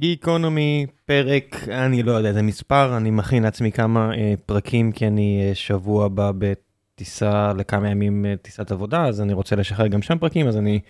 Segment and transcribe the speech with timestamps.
[0.00, 5.48] גיקונומי, פרק, אני לא יודע איזה מספר, אני מכין לעצמי כמה אה, פרקים כי אני
[5.48, 10.18] אה, שבוע הבא בטיסה לכמה ימים אה, טיסת עבודה, אז אני רוצה לשחרר גם שם
[10.18, 10.80] פרקים, אז אני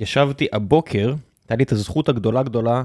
[0.00, 2.82] ישבתי הבוקר, הייתה לי את הזכות הגדולה גדולה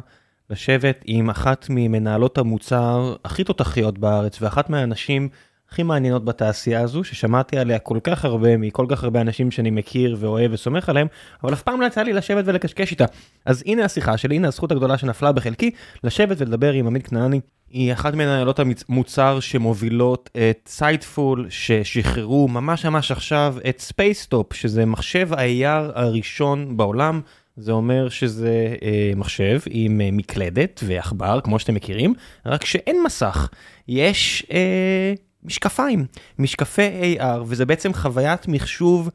[0.49, 5.29] לשבת עם אחת ממנהלות המוצר הכי תותחיות בארץ ואחת מהאנשים
[5.71, 10.17] הכי מעניינות בתעשייה הזו ששמעתי עליה כל כך הרבה מכל כך הרבה אנשים שאני מכיר
[10.19, 11.07] ואוהב וסומך עליהם
[11.43, 13.05] אבל אף פעם לא יצא לי לשבת ולקשקש איתה
[13.45, 15.71] אז הנה השיחה שלי הנה הזכות הגדולה שנפלה בחלקי
[16.03, 17.39] לשבת ולדבר עם עמית כנעני.
[17.69, 25.33] היא אחת מנהלות המוצר שמובילות את Sightful ששחררו ממש ממש עכשיו את Spacetop שזה מחשב
[25.33, 27.21] ה-AR הראשון בעולם.
[27.57, 32.13] זה אומר שזה אה, מחשב עם אה, מקלדת ועכבר כמו שאתם מכירים
[32.45, 33.49] רק שאין מסך
[33.87, 35.13] יש אה,
[35.43, 36.05] משקפיים,
[36.39, 39.09] משקפי AR, וזה בעצם חוויית מחשוב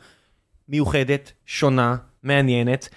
[0.69, 2.89] מיוחדת, שונה, מעניינת,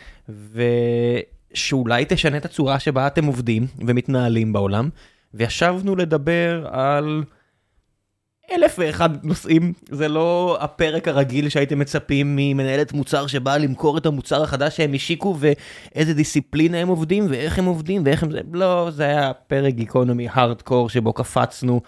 [1.53, 4.89] ושאולי תשנה את הצורה שבה אתם עובדים ומתנהלים בעולם,
[5.33, 7.23] וישבנו לדבר על
[8.51, 14.43] אלף ואחד נושאים, זה לא הפרק הרגיל שהייתם מצפים ממנהלת מוצר שבאה למכור את המוצר
[14.43, 18.29] החדש שהם השיקו ואיזה דיסציפלינה הם עובדים ואיך הם עובדים ואיך הם...
[18.53, 21.81] לא, זה היה פרק גיקונומי הארדקור שבו קפצנו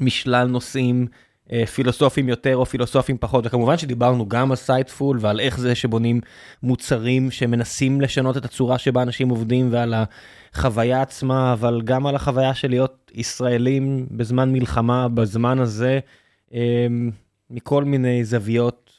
[0.00, 1.06] משלל נושאים
[1.52, 6.20] אה, פילוסופיים יותר או פילוסופיים פחות וכמובן שדיברנו גם על Sightful ועל איך זה שבונים
[6.62, 9.94] מוצרים שמנסים לשנות את הצורה שבה אנשים עובדים ועל
[10.52, 16.00] החוויה עצמה אבל גם על החוויה של להיות ישראלים בזמן מלחמה בזמן הזה
[16.54, 16.86] אה,
[17.50, 18.90] מכל מיני זוויות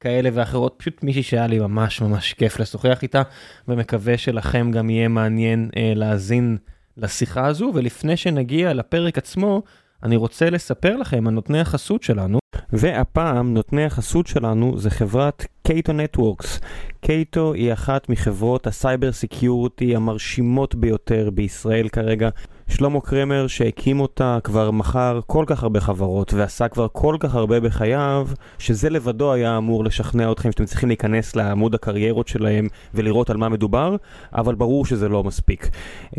[0.00, 3.22] כאלה ואחרות פשוט מישהי שהיה לי ממש ממש כיף לשוחח איתה
[3.68, 6.56] ומקווה שלכם גם יהיה מעניין אה, להאזין
[6.96, 9.62] לשיחה הזו ולפני שנגיע לפרק עצמו.
[10.02, 12.38] אני רוצה לספר לכם על נותני החסות שלנו,
[12.72, 16.60] והפעם נותני החסות שלנו זה חברת Cato Networks.
[17.00, 22.28] Cato היא אחת מחברות ה cyber security המרשימות ביותר בישראל כרגע.
[22.68, 27.60] שלמה קרמר שהקים אותה כבר מכר כל כך הרבה חברות ועשה כבר כל כך הרבה
[27.60, 33.36] בחייו, שזה לבדו היה אמור לשכנע אתכם שאתם צריכים להיכנס לעמוד הקריירות שלהם ולראות על
[33.36, 33.96] מה מדובר,
[34.32, 35.68] אבל ברור שזה לא מספיק.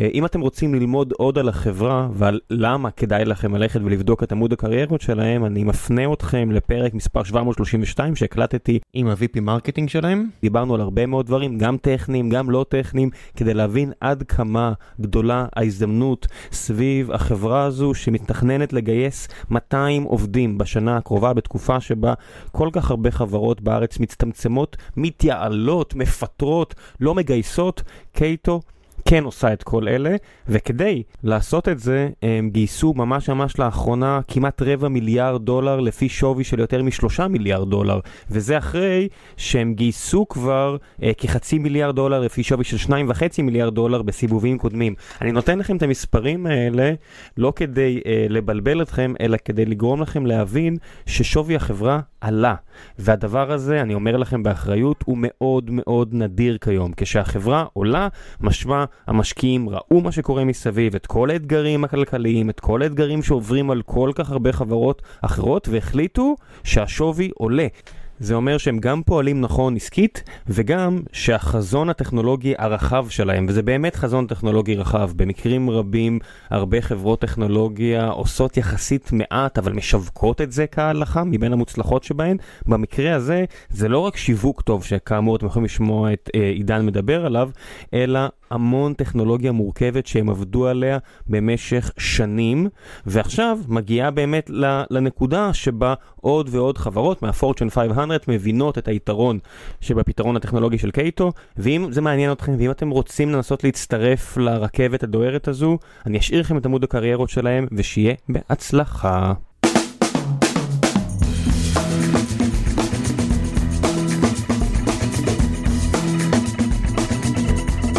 [0.00, 4.32] אה, אם אתם רוצים ללמוד עוד על החברה ועל למה כדאי לכם ללכת ולבדוק את
[4.32, 10.28] עמוד הקריירות שלהם, אני מפנה אתכם לפרק מספר 732 שהקלטתי עם ה- VP marketing שלהם.
[10.42, 15.46] דיברנו על הרבה מאוד דברים, גם טכניים, גם לא טכניים, כדי להבין עד כמה גדולה
[15.56, 22.14] ההזדמנות סביב החברה הזו שמתכננת לגייס 200 עובדים בשנה הקרובה בתקופה שבה
[22.52, 27.82] כל כך הרבה חברות בארץ מצטמצמות, מתייעלות, מפטרות, לא מגייסות.
[28.12, 28.60] קייטו
[29.10, 30.16] כן עושה את כל אלה,
[30.48, 36.44] וכדי לעשות את זה הם גייסו ממש ממש לאחרונה כמעט רבע מיליארד דולר לפי שווי
[36.44, 38.00] של יותר משלושה מיליארד דולר,
[38.30, 43.74] וזה אחרי שהם גייסו כבר אה, כחצי מיליארד דולר לפי שווי של שניים וחצי מיליארד
[43.74, 44.94] דולר בסיבובים קודמים.
[45.20, 46.92] אני נותן לכם את המספרים האלה
[47.36, 50.76] לא כדי אה, לבלבל אתכם, אלא כדי לגרום לכם להבין
[51.06, 52.54] ששווי החברה עלה.
[52.98, 56.92] והדבר הזה, אני אומר לכם באחריות, הוא מאוד מאוד נדיר כיום.
[56.96, 58.08] כשהחברה עולה,
[58.40, 63.82] משמע המשקיעים ראו מה שקורה מסביב, את כל האתגרים הכלכליים, את כל האתגרים שעוברים על
[63.82, 67.66] כל כך הרבה חברות אחרות, והחליטו שהשווי עולה.
[68.20, 74.26] זה אומר שהם גם פועלים נכון עסקית, וגם שהחזון הטכנולוגי הרחב שלהם, וזה באמת חזון
[74.26, 76.18] טכנולוגי רחב, במקרים רבים
[76.50, 82.36] הרבה חברות טכנולוגיה עושות יחסית מעט, אבל משווקות את זה כהלכה, מבין המוצלחות שבהן.
[82.66, 87.26] במקרה הזה, זה לא רק שיווק טוב, שכאמור אתם יכולים לשמוע את אה, עידן מדבר
[87.26, 87.50] עליו,
[87.94, 88.20] אלא
[88.50, 92.68] המון טכנולוגיה מורכבת שהם עבדו עליה במשך שנים,
[93.06, 94.50] ועכשיו מגיעה באמת
[94.90, 99.38] לנקודה שבה עוד ועוד חברות מהפורצ'ן 500 מבינות את היתרון
[99.80, 105.48] שבפתרון הטכנולוגי של קייטו, ואם זה מעניין אתכם ואם אתם רוצים לנסות להצטרף לרכבת הדוהרת
[105.48, 109.32] הזו, אני אשאיר לכם את עמוד הקריירות שלהם, ושיהיה בהצלחה.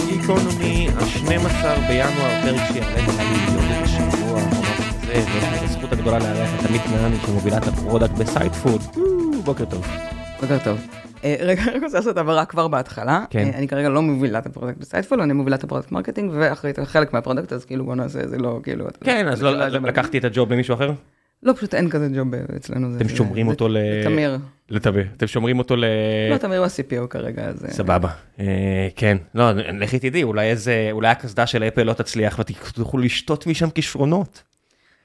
[0.10, 4.01] גיקונומי, ה-12 בינואר, פרק שיעלה לך
[5.92, 8.82] הזכות הגדולה לארח את עמית כנעני שמובילה את ה product ב Sightful.
[9.46, 9.88] בוקר טוב.
[10.42, 10.88] בוקר טוב.
[11.24, 13.24] אה, רגע, אני רוצה לעשות הבהרה כבר בהתחלה.
[13.30, 13.50] כן.
[13.54, 15.92] אה, אני כרגע לא מובילה את ה product ב Sightful, אני מובילה את ה product
[15.92, 18.86] marketing ואחראית על חלק מה product, אז כאילו בוא נעשה, זה לא כאילו...
[19.04, 20.92] כן, אז לא זה- לקחתי את הג'וב למישהו אחר?
[21.44, 22.92] לא, פשוט אין כזה ג'וב אצלנו.
[22.92, 23.74] זה- אתם שומרים אותו ל...
[23.74, 24.38] זה תמיר.
[24.70, 25.06] לתמיר.
[25.18, 25.86] אתם שומרים אותו ל...
[26.32, 27.66] לא, תמיר הוא ה-CPO כרגע, אז...
[27.66, 28.10] אה, סבבה,
[28.40, 33.48] אה, כן, לא, לכי תדעי, אולי איזה, אולי הקסדה של אפל לא תצליח ותוכלו לשתות
[33.48, 34.44] משם כישרונות.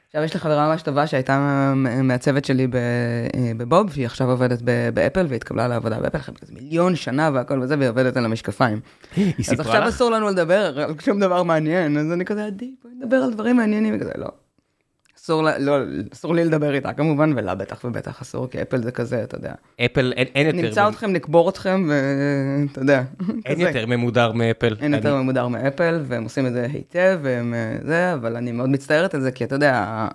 [0.06, 1.72] עכשיו יש לי חברה ממש טובה שהייתה
[2.02, 4.62] מהצוות שלי אה, בבוב, והיא עכשיו עובדת
[4.94, 8.80] באפל והתקבלה לעבודה באפל, אחרי מיליון שנה והכל וזה, והיא עובדת על המשקפיים.
[9.16, 9.88] היא אז סיפרה עכשיו לך?
[9.88, 13.56] אסור לנו לדבר על שום דבר מעניין, אז אני כזה, עדי, בואי נדבר על דברים
[13.56, 14.28] מעניינים, וכזה, לא.
[15.26, 15.76] אסור, לה- לא,
[16.12, 19.52] אסור לי לדבר איתה כמובן, ולה בטח ובטח אסור, כי אפל זה כזה, אתה יודע.
[19.84, 23.02] אפל, אין- אין יותר נמצא אתכם, נקבור אתכם, ואתה יודע.
[23.46, 23.61] אין.
[23.61, 24.76] יותר ממודר מאפל.
[24.81, 28.52] אין יותר אני- ממודר מאפל, והם עושים את זה היטב, והם אה, זה, אבל אני
[28.52, 30.06] מאוד מצטערת על זה, כי אתה יודע,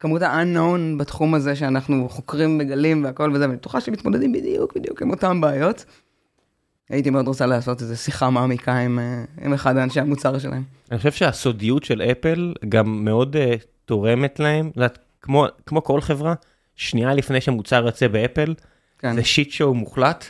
[0.00, 5.10] כמות ה-unknown בתחום הזה שאנחנו חוקרים, מגלים והכל וזה, ואני בטוחה שמתמודדים בדיוק, בדיוק עם
[5.10, 5.84] אותם בעיות.
[6.90, 10.62] הייתי מאוד רוצה לעשות איזו שיחה מעמיקה עם, אה, עם אחד האנשי המוצר שלהם.
[10.90, 16.34] אני חושב שהסודיות של אפל גם מאוד uh, תורמת להם, יודעת, כמו, כמו כל חברה,
[16.76, 18.54] שנייה לפני שהמוצר יוצא באפל,
[18.98, 20.24] כן, זה שיט שואו מוחלט,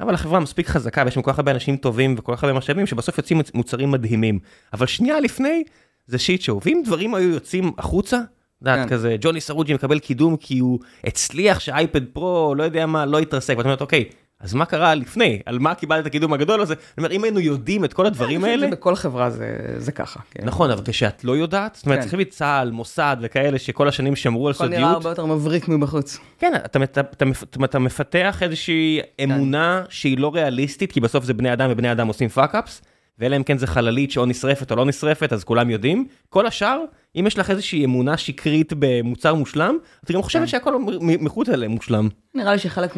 [0.00, 2.86] אבל החברה מספיק חזקה ויש שם כל כך הרבה אנשים טובים וכל כך הרבה משאבים
[2.86, 4.38] שבסוף יוצאים מוצ- מוצרים מדהימים.
[4.72, 5.64] אבל שנייה לפני
[6.06, 8.20] זה שיט שואו, ואם דברים היו יוצאים החוצה,
[8.62, 8.88] יודעת, כן.
[8.94, 13.54] כזה ג'וני סרוג'י מקבל קידום כי הוא הצליח שאייפד פרו, לא יודע מה, לא התרסק,
[13.56, 14.04] ואת אומרת, אוקיי,
[14.44, 15.40] אז מה קרה לפני?
[15.46, 16.74] על מה קיבלת את הקידום הגדול הזה?
[16.74, 20.20] אני אומר, אם היינו יודעים את כל הדברים האלה, שבכל חברה זה, זה ככה.
[20.30, 20.44] כן.
[20.44, 22.02] נכון, אבל כשאת לא יודעת, זאת אומרת, כן.
[22.02, 24.94] צריכים להיות צה"ל, מוסד וכאלה שכל השנים שמרו על הכל נראה סודיות.
[24.94, 26.18] הרבה יותר מבריק מבחוץ.
[26.38, 31.34] כן, אתה, אתה, אתה, אתה, אתה מפתח איזושהי אמונה שהיא לא ריאליסטית, כי בסוף זה
[31.34, 32.82] בני אדם ובני אדם עושים fuck-ups,
[33.18, 36.06] ואלא אם כן זה חללית שאו נשרפת או לא נשרפת, אז כולם יודעים.
[36.28, 36.80] כל השאר,
[37.16, 40.46] אם יש לך איזושהי אמונה שקרית במוצר מושלם, את גם חושבת כן.
[40.46, 42.08] שהכל מחוץ אליהם מושלם.
[42.34, 42.96] נראה לי שחלק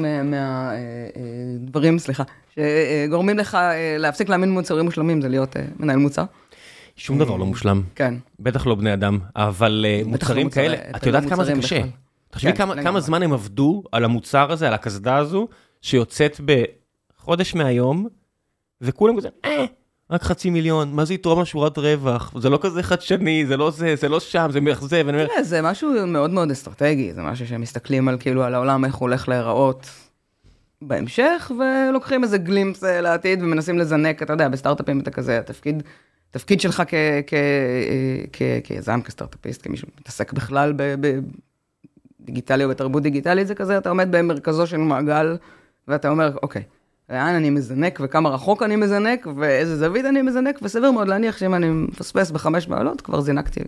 [1.58, 2.22] מהדברים, סליחה,
[2.54, 6.24] שגורמים לך אה, להפסיק להאמין במוצרים מושלמים זה להיות אה, מנהל מוצר.
[6.96, 8.14] שום דבר לא מושלם, כן.
[8.40, 11.80] בטח לא בני אדם, אבל אה, לא מוצרים מוצרי- כאלה, את יודעת כמה זה קשה.
[12.30, 12.82] תחשבי כן.
[12.82, 15.48] כמה זמן הם עבדו על המוצר הזה, על הקסדה הזו,
[15.82, 18.08] שיוצאת בחודש מהיום,
[18.80, 19.64] וכולם כזה, אה,
[20.10, 22.34] רק חצי מיליון, מה זה יתרום לשורת רווח?
[22.38, 26.06] זה לא כזה חדשני, זה לא זה, זה לא שם, זה מאכזב, תראה, זה משהו
[26.06, 29.86] מאוד מאוד אסטרטגי, זה משהו שהם מסתכלים על כאילו על העולם, איך הוא הולך להיראות
[30.82, 35.82] בהמשך, ולוקחים איזה גלימפס אה, לעתיד ומנסים לזנק, אתה יודע, בסטארט-אפים אתה כזה, התפקיד,
[36.30, 37.20] תפקיד שלך אה,
[38.64, 40.74] כיזם, כסטארט-אפיסט, כמישהו שמתעסק בכלל
[42.20, 45.36] בדיגיטלי או בתרבות דיגיטלית, זה כזה, אתה עומד במרכזו של מעגל,
[45.88, 46.62] ואתה אומר, אוקיי,
[47.10, 51.54] לאן אני מזנק וכמה רחוק אני מזנק ואיזה זווית אני מזנק, וסביר מאוד להניח שאם
[51.54, 53.60] אני מפספס בחמש מעלות, כבר זינקתי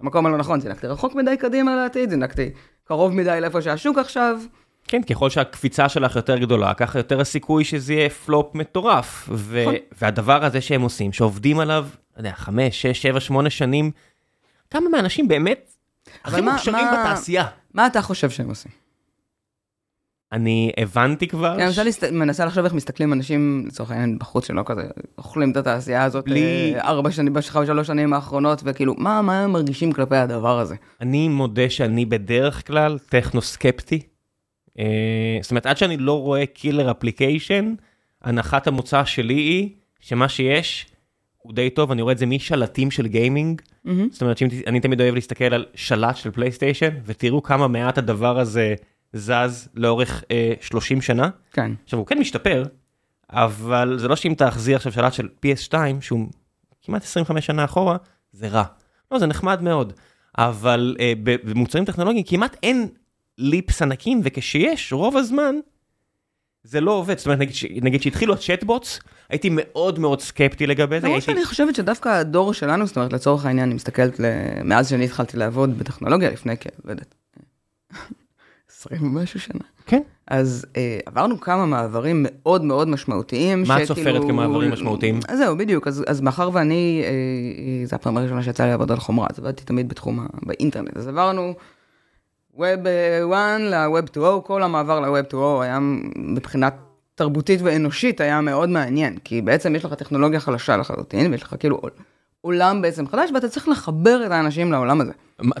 [0.00, 2.50] במקום הלא נכון, זינקתי רחוק מדי קדימה לעתיד, זינקתי
[2.84, 4.40] קרוב מדי לאיפה שהשוק עכשיו.
[4.88, 9.28] כן, ככל שהקפיצה שלך יותר גדולה, ככה יותר הסיכוי שזה יהיה פלופ מטורף.
[9.32, 9.74] ו- נכון.
[10.00, 11.86] והדבר הזה שהם עושים, שעובדים עליו,
[12.16, 13.90] לא יודע, חמש, שש, שבע, שמונה שנים,
[14.70, 15.72] כמה מהאנשים באמת
[16.24, 17.46] הכי מוכשרים בתעשייה?
[17.74, 18.81] מה אתה חושב שהם עושים?
[20.32, 24.46] אני הבנתי כבר, כי אני מנסה להסת- מנסה לחשוב איך מסתכלים אנשים, לצורך העניין, בחוץ
[24.46, 24.82] שלא כזה,
[25.18, 29.52] אוכלים את התעשייה הזאת בלי- אה, ארבע שנים, בשלוש שנים האחרונות, וכאילו, מה מה הם
[29.52, 30.74] מרגישים כלפי הדבר הזה?
[31.00, 34.00] אני מודה שאני בדרך כלל טכנו-סקפטי.
[34.78, 34.84] אה,
[35.42, 37.74] זאת אומרת, עד שאני לא רואה killer application,
[38.22, 39.68] הנחת המוצא שלי היא
[40.00, 40.86] שמה שיש
[41.38, 43.60] הוא די טוב, אני רואה את זה משלטים של גיימינג.
[43.84, 44.08] מהמם.
[44.10, 48.74] זאת אומרת שאני תמיד אוהב להסתכל על שלט של פלייסטיישן, ותראו כמה מעט הדבר הזה
[49.12, 51.28] זז לאורך אה, 30 שנה.
[51.52, 51.72] כן.
[51.84, 52.64] עכשיו הוא כן משתפר,
[53.30, 56.26] אבל זה לא שאם תחזיר עכשיו שלט של PS2, שהוא
[56.82, 57.96] כמעט 25 שנה אחורה,
[58.32, 58.64] זה רע.
[59.10, 59.92] לא, זה נחמד מאוד.
[60.38, 62.88] אבל אה, במוצרים טכנולוגיים כמעט אין
[63.38, 65.54] ליפס ענקים, וכשיש, רוב הזמן,
[66.64, 67.18] זה לא עובד.
[67.18, 71.06] זאת אומרת, נגיד, נגיד שהתחילו הצ'טבוטס, הייתי מאוד מאוד סקפטי לגבי זה.
[71.06, 71.32] למרות הייתי...
[71.32, 74.20] שאני חושבת שדווקא הדור שלנו, זאת אומרת, לצורך העניין, אני מסתכלת,
[74.64, 76.66] מאז שאני התחלתי לעבוד בטכנולוגיה לפני כ...
[76.84, 77.14] לא יודעת,
[78.86, 79.60] 20 ומשהו שנה.
[79.86, 80.02] כן.
[80.28, 83.64] אז אה, עברנו כמה מעברים מאוד מאוד משמעותיים.
[83.68, 85.20] מה את סופרת כמעברים משמעותיים?
[85.28, 85.86] אז זהו, בדיוק.
[85.88, 89.38] אז, אז מאחר ואני, אה, אה, זו הפעם הראשונה שיצא לי לעבוד על חומרה, אז
[89.38, 90.96] עבדתי תמיד בתחום, ה- באינטרנט.
[90.96, 91.54] אז עברנו
[92.56, 95.78] Web 1 ל-Web 2.0, כל המעבר ל-Web 2.0 היה
[96.16, 96.74] מבחינת
[97.14, 101.80] תרבותית ואנושית היה מאוד מעניין, כי בעצם יש לך טכנולוגיה חלשה לחלוטין, ויש לך כאילו
[102.46, 105.12] עולם בעצם חדש, ואתה צריך לחבר את האנשים לעולם הזה.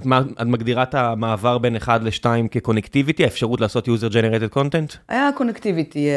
[0.04, 4.96] מה- את מגדירה את המעבר בין 1 ל-2 כ connectivity, האפשרות לעשות user generated content?
[5.08, 6.08] היה connectivity,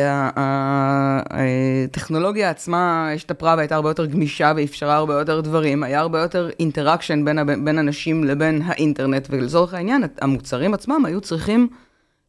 [1.84, 7.26] הטכנולוגיה עצמה השתפרה והייתה הרבה יותר גמישה ואפשרה הרבה יותר דברים, היה הרבה יותר interaction
[7.26, 11.68] בין, בין אנשים לבין האינטרנט, ולצורך העניין, המוצרים עצמם היו צריכים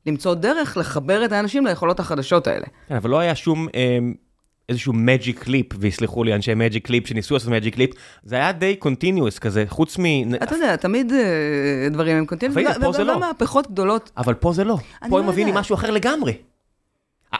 [0.07, 2.66] למצוא דרך לחבר את האנשים ליכולות החדשות האלה.
[2.88, 3.99] כן, אבל לא היה שום אה,
[4.69, 8.77] איזשהו Magic Leap, ויסלחו לי אנשי Magic Leap שניסו לעשות Magic Leap, זה היה די
[8.85, 10.35] continuous כזה, חוץ מ...
[10.35, 13.21] אתה יודע, תמיד אה, דברים הם continuous, אבל הנה, פה זה לא.
[13.21, 14.11] מהפכות גדולות.
[14.17, 14.77] אבל פה זה לא,
[15.09, 15.61] פה לא הם מבינים יודעת.
[15.61, 16.37] משהו אחר לגמרי.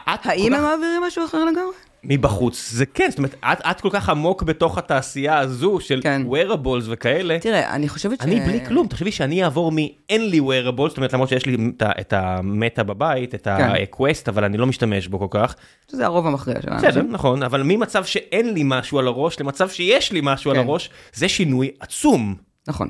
[0.07, 1.75] האם הם מעבירים משהו אחר לגמרי?
[2.09, 6.23] מבחוץ זה כן זאת אומרת את, את כל כך עמוק בתוך התעשייה הזו של כן.
[6.31, 7.39] wearables וכאלה.
[7.41, 8.25] תראה, אני חושבת ש...
[8.25, 12.13] אני בלי כלום תחשבי שאני אעבור מאין לי wearables זאת אומרת למרות שיש לי את
[12.13, 13.51] המטה בבית את כן.
[13.51, 15.55] ה-Quest אבל אני לא משתמש בו כל כך.
[15.91, 17.13] שזה הרוב המכריע של בסדר האנשים.
[17.13, 20.63] נכון אבל ממצב שאין לי משהו על הראש למצב שיש לי משהו על כן.
[20.63, 22.35] הראש זה שינוי עצום.
[22.69, 22.89] נכון.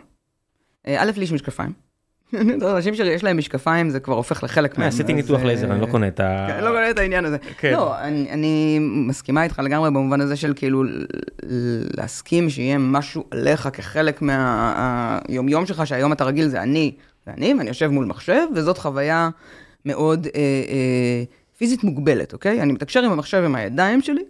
[0.86, 1.85] אה, א', לי יש משקפיים.
[2.76, 4.88] אנשים שיש להם משקפיים זה כבר הופך לחלק מהם.
[4.88, 6.46] עשיתי ניתוח אה, לייזר אני לא קונה את ה...
[6.48, 7.36] כן, לא קונה את העניין הזה.
[7.58, 7.72] כן.
[7.72, 10.82] לא, אני, אני מסכימה איתך לגמרי במובן הזה של כאילו
[11.96, 16.92] להסכים שיהיה משהו עליך כחלק מהיומיום שלך, שהיום אתה רגיל זה אני
[17.26, 19.30] ואני, ואני יושב מול מחשב, וזאת חוויה
[19.84, 21.24] מאוד אה, אה,
[21.58, 22.62] פיזית מוגבלת, אוקיי?
[22.62, 24.22] אני מתקשר עם המחשב עם הידיים שלי,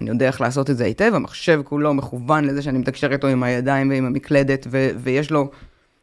[0.00, 3.42] אני יודע איך לעשות את זה היטב, המחשב כולו מכוון לזה שאני מתקשר איתו עם
[3.42, 5.50] הידיים ועם המקלדת, ו- ויש לו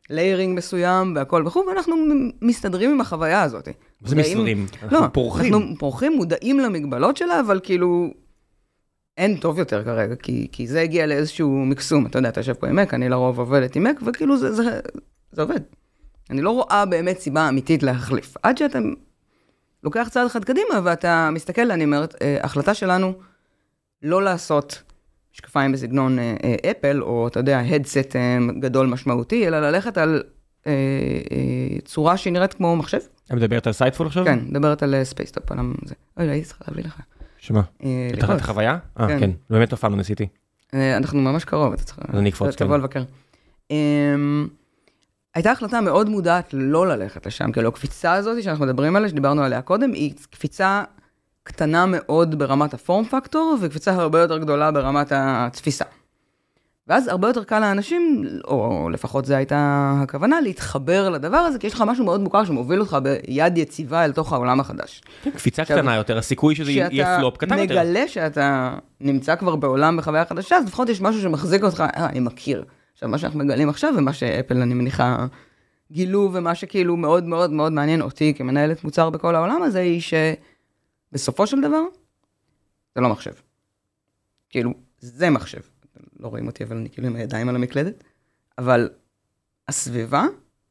[0.09, 1.95] ליירינג מסוים והכל וכו', ואנחנו
[2.41, 3.65] מסתדרים עם החוויה הזאת.
[3.65, 4.65] זה מודעים- מסתדרים?
[4.83, 5.53] אנחנו לא, פורחים.
[5.53, 8.07] אנחנו פורחים, מודעים למגבלות שלה, אבל כאילו,
[9.17, 12.05] אין טוב יותר כרגע, כי, כי זה הגיע לאיזשהו מקסום.
[12.05, 14.79] אתה יודע, אתה יושב פה עם מק, אני לרוב עובדת עם מק, וכאילו זה, זה,
[15.31, 15.59] זה עובד.
[16.29, 18.33] אני לא רואה באמת סיבה אמיתית להחליף.
[18.43, 18.79] עד שאתה
[19.83, 23.13] לוקח צעד אחד קדימה ואתה מסתכל, אני אומרת, אה, החלטה שלנו
[24.01, 24.83] לא לעשות
[25.35, 30.23] משקפיים בסגנון אה, אה, אפל, או אתה יודע, headset אה, גדול משמעותי, אלא ללכת על
[31.85, 32.97] צורה שהיא נראית כמו מחשב.
[33.27, 34.25] את מדברת על Spacetop עכשיו?
[34.25, 35.95] כן, מדברת על Spacetop, על זה.
[36.17, 36.99] אוי, הייתי צריכה להביא לך.
[37.37, 37.61] שמה?
[38.13, 38.23] את.
[38.23, 38.77] החוויה?
[38.99, 39.19] אה כן.
[39.19, 39.31] כן.
[39.49, 40.27] באמת אף פעם לא ניסיתי.
[40.73, 41.99] אנחנו ממש קרוב, אתה צריך...
[42.09, 42.81] אז אני אקפוץ, תבוא כן.
[42.81, 43.03] לבקר.
[43.71, 44.47] אמ,
[45.35, 49.61] הייתה החלטה מאוד מודעת לא ללכת לשם, כאילו הקפיצה הזאת שאנחנו מדברים עליה, שדיברנו עליה
[49.61, 50.83] קודם, היא קפיצה
[51.47, 55.85] קטנה מאוד ברמת הפורם פקטור, וקפיצה הרבה יותר גדולה ברמת התפיסה.
[56.87, 61.73] ואז הרבה יותר קל לאנשים, או לפחות זו הייתה הכוונה, להתחבר לדבר הזה, כי יש
[61.73, 65.01] לך משהו מאוד מוכר שמוביל אותך ביד יציבה אל תוך העולם החדש.
[65.23, 67.73] כן, קפיצה עכשיו, קטנה יותר, הסיכוי שזה יהיה כשאתה פלופ קטן יותר.
[67.73, 72.19] מגלה שאתה נמצא כבר בעולם בחוויה חדשה, אז לפחות יש משהו שמחזיק אותך, אה, אני
[72.19, 72.63] מכיר.
[72.93, 75.25] עכשיו, מה שאנחנו מגלים עכשיו, ומה שאפל, אני מניחה,
[75.91, 80.01] גילו, ומה שכאילו מאוד מאוד מאוד מעניין אותי כמנהלת מוצר בכל העולם הזה, היא
[81.15, 81.81] שבסופו של דבר,
[82.95, 83.31] זה לא מחשב.
[84.49, 85.59] כאילו, זה מחשב.
[86.19, 88.03] לא רואים אותי, אבל אני כאילו עם הידיים על המקלדת,
[88.57, 88.89] אבל
[89.67, 90.25] הסביבה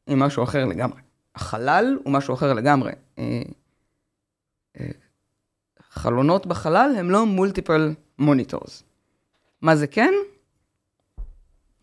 [0.07, 1.01] היא משהו אחר לגמרי.
[1.35, 2.91] החלל הוא משהו אחר לגמרי.
[3.19, 3.41] אה,
[4.79, 4.87] אה,
[5.89, 8.83] חלונות בחלל הם לא מולטיפל מוניטורס.
[9.61, 10.13] מה זה כן?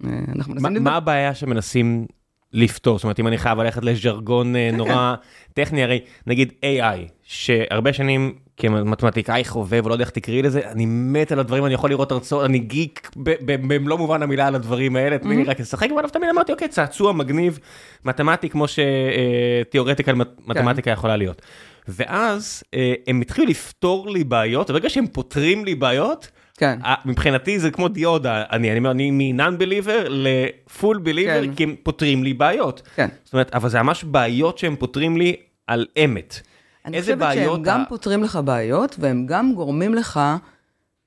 [0.04, 0.84] אה, אנחנו מנסים לבדוק.
[0.84, 2.06] מה הבעיה שמנסים
[2.52, 2.98] לפתור?
[2.98, 5.14] זאת אומרת, אם אני חייב ללכת לז'רגון אה, נורא
[5.54, 11.32] טכני, הרי נגיד AI, שהרבה שנים כמתמטיקאי חובב, לא יודע איך תקראי לזה, אני מת
[11.32, 15.38] על הדברים, אני יכול לראות הרצאות, אני גיק במלוא מובן המילה על הדברים האלה, תמיד
[15.38, 17.58] לי רק לשחק, אבל תמיד אמרתי, אוקיי, צעצוע מגניב,
[18.04, 20.12] מתמטי כמו שתיאורטיקה
[20.46, 21.42] מתמטיקה יכולה להיות.
[21.88, 26.78] ואז אה, הם התחילו לפתור לי בעיות, וברגע שהם פותרים לי בעיות, כן.
[26.84, 31.54] אה, מבחינתי זה כמו דיודה, אני, אני אני מ-non-believer ל-full believer, כן.
[31.54, 32.82] כי הם פותרים לי בעיות.
[32.94, 33.08] כן.
[33.24, 36.40] זאת אומרת, אבל זה ממש בעיות שהם פותרים לי על אמת.
[36.86, 40.20] אני איזה חושבת בעיות שהם גם ה- פותרים לך בעיות, והם גם גורמים לך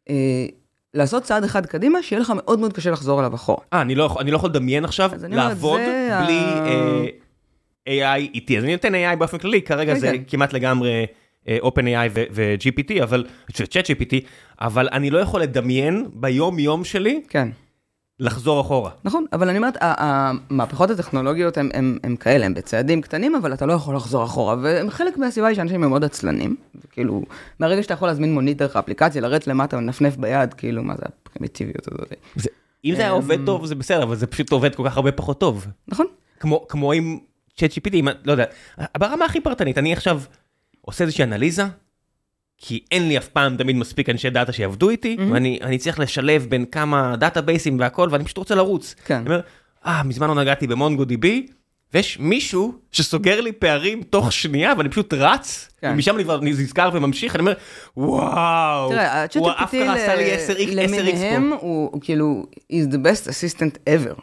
[0.09, 0.45] אה,
[0.93, 3.57] לעשות צעד אחד קדימה, שיהיה לך מאוד מאוד קשה לחזור אליו אחורה.
[3.73, 5.79] אה, אני לא אני לא יכול לדמיין עכשיו אני לעבוד
[6.25, 6.65] בלי ה-
[7.87, 10.23] אה, AI איטי, אז אני נותן AI באופן כללי, כרגע כן, זה כן.
[10.27, 11.05] כמעט לגמרי
[11.47, 13.25] אה, OpenAI ו- ו-GPT, אבל,
[13.59, 14.15] ו-Chat GPT,
[14.61, 17.47] אבל אני לא יכול לדמיין ביום יום שלי כן.
[18.19, 18.91] לחזור אחורה.
[19.03, 23.65] נכון, אבל אני אומרת, המהפכות הטכנולוגיות הם, הם, הם כאלה, הם בצעדים קטנים, אבל אתה
[23.65, 27.21] לא יכול לחזור אחורה, והם חלק מהסיבה היא שאנשים הם מאוד עצלנים, וכאילו,
[27.59, 31.87] מהרגע שאתה יכול להזמין מונית דרך האפליקציה, לרדת למטה ולנפנף ביד, כאילו, מה זה הפרימיטיביות
[31.87, 32.13] הזאת?
[32.35, 32.49] זה,
[32.85, 35.11] אם זה היה עובד אמ, טוב זה בסדר, אבל זה פשוט עובד כל כך הרבה
[35.11, 35.67] פחות טוב.
[35.87, 36.05] נכון?
[36.39, 37.19] כמו, כמו עם
[37.57, 38.45] ChatGPT, אם, לא יודע,
[38.97, 40.21] ברמה הכי פרטנית, אני עכשיו
[40.81, 41.63] עושה איזושהי אנליזה,
[42.57, 45.33] כי אין לי אף פעם תמיד מספיק אנשי דאטה שיעבדו איתי, Mhm.
[45.33, 48.95] ואני אני צריך לשלב בין כמה דאטאבייסים והכל, ואני פשוט רוצה לרוץ.
[49.05, 49.15] כן.
[49.15, 49.39] אני אומר,
[49.85, 51.45] אה, מזמן לא נגעתי ב MongoDB,
[51.93, 55.91] ויש מישהו שסוגר לי פערים תוך שנייה, ואני פשוט רץ, כן.
[55.93, 57.53] ומשם אני כבר נזכר וממשיך, אני אומר,
[57.97, 61.55] וואו, תראה, וואו, אף אחד עשה לי 10 x למיניהם פה.
[61.61, 64.19] הוא הוא כאילו, is the best assistant ever.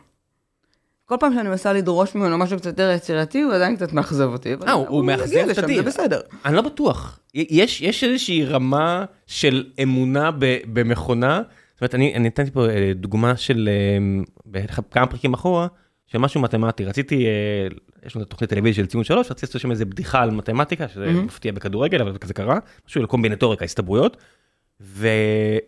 [1.13, 4.55] כל פעם שאני מנסה לדרוש ממנו משהו קצת יותר יצירתי, הוא עדיין קצת מאכזב אותי.
[4.67, 5.77] אה, הוא- מאכזב לשם, תדיר.
[5.77, 6.21] זה בסדר.
[6.45, 7.19] אני לא בטוח.
[7.35, 11.43] יש, יש איזושהי רמה של אמונה ב, במכונה.
[11.75, 13.69] זאת אומרת, אני, אני נתתי פה אה, דוגמה של
[14.47, 15.67] בערך כמה פרקים אחורה,
[16.07, 16.85] של משהו מתמטי.
[16.85, 17.31] רציתי, אה,
[18.07, 21.07] יש לנו תוכנית טלוויזיה של ציון שלוש, רציתי לעשות שם איזה בדיחה על מתמטיקה, שזה
[21.07, 21.25] מהמם.
[21.25, 24.17] מפתיע בכדורגל, אבל זה קרה, משהו על קומבינטוריקה, הסתברויות.
[24.81, 25.09] ו...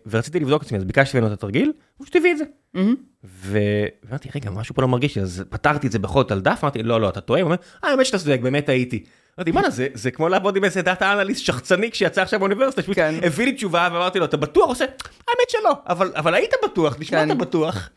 [0.09, 2.43] ורציתי לבדוק את עצמי, אז ביקשתי ממנו את התרגיל, הוא שתביא את זה.
[2.73, 2.95] מהמם.
[3.41, 6.59] ואמרתי, רגע, משהו פה לא מרגיש לי, אז פתרתי את זה בכל זאת על דף,
[6.63, 9.03] אמרתי, לא, לא, אתה טועה, הוא אומר, אה, האמת שאתה צודק, באמת הייתי.
[9.39, 12.95] אמרתי, בואנה, זה- זה כמו לעבוד עם איזה דאטה אנליסט שחצני כשיצא עכשיו באוניברסיטה, שפשוט
[12.95, 13.15] כן.
[13.23, 14.69] הביא לי תשובה ואמרתי לו, אתה בטוח?
[14.69, 14.85] עושה,
[15.27, 17.37] האמת שלא, אבל אבל היית בטוח, נשמע כן.
[17.37, 17.89] בטוח.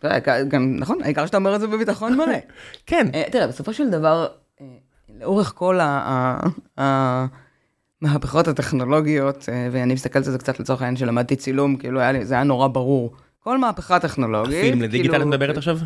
[0.48, 2.36] גם, נכון, העיקר שאתה אומר את זה בביטחון מלא.
[2.86, 4.26] כן, אה, תראה, בסופו של דבר,
[4.60, 4.66] אה,
[5.20, 5.78] לאורך כל
[8.02, 12.44] המהפכות הטכנולוגיות, אה, ואני מסתכלת על זה קצת לצורך העניין שלמדתי צילום, כאילו זה היה
[12.44, 13.12] נורא ברור.
[13.48, 15.78] כל מהפכה טכנולוגית, פילם לדיגיטל את כאילו, מדברת עכשיו?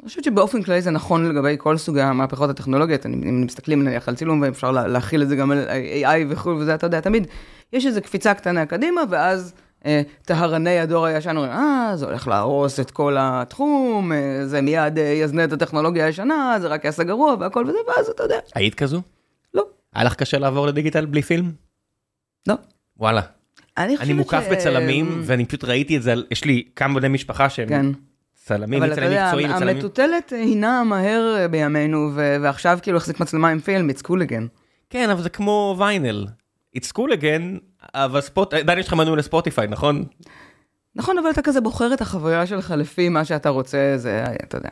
[0.00, 4.14] אני חושבת שבאופן כללי זה נכון לגבי כל סוגי המהפכות הטכנולוגיות, אם מסתכלים נניח על
[4.14, 5.66] צילום ואפשר לה- להכיל את זה גם על
[6.02, 7.26] AI וכו' וזה, אתה יודע, תמיד
[7.72, 9.54] יש איזו קפיצה קטנה קדימה, ואז
[9.86, 14.98] אה, טהרני הדור הישן אומרים, אה, זה הולך להרוס את כל התחום, אה, זה מיד
[14.98, 18.74] אה, יזנה את הטכנולוגיה הישנה, זה רק יעשה גרוע והכל וזה, ואז אתה יודע, היית
[18.74, 19.02] כזו?
[19.54, 21.50] לא, היה לך קשה לעבור לדיגיטל בלי פילם?
[22.48, 22.54] לא.
[22.96, 23.20] וואלה.
[23.78, 27.50] אני אני מוקף ש- בצלמים, ואני פשוט ראיתי את זה, יש לי כמה בני משפחה
[27.50, 27.86] שהם כן.
[28.34, 29.30] צלמים, אבל אתה יודע.
[29.30, 34.48] המטוטלת הינה מהר בימינו, ו- ועכשיו כאילו החזיק מצלמה עם פילם, it's cool again.
[34.90, 36.26] כן, אבל זה כמו ויינל.
[36.76, 37.58] It's cool again,
[37.94, 38.54] אבל ספוט...
[38.54, 40.04] עדיין יש לך מנוי לספוטיפיי, נכון?
[40.96, 44.68] נכון, אבל אתה כזה בוחר את החוויה שלך לפי מה שאתה רוצה, זה, אתה יודע.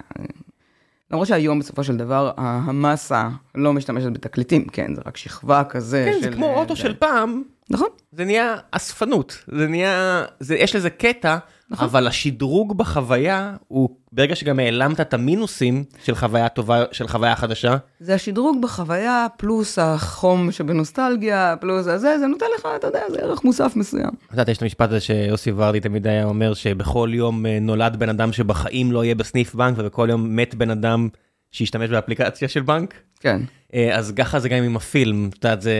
[1.10, 6.18] למרות שהיום בסופו של דבר, המסה לא משתמשת בתקליטים, כן, זה רק שכבה כזה כן,
[6.20, 6.30] של...
[6.30, 7.42] זה כמו אה, אוטו זה- של פעם,
[7.72, 9.44] נכון, זה נהיה אספנות.
[9.48, 10.24] זה נהיה...
[10.40, 10.56] זה...
[10.56, 11.36] יש לזה קטע,
[11.70, 11.84] נכון.
[11.84, 17.76] אבל השדרוג בחוויה הוא ברגע שגם העלמת את המינוסים של חוויה טובה, של חוויה חדשה.
[18.00, 23.44] זה השדרוג בחוויה, פלוס החום שבנוסטלגיה, פלוס הזה, זה נותן לך, אתה יודע, זה ערך
[23.44, 24.10] מוסף מסוים.
[24.26, 27.96] את יודעת, יש את המשפט הזה שיוסי ורדי תמיד היה אומר שבכל יום אה, נולד
[27.96, 31.08] בן אדם שבחיים לא יהיה בסניף בנק ובכל יום מת בן אדם
[31.50, 32.94] שישתמש באפליקציה של בנק.
[33.20, 33.40] כן.
[33.74, 35.74] אה, אז ככה זה גם עם הפילם, את יודעת, זה...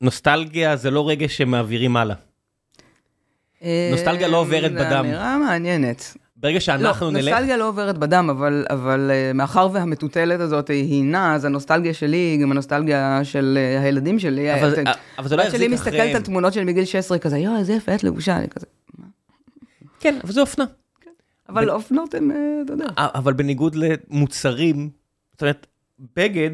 [0.00, 2.16] נוסטלגיה זה לא רגש שמעבירים הלאה.
[3.92, 5.04] נוסטלגיה לא עוברת בדם.
[5.04, 6.16] אמירה מעניינת.
[6.36, 7.24] ברגע שאנחנו לא, נלך...
[7.28, 12.16] נוסטלגיה לא עוברת בדם, אבל, אבל אה, מאחר והמטוטלת הזאת היא נעה, אז הנוסטלגיה שלי
[12.16, 14.54] היא גם הנוסטלגיה של אה, הילדים שלי.
[14.54, 14.74] אבל-
[15.18, 16.16] אבל זה לא הבת שלי יחזיק מסתכלת אחריהם.
[16.16, 18.66] על תמונות שלי מגיל 16, כזה, יואי, איזה יפה את לבושה, אני כזה.
[20.00, 20.64] כן, אבל זה אופנה.
[21.48, 22.86] אבל אופנות הן, אה, אתה יודע.
[22.96, 24.90] אבל בניגוד למוצרים,
[25.32, 25.66] זאת אומרת,
[26.16, 26.50] בגד,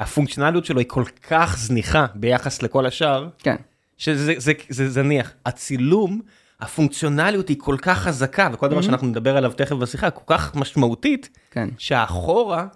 [0.00, 3.56] הפונקציונליות שלו היא כל כך זניחה ביחס לכל השאר, כן.
[3.96, 5.32] שזה זה, זה זניח.
[5.46, 6.20] הצילום,
[6.60, 11.28] הפונקציונליות היא כל כך חזקה, וכל דבר שאנחנו נדבר עליו תכף בשיחה, כל כך משמעותית,
[11.50, 11.68] כן.
[11.78, 12.66] שהאחורה,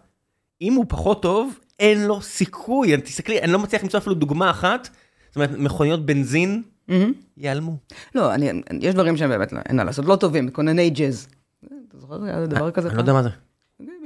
[0.62, 2.94] אם הוא פחות טוב, אין לו סיכוי.
[2.94, 4.88] אני- תסתכלי, אני לא מצליח למצוא אפילו דוגמה אחת,
[5.28, 7.12] זאת אומרת, מכוניות בנזין מהמם.
[7.36, 7.76] ייעלמו.
[8.14, 11.28] לא, אני, יש דברים שהם באמת, לא- אין מה לעשות, לא טובים, כונני Jaz.
[11.64, 12.88] אתה זוכר, היה דבר כזה?
[12.88, 13.28] אני לא יודע מה זה.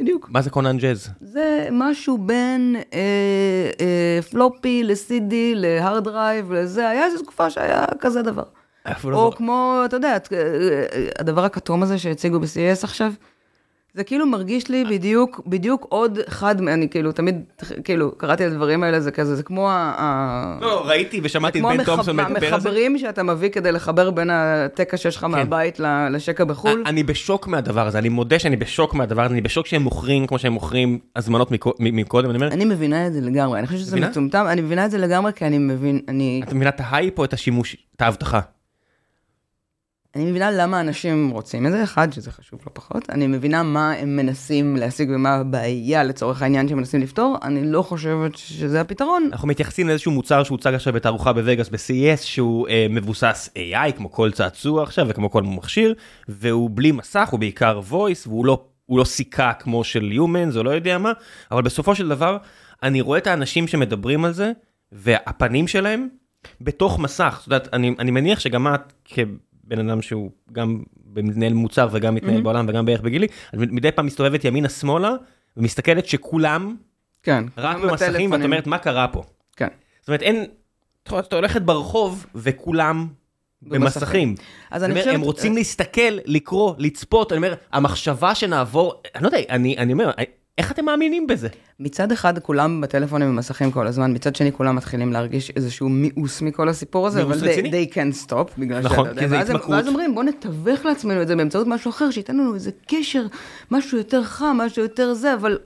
[0.00, 0.28] בדיוק.
[0.30, 1.09] מה זה כונן Jaz?
[1.20, 3.00] זה משהו בין אה,
[3.80, 8.42] אה, floppy ל-CD, ל hard drive, לזה, היה איזו תקופה שהיה כזה דבר.
[8.87, 9.37] לא או זוכר.
[9.37, 13.12] כמו, אתה יודע, אה, אה, הדבר הכתום הזה שהציגו ב-CES עכשיו,
[13.94, 17.35] זה כאילו מרגיש לי בדיוק, בדיוק עוד אחד, מ- אני כאילו תמיד,
[17.85, 20.59] כאילו, קראתי על הדברים האלה, זה כזה, זה כמו ה...
[20.61, 22.46] לא, ראיתי ושמעתי את כמו בן תומפסון מדבר על זה.
[22.54, 26.83] המחברים שאתה מביא כדי לחבר בין התקע שיש לך מהבית ל- לשקע בחו"ל.
[26.87, 30.38] אני בשוק מהדבר הזה, אני מודה שאני בשוק מהדבר הזה, אני בשוק שהם מוכרים כמו
[30.38, 34.00] שהם מוכרים הזמנות מקודם, אני אומר, אני מבינה את זה לגמרי, אני חושבת שזה?
[34.00, 36.40] מטומטם, אני מבינה את זה לגמרי כי אני מבין, אני...
[36.44, 38.40] את מבינה את ההייפ או את השימוש, את ההבטחה?
[40.16, 43.92] אני מבינה למה אנשים רוצים את זה, אחד, שזה חשוב לא פחות, אני מבינה מה
[43.92, 49.29] הם מנסים להשיג ומה הבעיה לצורך העניין שהם מנסים לפתור, אני לא חושבת שזה הפתרון.
[49.33, 54.31] אנחנו מתייחסים לאיזשהו מוצר שהוצג עכשיו בתערוכה בווגאס ב-CES, שהוא אה, מבוסס AI, כמו כל
[54.31, 55.94] צעצוע עכשיו וכמו כל מכשיר,
[56.29, 60.62] והוא בלי מסך, הוא בעיקר voice, והוא לא, הוא לא סיכה כמו של Humans, או
[60.62, 61.12] לא יודע מה,
[61.50, 62.37] אבל בסופו של דבר,
[62.83, 64.53] אני רואה את האנשים שמדברים על זה,
[64.92, 66.09] והפנים שלהם
[66.61, 67.37] בתוך מסך.
[67.40, 68.92] זאת אומרת, אני, אני מניח שגם את,
[69.66, 70.83] כבן אדם שהוא גם
[71.16, 72.42] מנהל מוצר וגם מתנהל Mhm.
[72.42, 75.11] בעולם וגם בערך בגילי, את מדי פעם מסתובבת ימינה-שמאלה,
[75.57, 76.77] ומסתכלת שכולם
[77.22, 77.44] כן.
[77.59, 78.42] רק במסכים, ואת.
[78.42, 79.22] אומרת, מה קרה פה?
[79.57, 79.68] כן.
[80.00, 80.44] זאת אומרת, אין,
[81.03, 83.07] אתה הולכת ברחוב וכולם
[83.62, 84.35] במסכים.
[84.70, 85.14] אז אני חושבת...
[85.14, 90.11] הם רוצים להסתכל, לקרוא, לצפות, אני אומר, המחשבה שנעבור, אני לא יודע, אני אני אומר,
[90.58, 91.48] איך אתם מאמינים בזה?
[91.80, 96.68] מצד אחד כולם בטלפונים ומסכים כל הזמן, מצד שני כולם מתחילים להרגיש איזשהו מיאוס מכל
[96.68, 99.50] הסיפור הזה, אבל they, they can't stop, בגלל נכון, שאתה יודע, ואז.
[99.68, 103.26] ואז אומרים בוא נתווך לעצמנו את זה באמצעות משהו אחר, שייתן לנו איזה קשר,
[103.70, 105.58] משהו יותר חם, משהו יותר זה, אבל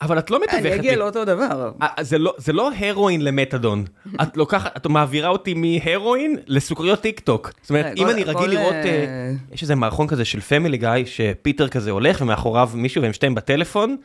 [0.00, 0.74] אבל את לא מתווכת אני.
[0.74, 1.72] אגיע לאותו דבר.
[1.82, 3.84] אה, זה לא, זה לא הרואין למתדון,
[4.22, 7.52] את לוקחת, את מעבירה אותי מהרואין לסוכריות טיק טק.
[7.62, 10.76] זאת אומרת, אה, אם אני רגיל לראות, אה, אה, יש איזה מערכון כזה של Family
[10.76, 13.96] Guy, שפיטר כזה הולך ומאחוריו מישהו והם שתיהם בטלפון,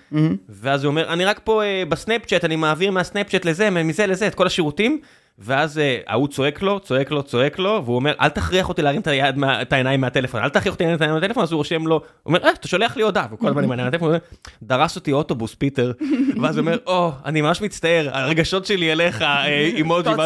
[0.49, 4.35] ואז הוא אומר, אני רק פה אה, בסנאפצ'אט, אני מעביר מהסנאפצ'אט לזה, מזה לזה, את
[4.35, 4.99] כל השירותים,
[5.39, 9.01] ואז אה, ההוא צועק לו, צועק לו, צועק לו, והוא אומר, אל תכריח אותי להרים
[9.01, 11.87] את היד, את העיניים מהטלפון, אל תכריח אותי להרים את העיניים מהטלפון, אז הוא רושם
[11.87, 14.25] לו, הוא אומר, אה, אתה שולח לי הודעה, וכל הזמן עם העיניים מהטלפון, הוא אומר,
[14.63, 15.91] דרס אותי אוטובוס, פיטר,
[16.41, 19.45] ואז הוא אומר, או, אני ממש מצטער, הרגשות שלי אליך, אה,
[19.77, 20.17] אימוג'י, ואז-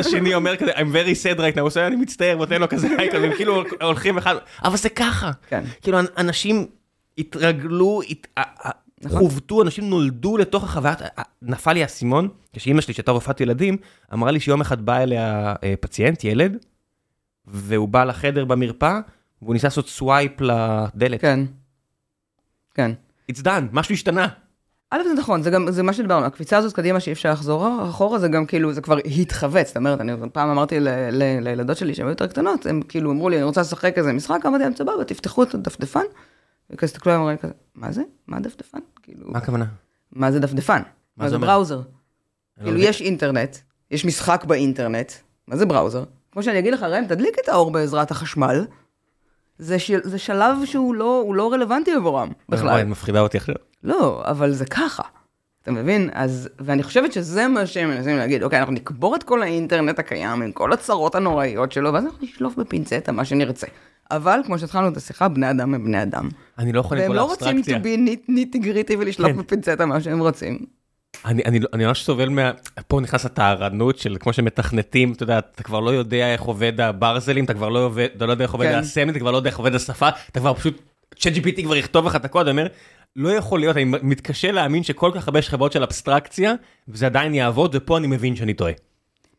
[0.00, 2.88] השני אומר כזה, I'm very sad right now, הוא עושה, אני מצטער, ונותן לו כזה,
[3.12, 5.64] והם כאילו הולכים אחד, אבל זה ככה, כן.
[5.82, 6.66] כאילו אנשים
[7.18, 8.00] התרגלו,
[9.02, 9.18] נכון.
[9.18, 13.76] חוובטו, אנשים נולדו לתוך החוויה, ה- נפל לי האסימון, כשאימא שלי שהייתה רופאת ילדים,
[14.12, 16.56] אמרה לי שיום אחד בא אליה אה, פציינט, ילד,
[17.46, 19.00] והוא בא לחדר במרפאה,
[19.42, 21.20] והוא ניסה לעשות swipe לדלת.
[21.20, 21.40] כן.
[22.74, 22.90] כן.
[23.32, 24.28] It's done, משהו השתנה.
[24.90, 28.18] א' זה נכון, זה גם, זה מה שדיברנו, הקפיצה הזאת קדימה שאי אפשר לחזור אחורה,
[28.18, 31.94] זה גם כאילו, זה כבר התחווץ, זאת אומרת, אני פעם אמרתי ל, ל, לילדות שלי
[31.94, 34.74] שהן היו יותר קטנות, הם כאילו אמרו לי, אני רוצה לשחק איזה משחק, אמרתי להם,
[34.76, 36.00] סבבה, תפתחו את הדפדפן,
[36.70, 38.02] וכזה הסתכלו עליהם, לי כזה, מה זה?
[38.26, 38.78] מה דפדפן?
[39.02, 39.64] כאילו, מה הכוונה?
[40.12, 40.82] מה זה דפדפן?
[41.16, 41.38] מה זה?
[41.38, 41.82] בראוזר?
[42.62, 42.78] כאילו.
[42.78, 43.56] יש אינטרנט,
[43.90, 45.12] יש משחק באינטרנט,
[45.48, 46.04] מה זה בראוזר?
[46.32, 48.66] כמו שאני אגיד לך, ראם, תדליק את האור בעזרת החשמל,
[49.58, 52.68] זה, של, זה שלב שהוא לא, לא רלוונטי עבורם בכלל.
[52.68, 53.54] וואי, מפחידה אותי עכשיו.
[53.82, 55.02] לא, אבל זה ככה.
[55.62, 56.10] אתה מבין?
[56.12, 60.42] אז, ואני חושבת שזה מה שהם מנסים להגיד, אוקיי, אנחנו נקבור את כל האינטרנט הקיים
[60.42, 63.66] עם כל הצרות הנוראיות שלו, ואז אנחנו נשלוף בפינצטה מה שנרצה.
[64.10, 66.28] אבל, כמו שהתחלנו את השיחה, בני אדם הם בני אדם.
[66.58, 69.36] אני לא יכול עם והם כל לא רוצים to be ניטי גריטי ולשלוף כן.
[69.36, 70.58] בפינצטה מה שהם רוצים.
[71.24, 72.50] אני, אני, אני ממש סובל מה...
[72.88, 77.44] פה נכנס הטהרנות של כמו שמתכנתים, אתה יודע, אתה כבר לא יודע איך עובד הברזלים,
[77.44, 78.78] אתה כבר לא, עובד, אתה לא יודע איך עובד כן.
[78.78, 80.82] הסמל, אתה כבר לא יודע איך עובד השפה, אתה כבר פשוט,
[81.18, 82.66] צ'אט GPT כבר יכתוב לך את הקוד, אומר,
[83.16, 86.54] לא יכול להיות, אני מתקשה להאמין שכל כך הרבה שכבות של אבסטרקציה,
[86.88, 88.72] וזה עדיין יעבוד, ופה אני מבין שאני טועה.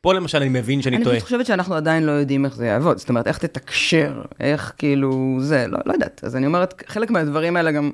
[0.07, 1.15] פה למשל אני מבין שאני אני טועה.
[1.15, 5.37] פשוט חושבת שאנחנו עדיין לא יודעים איך זה יעבוד, זאת אומרת, איך תתקשר, איך כאילו,
[5.39, 6.23] זה, לא, לא יודעת.
[6.23, 7.91] אז אני אומרת, חלק מהדברים האלה גם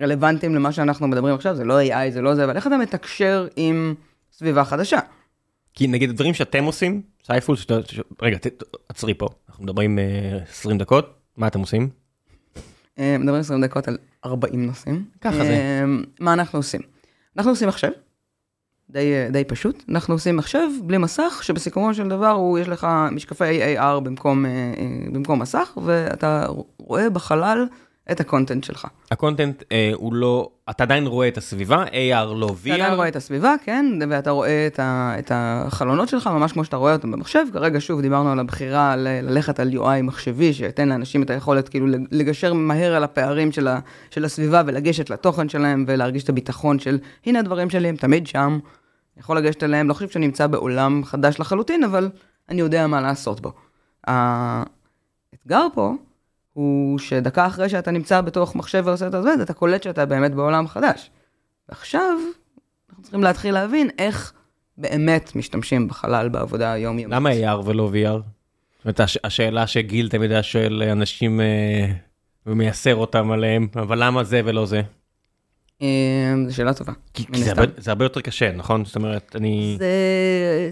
[0.00, 3.48] רלוונטיים למה שאנחנו מדברים עכשיו, זה לא AI, זה לא זה, אבל איך אתה מתקשר
[3.56, 3.94] עם
[4.32, 4.98] סביבה חדשה?
[5.74, 8.00] כי נגיד הדברים שאתם עושים, סייפול, שאתה, ש...
[8.22, 11.88] רגע, ת, עצרי פה, אנחנו מדברים אה, 20 דקות, מה אתם עושים?
[12.98, 15.04] אה, מדברים 20 דקות על 40 נושאים.
[15.20, 15.42] ככה זה.
[15.42, 15.84] אה,
[16.20, 16.80] מה אנחנו עושים?
[17.36, 17.90] אנחנו עושים מחשב,
[18.90, 19.84] די, די פשוט.
[19.88, 24.50] אנחנו עושים מחשב בלי מסך, שבסיכומו של דבר הוא, יש לך משקפי AR במקום, אה,
[24.50, 26.46] אה, במקום מסך, ואתה
[26.78, 27.66] רואה בחלל
[28.10, 28.86] את ה content שלך.
[29.10, 32.66] ה content אה, הוא לא, אתה עדיין רואה את הסביבה, AR לא VR.
[32.66, 36.64] אתה עדיין רואה את הסביבה, כן, ואתה רואה את, ה, את החלונות שלך, ממש כמו
[36.64, 37.44] שאתה רואה אותם במחשב.
[37.52, 41.86] כרגע, שוב, דיברנו על הבחירה ל- ללכת על UI מחשבי, שייתן לאנשים את היכולת כאילו
[42.10, 43.78] לגשר מהר על הפערים של, ה,
[44.10, 48.58] של הסביבה ולגשת לתוכן שלהם ולהרגיש את הביטחון של, הנה הדברים שלי, הם תמיד שם,
[49.16, 52.10] אני יכול לגשת אליהם, לא חושב שאני נמצא בעולם חדש לחלוטין, אבל
[52.48, 53.52] אני יודע מה לעשות בו.
[54.06, 55.94] האתגר פה,
[56.54, 60.68] הוא שדקה אחרי שאתה נמצא בתוך מחשב ועושה את זה, אתה קולט שאתה באמת בעולם
[60.68, 61.10] חדש.
[61.68, 62.18] ועכשיו,
[62.88, 64.32] אנחנו צריכים להתחיל להבין איך
[64.78, 67.16] באמת משתמשים בחלל בעבודה היומיומית.
[67.16, 68.08] למה AR ולא VR?
[68.08, 71.86] זאת אומרת, הש, השאלה שגיל תמיד היה שואל אנשים אה,
[72.46, 74.82] ומייסר אותם עליהם, אבל למה זה ולא זה?
[75.82, 75.86] אה,
[76.48, 76.92] זו שאלה טובה.
[77.14, 77.50] כי, זה.
[77.50, 78.84] הרבה, זה הרבה יותר קשה, נכון?
[78.84, 79.76] זאת אומרת, אני...
[79.78, 79.86] זה...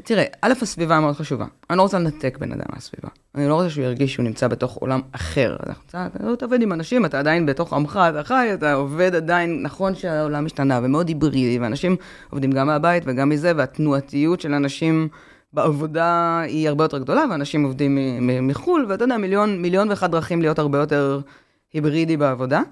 [0.04, 1.46] תראה, א', הסביבה מאוד חשובה.
[1.70, 3.08] אני לא רוצה לנתק בן אדם מהסביבה.
[3.34, 5.56] אני לא רוצה שהוא ירגיש שהוא נמצא בתוך עולם אחר.
[5.84, 9.62] רוצה- אתה לא עובד עם אנשים, אתה עדיין בתוך עמך, אתה חי, אתה עובד עדיין,
[9.62, 11.96] נכון שהעולם השתנה ומאוד היברידי, ואנשים
[12.30, 15.08] עובדים גם מהבית וגם מזה, והתנועתיות של אנשים
[15.52, 17.98] בעבודה היא הרבה יותר גדולה, ואנשים עובדים
[18.48, 21.20] מחו"ל, ואתה יודע, מיליון, מיליון ואחת דרכים להיות הרבה יותר
[21.72, 22.62] היברידי בעבודה.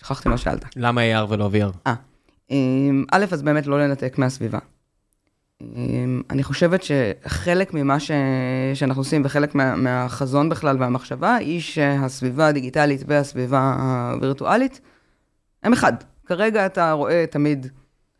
[0.00, 0.64] שכחתי מה שאלת.
[0.76, 1.90] למה AR ולא VR?
[2.50, 4.58] אמ, א', אז באמת לא לנתק מהסביבה.
[5.60, 8.10] אמ, אני חושבת שחלק ממה ש...
[8.74, 9.76] שאנחנו עושים וחלק מה...
[9.76, 13.76] מהחזון בכלל והמחשבה היא שהסביבה הדיגיטלית והסביבה
[14.12, 14.80] הווירטואלית
[15.62, 15.92] הם אחד.
[16.26, 17.66] כרגע אתה רואה תמיד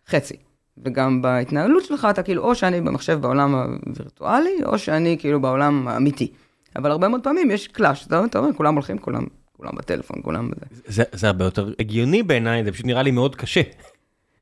[0.08, 0.36] חצי.
[0.84, 6.32] וגם בהתנהלות שלך אתה כאילו, או שאני במחשב בעולם הווירטואלי, או שאני כאילו בעולם האמיתי.
[6.76, 9.24] אבל הרבה מאוד פעמים יש קלאש, אתה אתה אומר, כולם הולכים, כולם,
[9.60, 10.66] כולם בטלפון, כולם בזה.
[10.86, 13.60] זה, זה הרבה יותר הגיוני בעיניי, זה פשוט נראה לי מאוד קשה.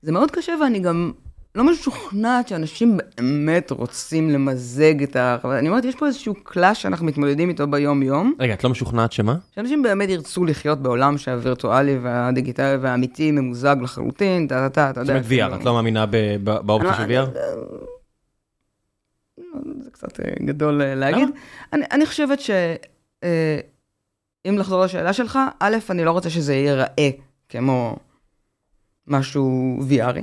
[0.03, 1.13] זה מאוד קשה ואני גם
[1.55, 5.37] לא משוכנעת שאנשים באמת רוצים למזג את ה...
[5.59, 9.37] אני אומרת, יש פה איזשהו קלאש שאנחנו מתמודדים איתו ביום-יום, רגע, את לא משוכנעת שמה?
[9.55, 15.13] שאנשים באמת ירצו לחיות בעולם שהווירטואלי והדיגיטלי והאמיתי ממוזג לחלוטין, אתה, אתה זאת יודע.
[15.13, 16.05] אומרת VR, כאילו- את לא מאמינה
[16.43, 17.27] באופציה של אני- VR?
[19.85, 21.29] זה קצת אה, גדול אה, להגיד.
[21.73, 22.51] אני, אני חושבת ש...
[24.49, 27.11] אם לחזור לשאלה שלך, א', אני לא רוצה שזה ייראה
[27.49, 27.97] כמו
[29.07, 30.23] משהו VRי.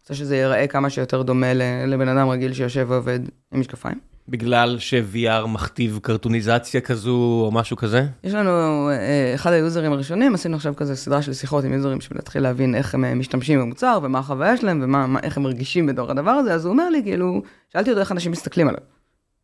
[0.00, 1.54] רוצה שזה ייראה כמה שיותר דומה
[1.86, 3.20] לבן אדם רגיל שיושב ועובד
[3.52, 3.98] עם משקפיים.
[4.28, 8.06] בגלל ש-VR מכתיב קרטוניזציה כזו או משהו כזה?
[8.24, 8.50] יש לנו,
[8.90, 12.74] אה, אחד היוזרים הראשונים, עשינו עכשיו כזה סדרה של שיחות עם יוזרים בשביל להתחיל להבין
[12.74, 16.64] איך הם אה, משתמשים במוצר ומה החוויה שלהם ואיך הם מרגישים בתור הדבר הזה, אז
[16.64, 18.82] הוא אומר לי, כאילו, שאלתי אותו איך אנשים מסתכלים עליו.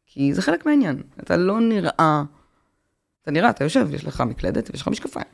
[0.07, 2.23] כי זה חלק מהעניין, אתה לא נראה,
[3.27, 5.27] אתה נראה, אתה יושב, יש לך מקלדת ויש לך משקפיים.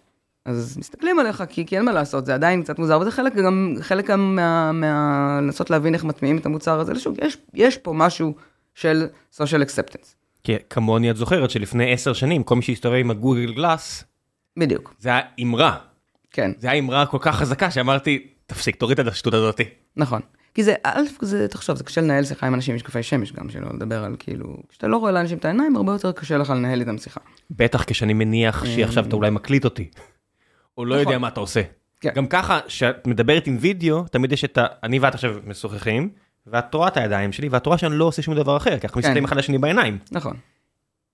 [0.44, 3.74] אז מסתכלים עליך, כי, כי אין מה לעשות, זה עדיין קצת מוזר, וזה חלק גם,
[3.81, 5.38] חלק גם מה, מה...
[5.42, 7.16] לנסות להבין איך מטמיעים את המוצר הזה לשוק.
[7.22, 8.35] יש, יש פה משהו
[8.74, 10.14] של social acceptance.
[10.44, 14.05] כי כמוני את זוכרת שלפני עשר שנים, כל מי שהסתובב עם הגוגל גלאס,
[14.59, 14.94] בדיוק.
[14.98, 15.76] זה היה אמרה.
[16.31, 16.50] כן.
[16.59, 19.64] זה היה אמרה כל כך חזקה שאמרתי, תפסיק, תוריד את השטות הזאתי.
[19.96, 20.20] נכון.
[20.55, 23.51] כי זה, א', זה, תחשוב, זה קשה לנהל שיחה עם אנשים עם משקפי שמש גם,
[23.51, 26.81] שלא לדבר על כאילו, כשאתה לא רואה לאנשים את העיניים, הרבה יותר קשה לך לנהל
[26.81, 27.21] איתם שיחה.
[27.51, 29.88] בטח כשאני מניח שעכשיו אתה אולי מקליט אותי.
[30.79, 31.23] או לא יודע נכון.
[31.23, 31.62] מה אתה עושה.
[32.01, 32.11] כן.
[32.15, 34.67] גם ככה, כשאת מדברת עם וידאו, תמיד יש את ה...
[34.83, 36.11] אני ואת עכשיו משוחחים,
[36.47, 39.01] ואת רואה את הידיים שלי, ואת רואה שאני לא עושה שום דבר אחר, כי אנחנו
[39.01, 39.99] מסתכלים אחד לשני בעיניים.
[40.12, 40.37] נכון.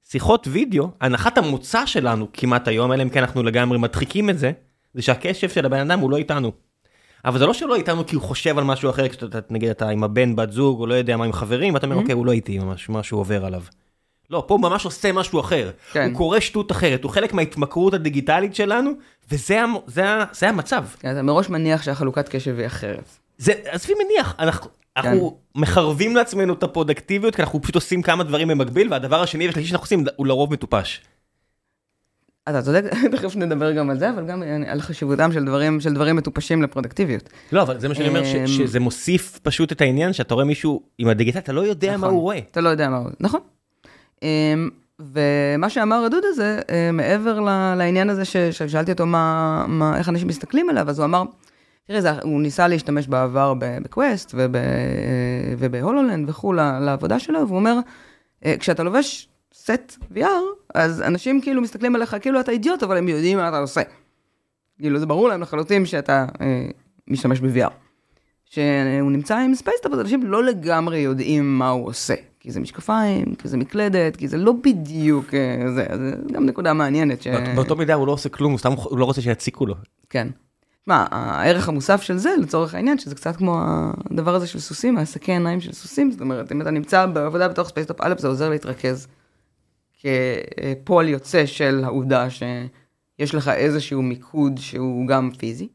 [0.04, 4.52] שיחות וידאו, הנחת המוצא שלנו כמעט היום, אלא אם כן אנחנו לגמרי מדחיקים את זה,
[4.94, 6.52] זה שהקשב של הבן אדם הוא לא איתנו.
[7.24, 10.04] אבל זה לא שלא איתנו כי הוא חושב על משהו אחר, כשאתה, נגיד, אתה עם
[10.04, 12.58] הבן, בת זוג, או לא יודע מה, עם חברים, ואתה אומר, אוקיי, הוא לא איתי,
[12.58, 13.62] ממש, משהו עובר עליו.
[14.30, 15.70] לא, פה הוא ממש עושה משהו אחר.
[15.92, 16.08] כן.
[16.10, 18.90] הוא קורא שטות אחרת, הוא חלק מההתמכרות הדיגיטלית שלנו,
[19.30, 20.84] וזה המ- זה ה- זה המצב.
[21.00, 23.04] כן, אתה מראש מניח שהחלוקת קשב היא אחרת.
[23.38, 28.48] זה, עזבי מניח, אנחנו, אנחנו מחרבים לעצמנו את הפרודקטיביות, כי אנחנו פשוט עושים כמה דברים
[28.48, 31.00] במקביל, והדבר השני והשלישי שאנחנו עושים הוא לרוב מטופש.
[32.50, 36.16] אתה צודק, תכף נדבר גם על זה, אבל גם על חשיבותם של דברים, של דברים
[36.16, 37.28] מטופשים לפרודקטיביות.
[37.52, 40.44] לא, אבל זה מה שאני אומר, אמ, ש- שזה מוסיף פשוט את העניין שאתה רואה
[40.44, 42.10] מישהו עם הדיגיטל, אתה לא יודע מה נכון.
[42.10, 42.38] הוא רואה.
[42.50, 43.40] אתה לא יודע מה הוא, נכון.
[44.22, 44.68] אמ,
[45.00, 47.40] ומה שאמר הדוד הזה, אה, מעבר
[47.76, 51.22] לעניין הזה ש- ששאלתי אותו מה, מה, איך אנשים מסתכלים עליו, אז הוא אמר,
[51.86, 54.40] תראה, זה, הוא ניסה להשתמש בעבר בקווסט אה,
[55.58, 57.78] ובהולולנד וכו' ל- לעבודה שלו, והוא אומר,
[58.44, 59.28] אה, כשאתה לובש
[59.64, 60.24] סט VR,
[60.74, 63.80] אז אנשים כאילו מסתכלים עליך כאילו אתה אידיוט, אבל הם יודעים מה אתה עושה.
[64.78, 66.66] כאילו, זה ברור להם לחלוטין שאתה אה,
[67.08, 67.70] משתמש ב-VR.
[68.44, 72.14] שהוא נמצא עם Spacetop, אז אנשים לא לגמרי יודעים מה הוא עושה.
[72.40, 76.46] כי זה משקפיים, כי זה מקלדת, כי זה לא בדיוק אה, זה, אז זה גם
[76.46, 77.22] נקודה מעניינת.
[77.22, 77.26] ש...
[77.28, 79.74] באות- באותו מידה הוא לא עושה כלום, הוא סתם הוא לא רוצה שיציקו לו.
[80.10, 80.28] כן.
[80.86, 83.60] מה, הערך המוסף של זה, לצורך העניין, שזה קצת כמו
[84.10, 87.68] הדבר הזה של סוסים, העסקי עיניים של סוסים, זאת אומרת, אם אתה נמצא בעבודה בתוך
[87.68, 89.06] Spacetop א', זה עוזר להתרכז
[89.98, 95.68] כפועל יוצא של העובדה שיש לך איזשהו מיקוד שהוא גם פיזי,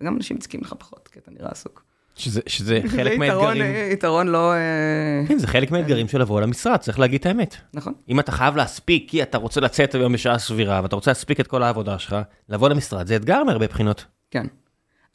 [0.00, 1.86] וגם אנשים מציקים לך פחות, כי אתה נראה עסוק.
[2.16, 3.62] שזה, שזה זה חלק מהאתגרים.
[3.62, 4.52] אה, יתרון לא...
[4.52, 7.56] אה, כן, זה חלק מהאתגרים של לבוא למשרד, צריך להגיד את האמת.
[7.74, 7.92] נכון.
[8.08, 11.46] אם אתה חייב להספיק, כי אתה רוצה לצאת היום בשעה סבירה, ואתה רוצה להספיק את
[11.46, 12.16] כל העבודה שלך,
[12.48, 14.04] לבוא למשרד זה אתגר מהרבה בחינות.
[14.30, 14.46] כן.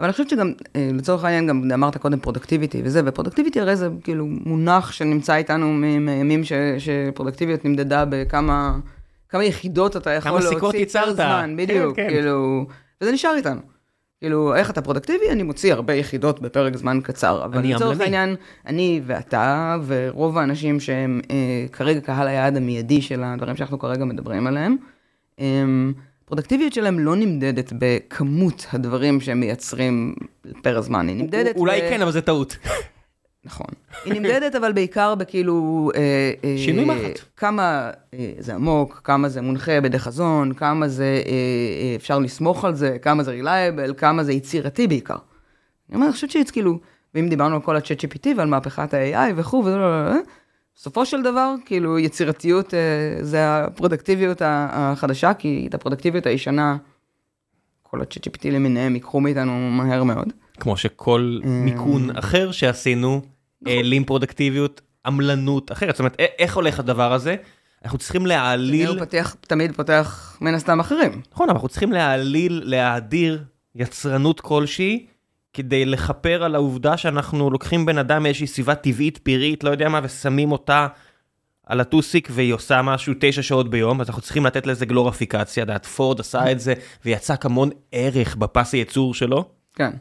[0.02, 3.76] אבל אני חושבת שגם, אה, לצורך העניין, גם אמרת קודם productivity וזה, ו productivity הרי
[3.76, 8.80] זה כאילו מונח שנמצא איתנו מימים ש- שפרודקטיביות נמדדה בכמה
[9.30, 11.16] כמה יחידות אתה יכול כמה להוציא סיכות פר ייצרת.
[11.16, 12.10] זמן, בדיוק, כן, כן.
[12.10, 12.66] כאילו,
[13.02, 13.62] וזה נשאר איתנו.
[14.20, 15.30] כאילו, איך אתה פרודקטיבי?
[15.32, 17.46] אני מוציא הרבה יחידות בפרק זמן קצר.
[17.46, 18.00] אבל לצורך.
[18.02, 18.36] העניין,
[18.68, 24.48] אני ואתה ורוב האנשים שהם אה, כרגע קהל היעד המיידי של הדברים שאנחנו כרגע מדברים
[24.48, 24.76] עליהם,
[25.38, 25.94] הם,
[26.32, 30.15] פרודקטיביות שלהם לא נמדדת בכמות הדברים שהם מייצרים
[30.62, 31.56] פר הזמן, היא נמדדת...
[31.56, 32.58] אולי ב- כן, אבל זה טעות.
[33.46, 33.67] נכון.
[34.06, 35.89] היא נמדדת אבל בעיקר בכאילו...
[35.96, 37.20] אה, אה, שינוי מחט.
[37.38, 41.22] כמה אה, זה עמוק, כמה זה מונחה בידי חזון, כמה זה
[41.96, 45.17] אפשר לסמוך על זה, כמה זה רילייבל, כמה זה יצירתי בעיקר.
[45.94, 46.80] אני חושבת שזה כאילו,
[47.15, 49.78] ואם דיברנו על כל ה-chat GPT ועל מהפכת ה-AI וכו', וזה,
[50.76, 52.80] בסופו של דבר, כאילו, יצירתיות אה,
[53.22, 56.78] זה הפרודקטיביות החדשה, כי את הפרודקטיביות הישנה,
[57.84, 60.34] כל ה-chat GPT למיניהם ייקחו מאיתנו מהר מאוד.
[60.60, 63.22] כמו שכל מיכון אחר שעשינו,
[63.66, 65.96] העלים פרודקטיביות, עמלנות אחרת.
[65.96, 67.36] זאת אומרת, איך הולך הדבר הזה?
[67.84, 71.22] אנחנו צריכים להעליל, הוא פתח, תמיד פותח מן הסתם אחרים.
[71.32, 73.44] נכון, אבל אנחנו צריכים להעליל, להאדיר
[73.76, 75.06] יצרנות כלשהי,
[75.54, 80.00] כדי לכפר על העובדה שאנחנו לוקחים בן אדם מאיזושהי סביבה טבעית, פירית, לא יודע מה,
[80.04, 80.88] ושמים אותה
[81.66, 85.86] על הטוסיק והיא עושה משהו תשע שעות ביום, אז אנחנו צריכים לתת לזה גלוריפיקציה, דעת
[85.86, 86.74] פורד עשה את זה,
[87.06, 89.50] ויצק המון ערך בפס הייצור שלו.
[89.76, 89.92] כן.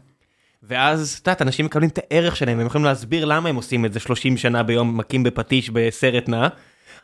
[0.62, 3.92] ואז, את יודעת, אנשים מקבלים את הערך שלהם, והם יכולים להסביר למה הם עושים את
[3.92, 6.48] זה 30 שנה ביום, מכים בפטיש בסרט נע,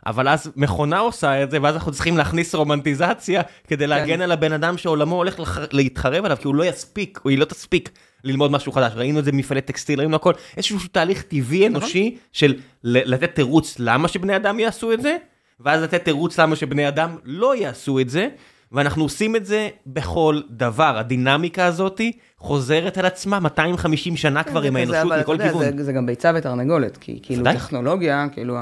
[0.06, 4.52] אבל אז מכונה עושה את זה, ואז אנחנו צריכים להכניס רומנטיזציה כדי להגן על הבן
[4.52, 5.58] אדם שעולמו הולך לח...
[5.72, 7.90] להתחרב עליו, כי הוא לא יספיק, או היא לא תספיק
[8.24, 8.92] ללמוד משהו חדש.
[8.96, 14.08] ראינו את זה במפעלי טקסטיל, ראינו הכל, איזשהו תהליך טבעי אנושי של לתת תירוץ למה
[14.08, 15.16] שבני אדם יעשו את זה,
[15.60, 18.28] ואז לתת תירוץ למה שבני אדם לא יעשו את זה,
[18.72, 24.74] ואנחנו עושים את זה בכל דבר, הדינמיקה הזאתי חוזרת על עצמה 250 שנה כבר עם
[24.74, 25.76] כן, זה כזה, האנושות מכל כיוון.
[25.76, 27.54] זה, זה גם ביצה ותרנגולת, כי כאילו ודאי.
[27.54, 28.56] טכנולוגיה, כאילו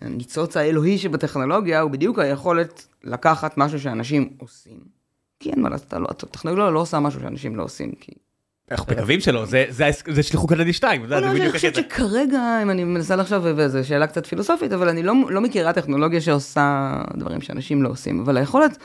[0.00, 4.78] הניצוץ האלוהי שבטכנולוגיה הוא בדיוק היכולת לקחת משהו שאנשים עושים.
[5.40, 8.12] כי אין מה לעשות, לא- הטכנולוגיה לא עושה משהו שאנשים לא עושים, כי...
[8.70, 11.76] אנחנו מקווים שלא, זה- זה ההס- זה שליחות קנדי 2, זה לא, אני בדיוק חושבת
[11.76, 11.94] הקטע.
[11.94, 16.20] שכרגע, אם אני מנסה לחשוב, וזו שאלה קצת פילוסופית, אבל אני לא, לא מכירה טכנולוגיה
[16.20, 18.20] שעושה דברים שאנשים לא עושים.
[18.20, 18.76] אבל היכולת,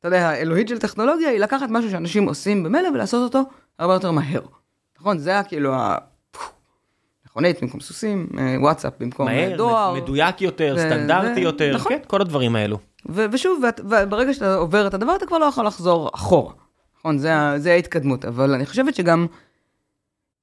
[0.00, 3.42] אתה יודע, האלוהית של טכנולוגיה היא לקחת משהו שאנשים עושים במילא ולעשות אותו
[3.78, 4.40] הרבה יותר מהר.
[5.00, 5.18] נכון?
[5.18, 5.96] זה היה כאילו ה...
[7.26, 9.94] מכונית במקום סוסים, אה, וואטסאפ במקום אה, מהר, דואר.
[9.94, 11.92] מדויק יותר, ו- סטנדרטי ו- יותר, נכון.
[11.92, 12.78] כן, כל הדברים האלו.
[13.08, 16.52] ו- ושוב, ואת- וברגע שאתה עובר את הדבר, אתה כבר לא יכול לחזור אחורה.
[16.98, 17.18] נכון?
[17.18, 18.24] זה, זה ההתקדמות.
[18.24, 19.26] אבל אני חושבת שגם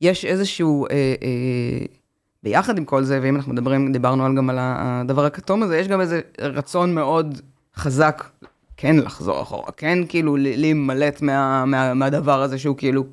[0.02, 1.86] יש איזשהו, אה, אה,
[2.44, 5.88] ביחד עם כל זה, ואם אנחנו מדברים, דיברנו על גם על הדבר הכתום הזה, יש
[5.88, 7.42] גם איזה רצון מאוד
[7.76, 8.30] חזק
[8.78, 13.04] כן לחזור אחורה, כן כאילו להימלט מה, מה, מהדבר הזה שהוא כאילו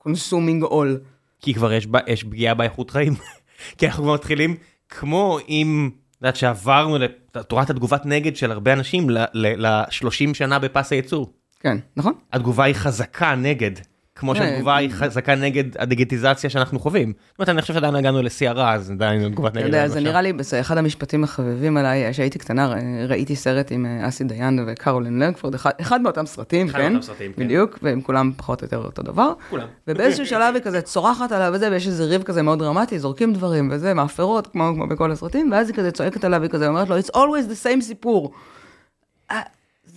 [0.00, 0.98] consuming all.
[1.40, 3.14] כי כבר יש, יש פגיעה באיכות חיים.
[3.78, 4.56] כי אנחנו כבר מתחילים,
[4.88, 6.98] כמו אם, את יודעת, שעברנו
[7.34, 11.32] לתורת התגובת נגד של הרבה אנשים ל-30 שנה בפס הייצור.
[11.66, 12.12] כן, נכון?
[12.32, 13.70] התגובה היא חזקה נגד,
[14.14, 14.38] כמו כן.
[14.38, 17.12] שהתגובה היא חזקה נגד הדיגיטיזציה שאנחנו חווים.
[17.28, 19.66] זאת אומרת, אני חושב שעדיין הגענו לשיא הרע, אז עדיין תגובת אתה נגד.
[19.66, 22.74] יודע, אבל זה נראה לי, זה אחד המשפטים החביבים עליי, כשהייתי קטנה,
[23.08, 26.92] ראיתי סרט עם אה, אסי דיין וקרולין לנגפורד, אחד, אחד מאותם סרטים, אחד כן?
[26.92, 27.44] מאותם סרטים, כן.
[27.44, 29.32] בדיוק, והם כולם פחות או יותר אותו דבר.
[29.50, 29.66] כולם.
[29.88, 33.68] ובאיזשהו שלב היא כזה צורחת עליו וזה, ויש איזה ריב כזה מאוד דרמטי, זורקים דברים
[33.72, 36.98] וזה, מאפרות, כמו, כמו בכל הסרטים, ואז היא כזה צועקת עליו, היא כזה אומרת לו,
[36.98, 38.32] it's always the same סיפור.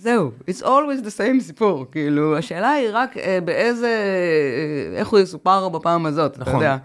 [0.00, 5.18] זהו, it's always the same סיפור, כאילו, השאלה היא רק אה, באיזה, אה, איך הוא
[5.18, 6.54] יסופר בפעם הזאת, אתה נכון.
[6.54, 6.76] יודע.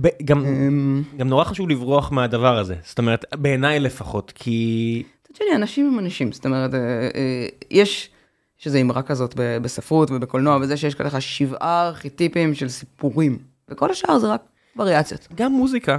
[0.00, 5.02] ב- גם, אמ, גם נורא חשוב לברוח מהדבר הזה, זאת אומרת, בעיניי לפחות, כי...
[5.22, 6.78] מצד שני, אנשים הם אנשים, זאת אומרת, אה,
[7.14, 8.10] אה, יש,
[8.60, 13.90] יש איזו אמרה כזאת ב- בספרות ובקולנוע, וזה שיש ככה שבעה ארכיטיפים של סיפורים, וכל
[13.90, 14.42] השאר זה רק
[14.76, 15.28] וריאציות.
[15.34, 15.98] גם מוזיקה.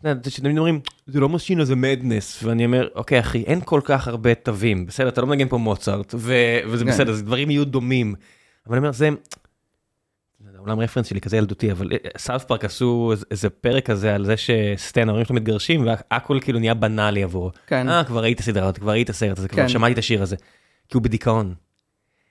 [0.00, 0.80] אתה שתמיד אומרים,
[1.12, 5.08] זה לא משינה, זה Madness, ואני אומר, אוקיי אחי, אין כל כך הרבה תווים, בסדר,
[5.08, 6.34] אתה לא מנגן פה מוצרט, ו-
[6.68, 6.90] וזה כן.
[6.90, 8.14] בסדר, זה דברים יהיו דומים.
[8.66, 9.08] אבל אני אומר, זה...
[10.58, 11.88] אולי הרפרנס שלי כזה ילדותי, אבל
[12.18, 16.58] South Park עשו איזה- איזה פרק כזה על זה שסטן, ההורים שלו מתגרשים, והכל כאילו
[16.58, 17.50] נהיה בנאלי עבורו.
[17.66, 17.88] כן.
[17.88, 19.68] אה, כבר ראית סדרה, הזאת, כבר ראית סרט הזה, כבר כן.
[19.68, 20.36] שמעתי את השיר הזה.
[20.88, 21.54] כי הוא בדיכאון.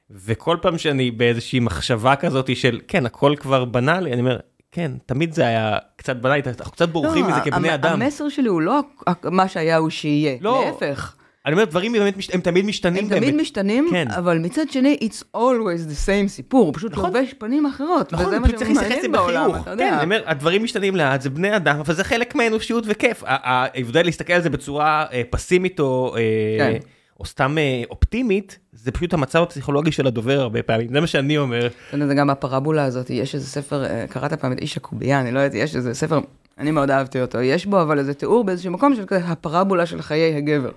[0.09, 4.37] וכל פעם שאני באיזושהי מחשבה כזאת של, כן, הכל כבר בנאלי, אני אומר,
[4.71, 8.01] כן, תמיד זה היה קצת בנאלי, אנחנו קצת בורחים לא, מזה כבני אדם.
[8.01, 8.79] המסר שלי הוא לא
[9.23, 10.65] מה שהיה הוא שיהיה, לא.
[10.65, 11.15] להפך.
[11.45, 13.19] אני אומר, דברים באמת, הם תמיד משתנים הם.
[13.19, 14.08] תמיד משתנים, כן.
[14.12, 17.05] אבל מצד שני, it's always the same סיפור, הוא פשוט נכון.
[17.05, 19.67] לובש פנים אחרות, נכון, וזה מה פשוט צריך להתייחס שמעניין בעולם, בחיוך.
[19.67, 19.95] אתה כן, יודע.
[19.95, 23.23] אני אומר, הדברים משתנים לאט, זה בני אדם, אבל זה חלק מהאנושיות וכיף.
[23.25, 26.21] ההבדל להסתכל על זה בצורה אה, פסימית או אה,
[26.58, 26.79] כן.
[27.19, 31.38] או סתם אה, אופטימית, זה פשוט המצב הפסיכולוגי של הדובר הרבה פעמים, זה מה שאני
[31.38, 31.67] אומר.
[31.67, 35.21] אתה יודע, זה גם הפרבולה הזאת, יש איזה ספר, אה, קראת פעם את איש הקובייה,
[35.21, 36.19] אני לא יודעת, יש איזה ספר,
[36.58, 40.01] אני מאוד אהבתי אותו, יש בו אבל איזה תיאור באיזשהו מקום של כזה הפרבולה של
[40.01, 40.71] חיי הגבר.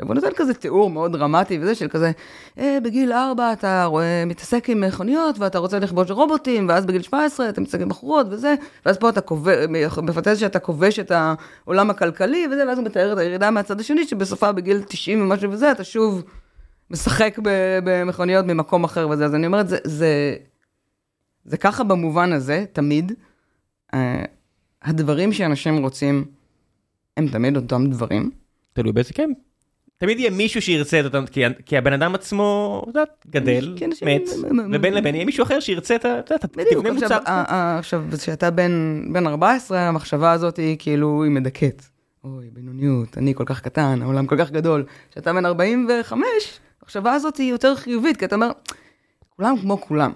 [0.00, 2.12] עכשיו הוא נותן כזה תיאור מאוד דרמטי וזה של כזה,
[2.58, 7.48] אה, בגיל 4 אתה רואה, מתעסק עם מכוניות ואתה רוצה לכבוש רובוטים, ואז בגיל 17
[7.48, 8.54] אתה מתעסק עם בחורות וזה,
[8.86, 9.20] ואז פה אתה
[10.04, 14.52] בפנטזיה שאתה כובש את העולם הכלכלי וזה, ואז הוא מתאר את הירידה מהצד השני, שבסופה
[14.52, 16.22] בגיל 90 ומשהו וזה, אתה שוב
[16.90, 17.38] משחק
[17.84, 20.34] במכוניות ממקום אחר וזה, אז אני אומרת, זה, זה,
[21.44, 23.12] זה ככה במובן הזה, תמיד.
[23.94, 23.96] Uh,
[24.82, 26.24] הדברים שאנשים רוצים,
[27.16, 28.30] הם תמיד אותם דברים.
[28.72, 29.30] תלוי באיזה כן.
[30.00, 31.24] תמיד יהיה מישהו שירצה את אותם,
[31.66, 34.22] כי, הבן אדם עצמו, את יודעת, גדל, כן, מת,
[34.72, 36.18] ובין לבין יהיה מישהו אחר שירצה את ה...
[36.18, 37.32] את יודעת, בדיוק, תבנה עכשיו, מוצר.
[37.78, 41.82] עכשיו, כשאתה בן, בן 14, המחשבה הזאת היא כאילו, היא מדכאת.
[42.24, 44.84] אוי, בינוניות, אני כל כך קטן, העולם כל כך גדול.
[45.10, 46.26] כשאתה בן 45,
[46.82, 48.50] המחשבה הזאת היא יותר חיובית, כי אתה אומר,
[49.36, 50.12] כולם כמו כולם.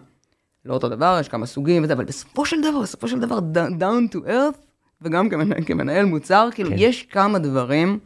[0.64, 4.14] לא אותו דבר, יש כמה סוגים וזה, אבל בסופו של דבר, בסופו של דבר, down-
[4.14, 4.58] to earth,
[5.02, 6.76] וגם כמנהל, כמנהל מוצר, כאילו, כן.
[6.78, 7.98] יש כמה דברים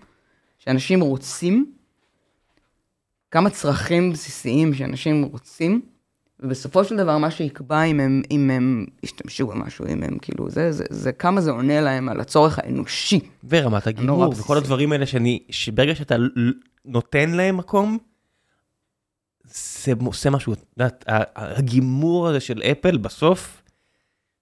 [0.59, 1.73] שאנשים רוצים,
[3.31, 5.83] כמה צרכים בסיסיים שאנשים רוצים,
[6.41, 10.73] ובסופו של דבר מה שיקבע אם הם, אם הם ישתמשו במשהו, אם הם כאילו, זה,
[10.73, 13.21] זה, זה כמה זה עונה להם על הצורך האנושי.
[13.49, 13.87] ורמת
[14.31, 14.43] בסיסי.
[14.43, 16.17] וכל הדברים האלה שאני, שברגע שאתה
[16.85, 17.99] נותן להם מקום,
[19.45, 21.05] זה עושה משהו, את יודעת,
[21.37, 23.63] הגימור הזה של אפל בסוף,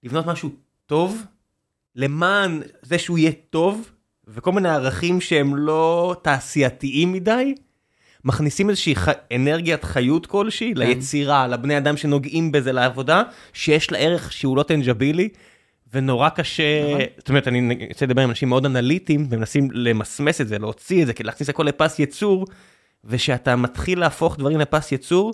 [0.02, 0.50] לבנות משהו
[0.86, 1.22] טוב,
[1.94, 3.90] למען זה שהוא יהיה טוב,
[4.28, 7.54] וכל מיני ערכים שהם לא תעשייתיים מדי,
[8.24, 9.08] מכניסים איזושהי ח...
[9.34, 10.80] אנרגיית חיות כלשהי כן.
[10.80, 15.28] ליצירה, לבני אדם שנוגעים בזה לעבודה, שיש לה ערך שהוא לא טנג'בילי,
[15.92, 17.00] ונורא קשה, נכון.
[17.18, 21.06] זאת אומרת, אני רוצה לדבר עם אנשים מאוד אנליטיים, ומנסים למסמס את זה, להוציא את
[21.06, 22.46] זה, להכניס הכל לפס ייצור,
[23.04, 25.32] ושאתה מתחיל להפוך דברים לפס ייצור,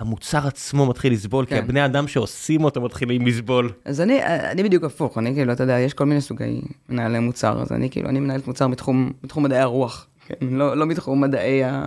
[0.00, 1.62] המוצר עצמו מתחיל לסבול, כי כן.
[1.62, 3.70] הבני אדם שעושים אותו מתחילים לסבול.
[3.84, 7.62] אז אני, אני בדיוק הפוך, אני כאילו, אתה יודע, יש כל מיני סוגי מנהלי מוצר,
[7.62, 11.64] אז אני כאילו, אני מנהלת מוצר מתחום, מתחום מדעי הרוח, כן, לא, לא מתחום מדעי
[11.64, 11.84] ה...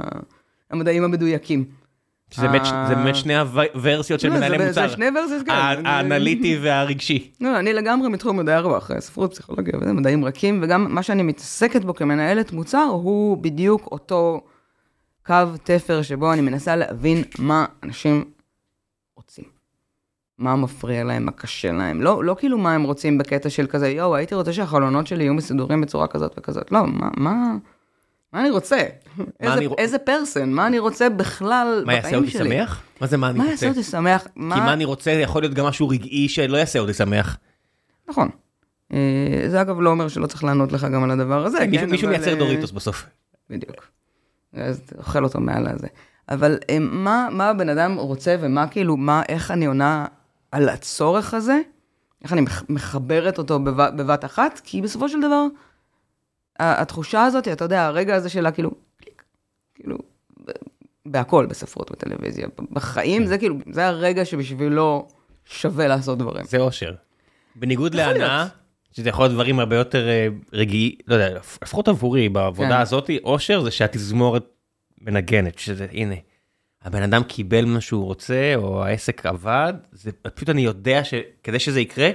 [0.71, 1.65] המדעים המדויקים.
[2.29, 2.65] שזה באמת-.
[2.87, 4.87] זה באמת שני הוורסיות של לא, מנהלי מוצר.
[4.87, 5.51] זה שני ורסיות, כן.
[5.85, 7.31] האנליטי והרגשי.
[7.41, 11.93] לא, אני לגמרי מתחום מדעי הרוח, ספרות, פסיכולוגיה מדעים רכים, וגם מה שאני מתעסקת בו
[11.93, 14.41] כמנהלת מוצר, הוא בדיוק אותו
[15.25, 18.23] קו תפר שבו אני מנסה להבין מה אנשים
[19.15, 19.45] רוצים.
[20.37, 22.01] מה מפריע להם, מה קשה להם.
[22.01, 25.33] לא, לא כאילו מה הם רוצים בקטע של כזה, יואו, הייתי רוצה שהחלונות שלי יהיו
[25.33, 26.71] מסודרים בצורה כזאת וכזאת.
[26.71, 27.53] לא, מה, מה,
[28.33, 28.77] מה אני רוצה?
[29.39, 32.49] איזה, אני איזה פרסן, מה אני רוצה בכלל מה יעשה בחיים אותי שלי?
[32.49, 32.81] שמח?
[33.01, 33.53] מה זה מה אני מה רוצה?
[33.53, 34.23] יעשה אותי שמח?
[34.33, 37.37] כי מה אני רוצה יכול להיות גם משהו רגעי שלא יעשה אותי שמח.
[38.09, 38.29] נכון.
[38.93, 41.91] אה, זה אגב לא אומר שלא צריך לענות לך גם על הדבר הזה, מישהו- כן,
[41.91, 43.05] מישהו אבל, מייצר אה, דוריטוס בסוף.
[43.49, 43.85] בדיוק.
[44.53, 45.87] אז אוכל אותו מעל הזה.
[46.29, 50.05] אבל אה, מה, מה הבן אדם רוצה ומה כאילו, מה, איך אני עונה
[50.51, 51.59] על הצורך הזה?
[52.23, 54.61] איך אני מח- מחברת אותו בבת, בבת אחת?
[54.63, 55.45] כי בסופו של דבר,
[56.59, 59.23] התחושה הזאת, אתה יודע, הרגע הזה שלה כאילו, קליק,
[59.75, 59.97] כאילו,
[61.05, 65.07] בהכל, בספרות, בטלוויזיה, בחיים, זה כאילו, זה הרגע שבשבילו
[65.45, 66.45] שווה לעשות דברים.
[66.45, 66.93] זה אושר.
[67.55, 68.47] בניגוד להנאה.
[68.93, 72.81] שזה יכול להיות דברים הרבה יותר אה, רגעי, לא יודע, לפחות עבורי בעבודה כן.
[72.81, 74.45] הזאת, אושר זה שהתזמורת
[75.01, 76.15] מנגנת, שזה הנה,
[76.81, 81.81] הבן אדם קיבל מה שהוא רוצה, או העסק עבד, זה פשוט אני יודע שכדי שזה
[81.81, 82.09] יקרה,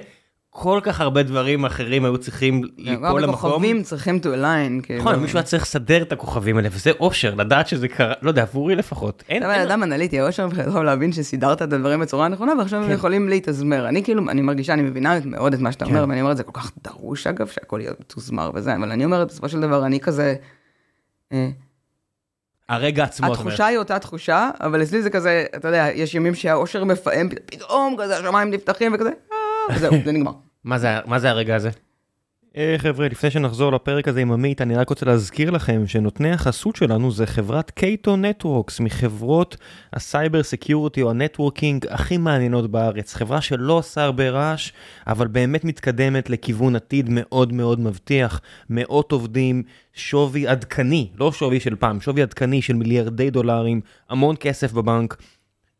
[0.60, 3.50] כל כך הרבה דברים אחרים היו צריכים גם ליפול למקום.
[3.50, 5.00] הכוכבים צריכים to align, כאילו.
[5.00, 8.42] נכון, מישהו היה צריך לסדר את הכוכבים האלה, וזה אושר, לדעת שזה קרה, לא יודע,
[8.42, 9.24] עבורי לפחות.
[9.28, 12.90] אין, אתה אין- אדם אנליטי, האושר מבחינתך להבין שסידרת את הדברים בצורה הנכונה, ועכשיו הם
[12.90, 13.88] יכולים להתאזמר.
[13.88, 16.52] אני כאילו, אני מרגישה, אני מבינה מאוד את מה שאתה אומר, ואני אומרת, זה כל
[16.60, 20.34] כך דרוש אגב, שהכל יהיה מתוזמר וזה, אבל אני אומרת, בסופו של דבר, אני כזה...
[21.32, 21.48] אה,
[22.68, 23.32] הרגע עצמו, את.
[23.32, 27.96] התחושה היא אותה תחושה, אבל אצלי זה כזה, אתה יודע, יש ימים שהאושר מפעם, פתאום
[27.98, 30.32] כזה השמיים נפתחים וכזה, אה, וזהו, זה נגמר.
[30.64, 30.78] מה
[31.18, 31.70] זה, הרגע הזה?
[32.56, 36.76] אה, חבר'ה, לפני שנחזור לפרק הזה עם עמית, אני רק רוצה להזכיר לכם שנותני החסות
[36.76, 39.56] שלנו זה חברת Cato Networks, מחברות
[39.92, 43.14] ה cyber security או ה networking הכי מעניינות בארץ.
[43.14, 44.72] חברה שלא עושה הרבה רעש,
[45.06, 48.40] אבל באמת מתקדמת לכיוון עתיד מאוד מאוד מבטיח.
[48.70, 53.80] מאות עובדים, שווי עדכני, לא שווי של פעם, שווי עדכני של מיליארדי דולרים,
[54.10, 55.16] המון כסף בבנק.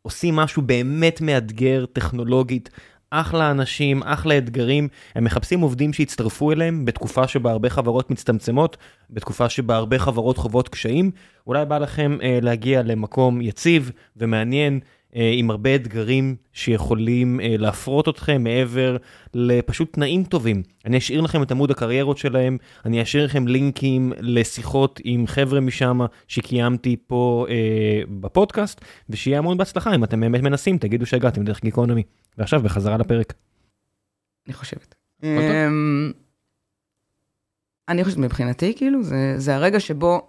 [0.01, 2.69] עושים משהו באמת מאתגר טכנולוגית,
[3.11, 8.77] אחלה אנשים, אחלה אתגרים, הם מחפשים עובדים שיצטרפו אליהם בתקופה שבה הרבה חברות מצטמצמות,
[9.09, 11.11] בתקופה שבה הרבה חברות חוות קשיים,
[11.47, 14.79] אולי בא לכם אה, להגיע למקום יציב ומעניין,
[15.13, 18.97] עם הרבה אתגרים שיכולים אה, להפרות אתכם מעבר
[19.33, 20.63] לפשוט תנאים טובים.
[20.85, 25.99] אני אשאיר לכם את עמוד הקריירות שלהם, אני אשאיר לכם לינקים לשיחות עם חבר'ה משם
[26.27, 32.03] שקיימתי פה אה, בפודקאסט, ושיהיה המון בהצלחה אם אתם באמת מנסים, תגידו שהגעתם דרך גיקונומי.
[32.37, 33.33] ועכשיו בחזרה לפרק.
[34.47, 34.95] אני חושבת.
[35.23, 36.11] אמ,
[37.89, 40.28] אני חושבת, מבחינתי, כאילו, זה, זה הרגע שבו...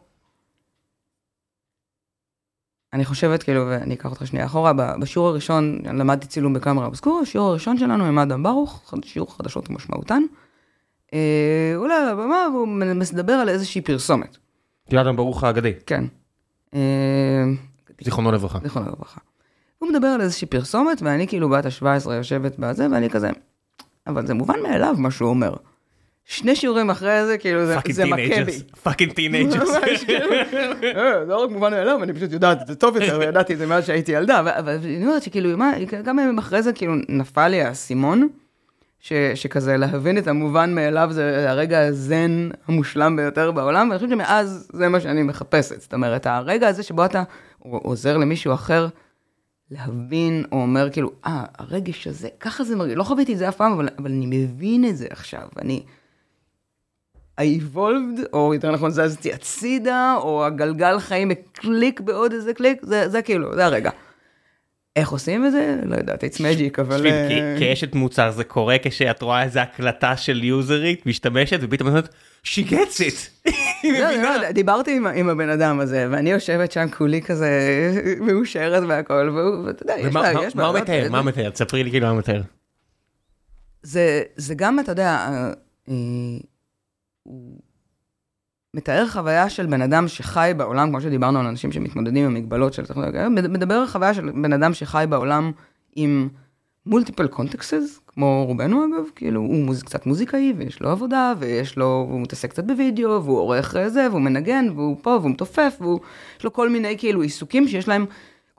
[2.93, 7.49] אני חושבת, כאילו, ואני אקח אותך שנייה אחורה, בשיעור הראשון למדתי צילום בקאמרה אובסקורה, השיעור
[7.49, 10.23] הראשון שלנו עם אדם ברוך, שיעור חדשות ומשמעותן.
[11.15, 12.69] אה, הוא עולה על הבמה והוא
[13.13, 14.37] מדבר על איזושהי פרסומת.
[14.91, 16.05] גלעד ברוך האגדי, כן.
[16.75, 17.45] אה,
[18.05, 18.59] זיכרונו לברכה.
[18.63, 19.21] זיכרונו לברכה.
[19.79, 23.31] הוא מדבר על איזושהי פרסומת, ואני כאילו בת ה-17 יושבת בזה, ואני כזה,
[24.07, 25.55] אבל זה מובן מאליו מה שהוא אומר.
[26.31, 28.29] שני שיעורים אחרי זה, כאילו, זה, מכה בי.
[28.29, 29.71] teenagers, fucking teenagers.
[30.07, 30.33] כאילו,
[30.97, 33.59] אה, זה לא רק מובן מאליו, אני פשוט יודעת את זה טוב יותר, וידעתי את
[33.59, 35.59] זה מאז שהייתי ילדה, אבל- אני אומרת שכאילו,
[36.05, 38.29] כמה ימים אחרי זה, כאילו, נפל לי האסימון,
[39.35, 44.89] שכזה להבין את המובן מאליו זה הרגע הזן המושלם ביותר בעולם, ואני חושבת שמאז זה
[44.89, 45.81] מה שאני מחפשת.
[45.81, 47.23] זאת אומרת, הרגע הזה שבו אתה
[47.59, 48.89] עוזר למישהו אחר
[49.71, 53.57] להבין, או אומר כאילו, אה, הרגש הזה, ככה זה מרגיש, לא חוויתי את זה אף
[53.57, 55.83] פעם, אבל, אבל אני מבין את זה עכשיו, אני...
[57.41, 63.09] I evolved, או יותר נכון זזתי הצידה, או הגלגל חיים בקליק בעוד איזה קליק, זה,
[63.09, 63.91] זה כאילו, זה הרגע.
[64.97, 65.77] איך עושים את זה?
[65.85, 66.97] לא יודעת, it's magic, אבל...
[66.97, 71.89] תשמעי, אה, כי- כאשת מוצר זה קורה כשאת רואה איזה הקלטה של יוזרית משתמשת ופתאום
[71.89, 72.09] את אומרת,
[72.45, 73.51] she gets it.
[73.85, 74.37] לא, מבינה.
[74.39, 77.51] לא, דיברתי עם, עם הבן אדם הזה, ואני יושבת שם כולי כזה
[78.27, 81.07] מאושרת והכל, והוא, ואתה יודע, יש לה, מה- יש מה הוא מתאר?
[81.11, 81.51] מה הוא מתאר?
[81.51, 82.43] תספרי לי כאילו מה הוא מתאר.
[83.83, 85.29] זה, זה גם, אתה יודע,
[85.89, 85.95] אה,
[87.31, 87.59] הוא
[88.75, 92.87] מתאר חוויה של בן אדם שחי בעולם, כמו שדיברנו על אנשים שמתמודדים עם מגבלות של
[92.87, 95.53] טכנולוגיה, מד- מדבר על חוויה של בן אדם שחי בעולם
[95.97, 96.29] עם
[96.87, 102.07] מולטיפל קונטקסס, כמו רובנו אגב, כאילו הוא מוז, קצת מוזיקאי ויש לו עבודה ויש לו,
[102.11, 106.01] הוא מתעסק קצת בווידאו והוא עורך אה, זה והוא מנגן והוא פה והוא מתופף והוא,
[106.39, 108.07] יש לו כל מיני כאילו עיסוקים שיש להם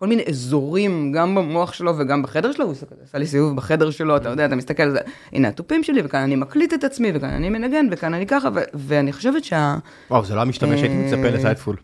[0.02, 3.91] כל מיני אזורים, גם במוח שלו וגם בחדר שלו, הוא כזה, עשה לי סיבוב בחדר
[3.91, 4.99] שלו, אתה יודע, אתה מסתכל על זה,
[5.34, 9.14] הנה התופים שלי, וכאן אני מקליט את עצמי, וכאן אני מנגן, וכאן אני ככה, ואני
[9.14, 9.76] חושבת שה...
[10.10, 11.76] וואו, זה לא המשתמש שהייתי אה, מצפה לסיידפול.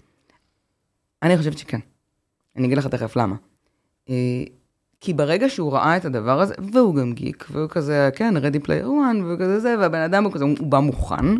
[1.23, 1.79] אני חושבת שכן.
[2.55, 3.35] אני אגיד לך תכף למה.
[4.09, 4.43] אה,
[5.01, 8.85] כי ברגע שהוא ראה את הדבר הזה, והוא גם גיק, והוא כזה, כן, ready player
[8.85, 11.35] one, וכזה זה, והבן אדם הוא כזה, הוא בא מוכן.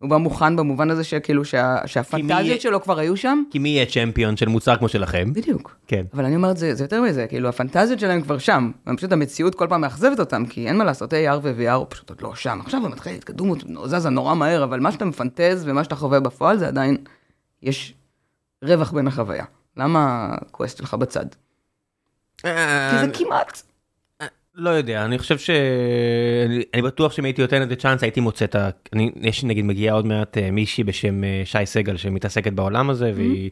[0.00, 3.42] הוא בא מוכן במובן הזה שכאילו שה, שהפנטזיות שלו כבר היו שם.
[3.50, 5.32] כי מי יהיה צ'מפיון של מוצר כמו שלכם?
[5.32, 5.76] בדיוק.
[5.86, 6.04] כן.
[6.14, 9.66] אבל אני אומרת, זה, זה יותר מזה, כאילו הפנטזיות שלהם כבר שם, פשוט המציאות כל
[9.68, 12.58] פעם מאכזבת אותם, כי אין מה לעשות, AR ו-VR הוא פשוט עוד לא שם.
[12.60, 16.58] עכשיו הוא מתחיל להתקדמות, זזה נורא מהר, אבל מה שאתה מפנטז ומה שאתה חווה בפועל
[16.58, 16.96] זה עדיין,
[17.62, 17.94] יש
[18.64, 19.44] רווח בין החוויה.
[19.76, 21.26] למה הקווסט שלך בצד?
[22.42, 22.48] כי
[23.00, 23.62] זה כמעט.
[24.54, 25.50] לא יודע, אני חושב ש...
[26.46, 28.70] אני, אני בטוח שאם הייתי נותן לזה צ'אנס הייתי מוצא את ה...
[28.92, 33.12] אני, יש נגיד מגיעה עוד מעט אה, מישהי בשם אה, שי סגל שמתעסקת בעולם הזה
[33.14, 33.50] והיא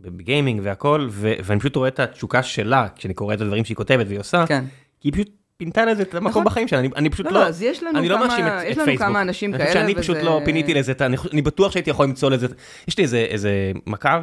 [0.00, 1.32] בגיימינג והכל ו...
[1.44, 4.64] ואני פשוט רואה את התשוקה שלה כשאני קורא את הדברים שהיא כותבת והיא עושה, כן.
[5.00, 6.44] כי היא פשוט פינתה לזה את המקום נכון.
[6.44, 7.40] בחיים שלה, אני, אני פשוט לא, לא...
[7.40, 9.08] לא, אז יש לנו אני לא כמה- מאשים את, יש את לנו פייסבוק.
[9.08, 11.72] כמה אנשים אני חושב כאלה, שאני פשוט וזה- לא פיניתי לזה, את אני, אני בטוח
[11.72, 12.46] שהייתי יכול למצוא לזה,
[12.88, 13.50] יש לי איזה, איזה
[13.86, 14.20] מכר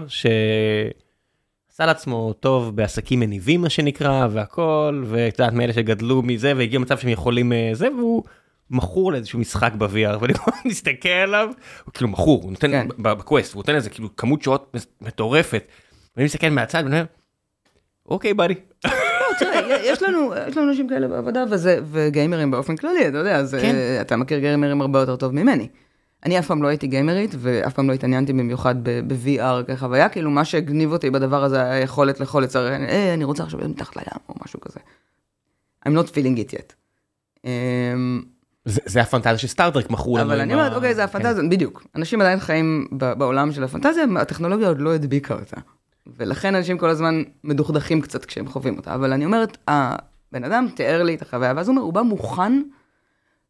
[1.77, 6.97] שעשה לעצמו טוב בעסקים מניבים מה שנקרא והכל, ואת יודעת מאלה שגדלו מזה והגיע מצב
[6.97, 8.23] שהם יכולים אה, זה, והוא
[8.69, 10.33] מכור לאיזשהו משחק ב-VR, ואני
[10.65, 11.49] מסתכל עליו,
[11.85, 12.87] הוא כאילו מכור, הוא נותן כן.
[12.97, 15.63] בקווסט, הוא נותן איזה כאילו כמות שעות מטורפת,
[16.15, 17.05] ואני מסתכל מהצד ואני אומר,
[18.05, 18.53] אוקיי בדי.
[18.85, 18.91] לא,
[19.83, 23.75] יש לנו, יש לנו אנשים כאלה בעבודה, וזה, וגיימרים באופן כללי, אתה יודע, אז כן.
[23.75, 25.67] אה, אתה מכיר גיימרים הרבה יותר טוב ממני.
[26.27, 30.45] אני אף פעם לא הייתי גיימרית, ואף פעם לא התעניינתי במיוחד ב-VR כחוויה, כאילו מה
[30.45, 34.05] שהגניב אותי בדבר הזה היה היכולת לאכול לצורך, אה, אני רוצה עכשיו להיות מתחת לים,
[34.29, 34.79] או משהו כזה.
[35.87, 36.73] I'm not feeling it yet.
[37.45, 38.21] אמ,
[38.65, 40.27] זה זה הפנטזיה שסטארטרק מכרו לנו.
[40.27, 41.05] אבל אני אומרת, אוקיי, זה כן.
[41.05, 41.83] הפנטזיה, בדיוק.
[41.95, 45.57] אנשים עדיין חיים בעולם של הפנטזיה, הטכנולוגיה עוד לא הדביקה אותה.
[46.17, 48.95] ולכן אנשים כל הזמן מדוכדכים קצת כשהם חווים אותה.
[48.95, 52.61] אבל אני אומרת, הבן אדם תיאר לי את החוויה, ואז הוא אומר, הוא בא מוכן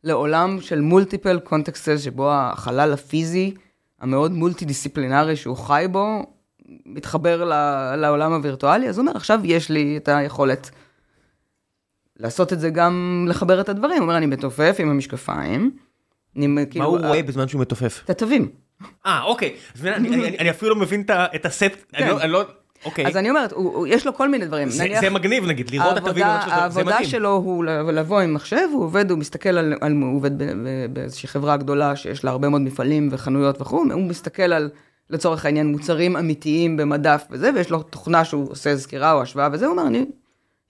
[0.08, 3.54] לעולם של מולטיפל קונטקסטס, שבו החלל הפיזי,
[4.00, 6.34] המאוד מולטי דיסציפלינרי שהוא חי בו,
[6.86, 7.44] מתחבר
[7.96, 10.70] לעולם הווירטואלי, אז הוא אומר, עכשיו יש לי את היכולת
[12.18, 13.98] לעשות את זה גם, לחבר את הדברים.
[13.98, 15.72] הוא אומר, אני מתופף עם המשקפיים.
[16.36, 18.02] אני, מה כאילו, הוא רואה בזמן שהוא מתופף?
[18.06, 18.50] את התווים.
[19.06, 21.64] אה אוקיי, אז אני- אני אני אפילו לא מבין את ה- את הסט,
[21.96, 22.44] אני לא- אני לא,
[22.86, 24.70] אוקיי, אז אני אומרת, הוא, הוא, יש לו כל מיני דברים.
[24.70, 27.10] זה- נניח, זה מגניב נגיד, לראות את העבודה, אני חושב שזה- זה העבודה מדהים.
[27.10, 30.32] שלו הוא לבוא עם מחשב, הוא עובד, הוא מסתכל על, על הוא עובד
[30.94, 34.70] באיזושהי חברה גדולה שיש לה הרבה מאוד מפעלים וחנויות וכו', הוא מסתכל על,
[35.10, 39.66] לצורך העניין, מוצרים אמיתיים במדף וזה, ויש לו תוכנה שהוא עושה סקירה או השוואה וזה,
[39.66, 40.06] הוא אומר, אני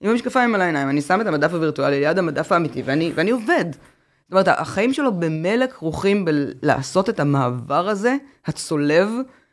[0.00, 3.64] עם המשקפיים על העיניים, אני שם את המדף הווירטואלי ליד המדף האמיתי, ואני, ואני עובד.
[3.72, 9.08] זאת אומרת, החיים שלו במילא כרוכים בלעשות את המעבר הזה, הצולב,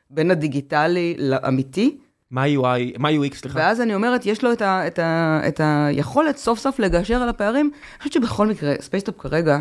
[0.09, 1.97] בין הדיגיטלי לאמיתי,
[2.31, 3.59] מה UI, מה UX סליחה?
[3.59, 7.29] ואז אני אומרת, יש לו את, ה, את, ה, את היכולת סוף סוף לגשר על
[7.29, 7.71] הפערים.
[7.93, 9.59] אני חושבת שבכל מקרה, Spacetop כרגע...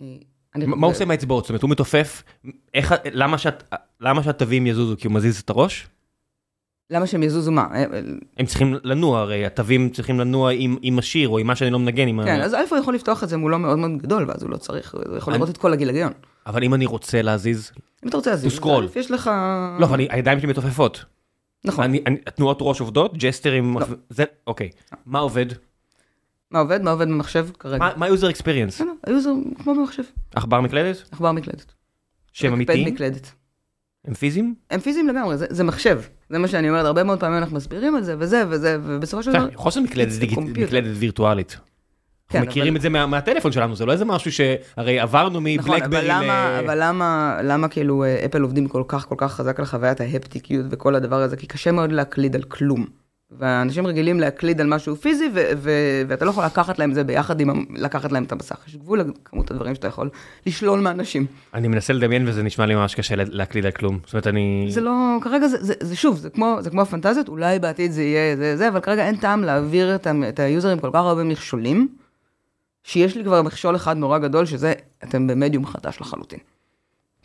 [0.00, 0.06] אה,
[0.54, 1.44] אני, מה הוא עושה עם האצבעות?
[1.44, 2.22] זאת אומרת, הוא מתופף,
[2.74, 3.62] איך, למה שאת-
[4.00, 4.94] למה שהתווים יזוזו?
[4.98, 5.86] כי הוא מזיז את הראש?
[6.90, 7.66] למה שהם יזוזו מה?
[7.72, 8.00] אה, אה,
[8.38, 11.78] הם צריכים לנוע, הרי התווים צריכים לנוע עם עם השיר או עם מה שאני לא
[11.78, 12.08] מנגן.
[12.08, 14.42] עם ה- כן, אז א' הוא יכול לפתוח את זה מולו מאוד מאוד גדול, ואז
[14.42, 16.12] הוא לא צריך, הוא יכול אני- לראות את כל הגיליון.
[16.48, 17.72] אבל אם אני רוצה להזיז,
[18.04, 18.52] אם אתה רוצה להזיז,
[18.96, 19.30] יש לך...
[19.80, 21.04] לא, אבל אני- הידיים שלי מתופפות.
[21.64, 21.84] נכון.
[21.84, 23.86] אני- אני- תנועות ראש עובדות, ג'סטרים, לא.
[24.10, 24.70] זה, אוקיי.
[25.06, 25.46] מה עובד?
[26.50, 26.82] מה עובד?
[26.82, 27.78] מה עובד במחשב כרגע?
[27.78, 27.92] מה-
[28.30, 28.66] experience?
[28.68, 29.30] בסדר, ה user
[29.62, 30.02] כמו במחשב,
[30.34, 31.08] עכבר מקלדת?
[31.12, 31.74] עכבר מקלדת.
[32.32, 32.94] שהם אמיתיים?
[32.94, 33.32] מקלדת.
[34.04, 34.54] הם פיזיים?
[34.70, 36.00] הם פיזיים לגמרי, זה, זה מחשב.
[36.30, 39.32] זה מה שאני אומרת, הרבה מאוד פעמים אנחנו מסבירים על זה, וזה וזה, ובסופו של
[39.32, 39.48] דבר...
[40.20, 40.60] דיגיט- computer.
[40.60, 41.58] מקלדת וירטואלית.
[42.28, 45.40] כן, אנחנו מכירים אבל- את זה מה- מהטלפון שלנו, זה לא איזה משהו שהרי עברנו
[45.40, 46.64] נכון, אבל מ BlackBerry למה, ל...
[46.64, 50.66] אבל למה, למה כאילו אה, אפל עובדים כל כך כל כך חזק על חוויית ההפטיקיות
[50.70, 51.36] וכל הדבר הזה?
[51.36, 52.86] כי קשה מאוד להקליד על כלום.
[53.38, 55.70] ואנשים רגילים להקליד על משהו פיזי, ו- ו-
[56.08, 58.56] ואתה לא יכול לקחת להם זה ביחד עם, לקחת להם את המסך.
[58.68, 60.10] יש גבול לכמות הדברים שאתה יכול
[60.46, 61.26] לשלול מאנשים.
[61.54, 63.98] אני מנסה לדמיין וזה נשמע לי ממש קשה לה- להקליד על כלום.
[64.04, 64.66] זאת אומרת, אני...
[64.70, 68.02] זה לא, כרגע זה, זה, זה שוב, זה כמו, זה כמו הפנטזיות, אולי בעתיד זה
[68.02, 71.88] יהיה זה, זה, אבל כרגע אין טעם להעביר את, את היוזרים כל כך הרבה מכשולים,
[72.88, 74.72] שיש לי כבר מכשול אחד נורא גדול, שזה,
[75.04, 76.38] אתם במדיום חדש לחלוטין.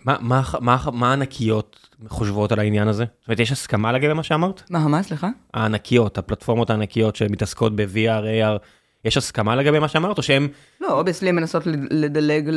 [0.05, 3.05] מה- מה- מה- מה הענקיות חושבות על העניין הזה?
[3.20, 4.64] זאת אומרת, יש הסכמה לגבי מה שאמרת?
[4.70, 5.30] מה, מה, סליחה?
[5.53, 8.57] הענקיות, הפלטפורמות הענקיות שמתעסקות ב-VR, AR,
[9.05, 10.47] יש הסכמה לגבי מה שאמרת, או שהם...
[10.81, 12.49] לא, obviously הן מנסות לד- לדלג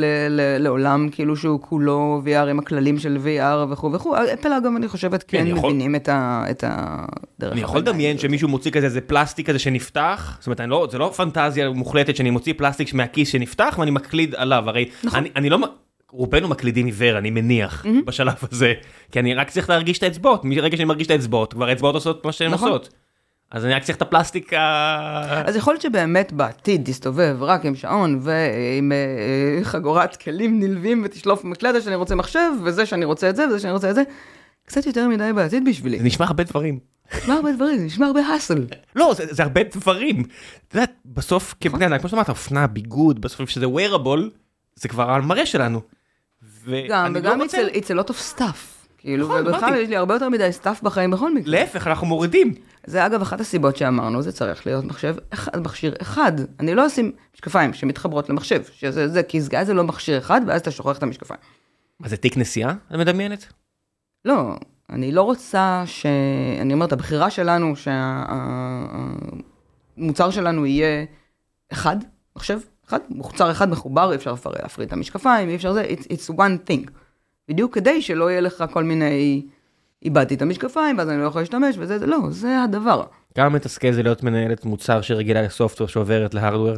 [0.59, 4.15] לעולם כאילו שהוא כולו VR עם הכללים של VR וכו' וכו'.
[4.33, 6.09] אפל אגב, אני חושבת, כן, כן מבינים את
[6.63, 7.51] הדרך.
[7.51, 8.17] אני יכול לדמיין.
[8.17, 12.29] שמישהו מוציא כזה איזה פלסטיק כזה שנפתח, זאת אומרת, לא, זה לא פנטזיה מוחלטת שאני
[12.29, 15.19] מוציא פלסטיק מהכיס שנפתח ואני מקליד עליו, הרי נכון.
[15.19, 15.57] אני, אני לא,
[16.11, 18.73] רובנו מקלידים עיוור, אני מניח, בשלב הזה.
[19.11, 22.25] כי אני רק צריך להרגיש את האצבעות, מרגע שאני מרגיש את האצבעות, כבר האצבעות עושות
[22.25, 22.69] מה שהן נכון.
[22.69, 22.89] עושות.
[23.51, 25.41] אז אני רק צריך את הפלסטיק ה...
[25.49, 31.01] אז יכול להיות שבאמת בעתיד תסתובב רק עם שעון ועם אה, אה, חגורת כלים נלווים
[31.05, 34.03] ותשלוף מקלדת שאני רוצה מחשב, וזה שאני רוצה את זה, וזה שאני רוצה את זה.
[34.65, 35.97] קצת יותר מדי בעתיד בשבילי.
[35.97, 36.79] זה נשמע הרבה דברים.
[37.17, 38.65] נשמע הרבה דברים, זה נשמע הרבה hassle.
[38.95, 40.23] לא, זה, זה הרבה דברים.
[40.67, 44.19] את יודעת, בסוף כבני אדם, כמו שאמרת, אופנה, ביגוד, בסוף שזה wearable,
[44.75, 45.81] זה כבר על מראה שלנו.
[46.89, 48.76] גם, לא וגם רוצה- it's a- it's a lot of stuff.
[48.97, 49.75] כאילו, נכון, ובכלל.
[49.75, 51.51] יש לי הרבה יותר מדי stuff בחיים בכל מקרה.
[51.51, 52.53] להפך, אנחנו מורידים.
[52.85, 56.31] זה אגב אחת הסיבות שאמרנו, זה צריך להיות מחשב אחד, מכשיר אחד.
[56.59, 60.61] אני לא אשים משקפיים שמתחברות למחשב, שזה זה, כי זה, זה לא מכשיר אחד, ואז
[60.61, 61.39] אתה שוכח את המשקפיים.
[61.99, 62.71] מה זה תיק נסיעה?
[62.71, 63.47] את מדמיינת?
[64.25, 64.55] לא,
[64.89, 66.05] אני לא רוצה ש...
[66.61, 67.73] אני אומרת, הבחירה שלנו
[69.97, 71.05] שהמוצר שלנו יהיה
[71.71, 71.97] אחד,
[72.35, 76.33] מחשב אחד, מוצר אחד מחובר, אי אפשר להפריד את המשקפיים, אי אפשר זה, it's, it's
[76.33, 76.89] one thing.
[77.49, 79.41] בדיוק כדי שלא יהיה לך כל מיני,
[80.03, 83.03] איבדתי את המשקפיים, ואז אני לא יכול להשתמש, וזה, זה לא, זה הדבר.
[83.35, 86.75] כמה מתסכל זה להיות מנהלת מוצר שרגילה ל software שעוברת ל hardware?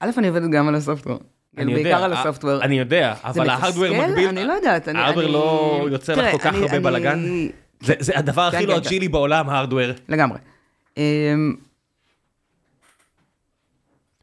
[0.00, 1.18] א', אני עובדת גם על ה software.
[1.58, 2.62] אני יודע, בעיקר על אה, ה software.
[2.62, 4.08] אני יודע, אבל ה hardware?
[4.08, 4.88] מקביל, אני לא יודעת.
[4.88, 7.24] אני- ה hardware לא יוצר לך כל כך הרבה בלאגן?
[7.80, 8.86] זה הדבר כן, הכי לא כן, כן.
[8.86, 9.90] אג'ילי בעולם, ה hardware.
[10.08, 10.38] לגמרי.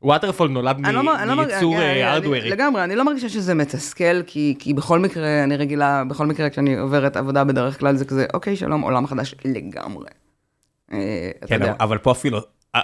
[0.04, 0.92] waterfall נולד לא
[1.26, 2.50] לא מייצור אני- אני- הארדוורי.
[2.50, 4.24] לגמרי, אני לא מרגישה שזה מתסכל,
[4.60, 8.56] כי בכל מקרה, אני רגילה, בכל מקרה כשאני עוברת עבודה בדרך כלל זה כזה, אוקיי,
[8.56, 10.06] שלום, עולם חדש לגמרי.
[10.94, 11.62] אה, כן.
[11.80, 12.40] אבל- פה אפילו...
[12.76, 12.82] אה,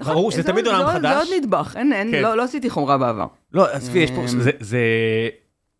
[0.00, 1.16] נכון, ברור שזה זה תמיד עולם עוד- זה חדש.
[1.28, 1.76] עוד נדבך,
[2.12, 2.22] כן.
[2.22, 3.26] לא לא עשיתי חומרה בעבר.
[3.52, 4.22] לא, עזבי, יש פה...
[4.60, 5.28] זה-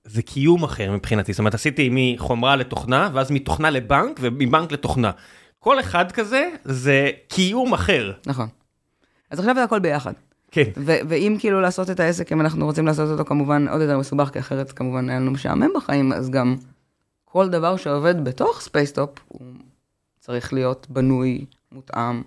[0.04, 1.32] זה קיום אחר מבחינתי.
[1.32, 5.10] זאת אומרת, עשיתי מחומרה לתוכנה, ואז מתוכנה לבנק, ומבנק לתוכנה.
[5.58, 8.12] כל אחד כזה זה קיום אחר.
[8.26, 8.48] נכון.
[9.30, 10.12] אז עכשיו זה הכל ביחד.
[10.50, 10.70] כן.
[10.84, 14.38] ואם כאילו לעשות את העסק, אם אנחנו רוצים לעשות אותו כמובן עוד יותר מסובך, כי
[14.38, 16.56] אחרת כמובן היה לנו משעמם בחיים, אז גם
[17.24, 19.40] כל דבר שעובד בתוך Spacetop, הוא
[20.20, 22.22] צריך להיות בנוי, מותאם.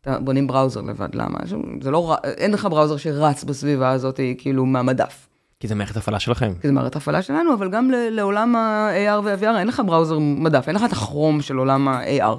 [0.00, 1.38] אתה- בונים browser לבד, למה?
[1.80, 5.28] זה לא, אין לך browser שרץ בסביבה הזאת, כאילו, מהמדף.
[5.60, 6.52] כי זה מערכת הפעלה שלכם.
[6.60, 10.76] כי זה מערכת הפעלה שלנו, אבל גם לעולם ה-AR וה-VR, אין לך browser מדף, אין
[10.76, 12.36] לך את ה Chrome של עולם ה-AR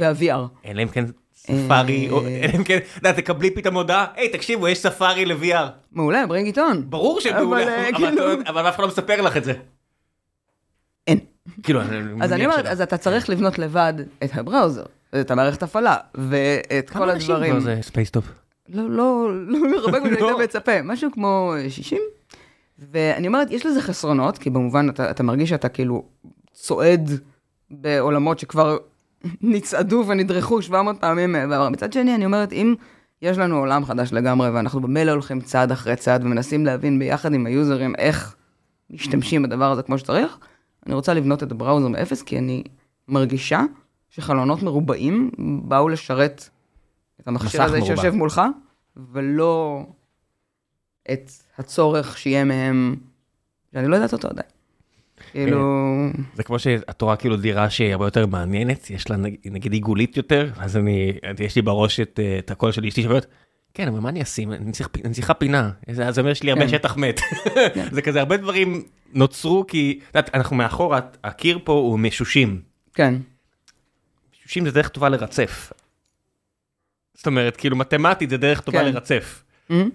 [0.00, 0.66] וה-VR.
[0.66, 1.04] אלא אם כן
[1.46, 2.44] ספארי, אה.
[2.44, 5.66] אלא אם כן, אתה יודע, תקבלי פתאום הודעה, היי, תקשיבו, יש ספארי ל-VR.
[5.92, 6.90] מעולה, bring it on.
[6.90, 9.52] ברור שמעולה, אה, אבל כאילו- אבל אף אחד לא מספר לך את זה.
[11.06, 11.18] אין.
[11.62, 11.80] כאילו,
[12.20, 12.66] אז אני אומרת.
[12.66, 13.94] אז אתה צריך לבנות לבד
[14.24, 14.84] את ה browser,
[15.20, 17.60] את המערכת הפעלה, ואת כל כמה אנשים הדברים.
[17.60, 18.24] זה Spacetop?
[18.68, 20.18] לא, לא, לא הרבה כמו לא.
[20.18, 21.98] שהיית מצפה, משהו כמו 60.
[22.78, 26.04] ואני אומרת, יש לזה חסרונות, כי במובן אתה מרגיש שאתה כאילו
[26.52, 27.10] צועד
[27.70, 28.76] בעולמות שכבר
[29.40, 31.68] נצעדו ונדרכו 700 פעמים בעבר.
[31.68, 32.74] מצד שני, אני אומרת, אם
[33.22, 37.46] יש לנו עולם חדש לגמרי, ואנחנו במילא הולכים צעד אחרי צעד ומנסים להבין ביחד עם
[37.46, 38.36] היוזרים איך
[38.90, 40.38] משתמשים בדבר הזה כמו שצריך,
[40.86, 42.62] אני רוצה לבנות את הבראוזר מאפס, כי אני
[43.08, 43.62] מרגישה
[44.10, 45.30] שחלונות מרובעים
[45.64, 46.48] באו לשרת
[47.20, 47.96] את המכשיר הזה מרובע.
[47.96, 48.42] שיושב מולך,
[49.12, 49.86] ולא
[51.12, 52.96] את הצורך שיהיה מהם,
[53.72, 54.55] שאני לא יודעת אותו עדיין.
[55.32, 55.86] כאילו,
[56.34, 60.16] זה כמו שאת רואה כאילו דירה שהיא הרבה יותר מעניינת, יש לה נג- נגיד עיגולית
[60.16, 63.26] יותר, אז אני, יש לי בראש את, אה, את הקול של אשתי שאומרת,
[63.74, 64.52] כן, אבל מה אני אשים?
[64.52, 65.70] אני צריך, אני צריכה פינה.
[65.90, 66.68] זה זה אומר יש לי הרבה כן.
[66.68, 67.20] שטח מת.
[67.94, 68.82] זה כזה, הרבה דברים
[69.14, 72.60] נוצרו כי, את יודעת, אנחנו מאחורה, הקיר פה הוא משושים.
[72.94, 73.14] כן.
[74.40, 75.72] משושים זה דרך טובה לרצף.
[77.14, 78.84] זאת אומרת, כאילו מתמטית זה דרך טובה כן.
[78.84, 79.44] לרצף.
[79.70, 79.90] מהמם.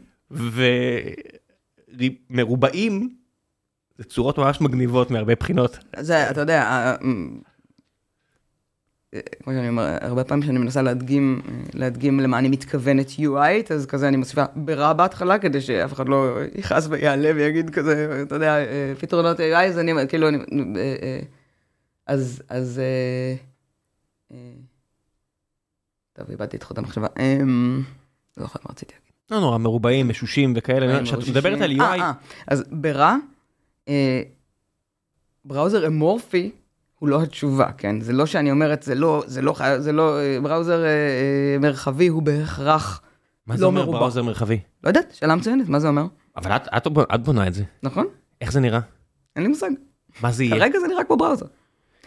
[2.31, 3.15] ומרובעים
[4.01, 5.77] זה צורות ממש מגניבות מהרבה בחינות.
[5.99, 6.95] זה, אתה יודע,
[9.43, 11.41] כמו שאני אומר, הרבה פעמים כשאני מנסה להדגים,
[11.73, 16.37] להדגים למה אני מתכוונת UI, אז כזה אני מוסיפה ברע בהתחלה, כדי שאף אחד לא
[16.55, 21.19] יכעס ויעלה ויגיד כזה, אתה יודע, אה, פתרונות AI, אז אני, כאילו, אני, אה, אה,
[22.07, 22.81] אז, אז,
[26.13, 27.81] טוב, איבדתי את חוט המחשבה, אמ,
[28.37, 29.11] לא זוכר מה רציתי להגיד.
[29.31, 32.01] לא נורא, מרובעים, משושים וכאלה, כשאת מדברת על UI,
[32.47, 33.15] אז ברע,
[35.45, 36.51] בראוזר אמורפי
[36.99, 38.01] הוא לא התשובה, כן?
[38.01, 42.07] זה לא שאני אומרת, זה לא, זה לא, זה לא, אה, בראוזר אה, אה, מרחבי
[42.07, 43.01] הוא בהכרח,
[43.47, 43.99] מה זה לא אומר מרובע.
[43.99, 44.59] בראוזר מרחבי?
[44.83, 46.05] לא יודעת, שאלה מצוינת, מה זה אומר?
[46.37, 48.05] אבל את- את את בונה את זה, נכון?
[48.41, 48.79] איך זה נראה?
[49.35, 49.69] אין לי מושג.
[50.21, 50.55] מה זה יהיה?
[50.55, 51.45] כרגע זה נראה כמו בראוזר.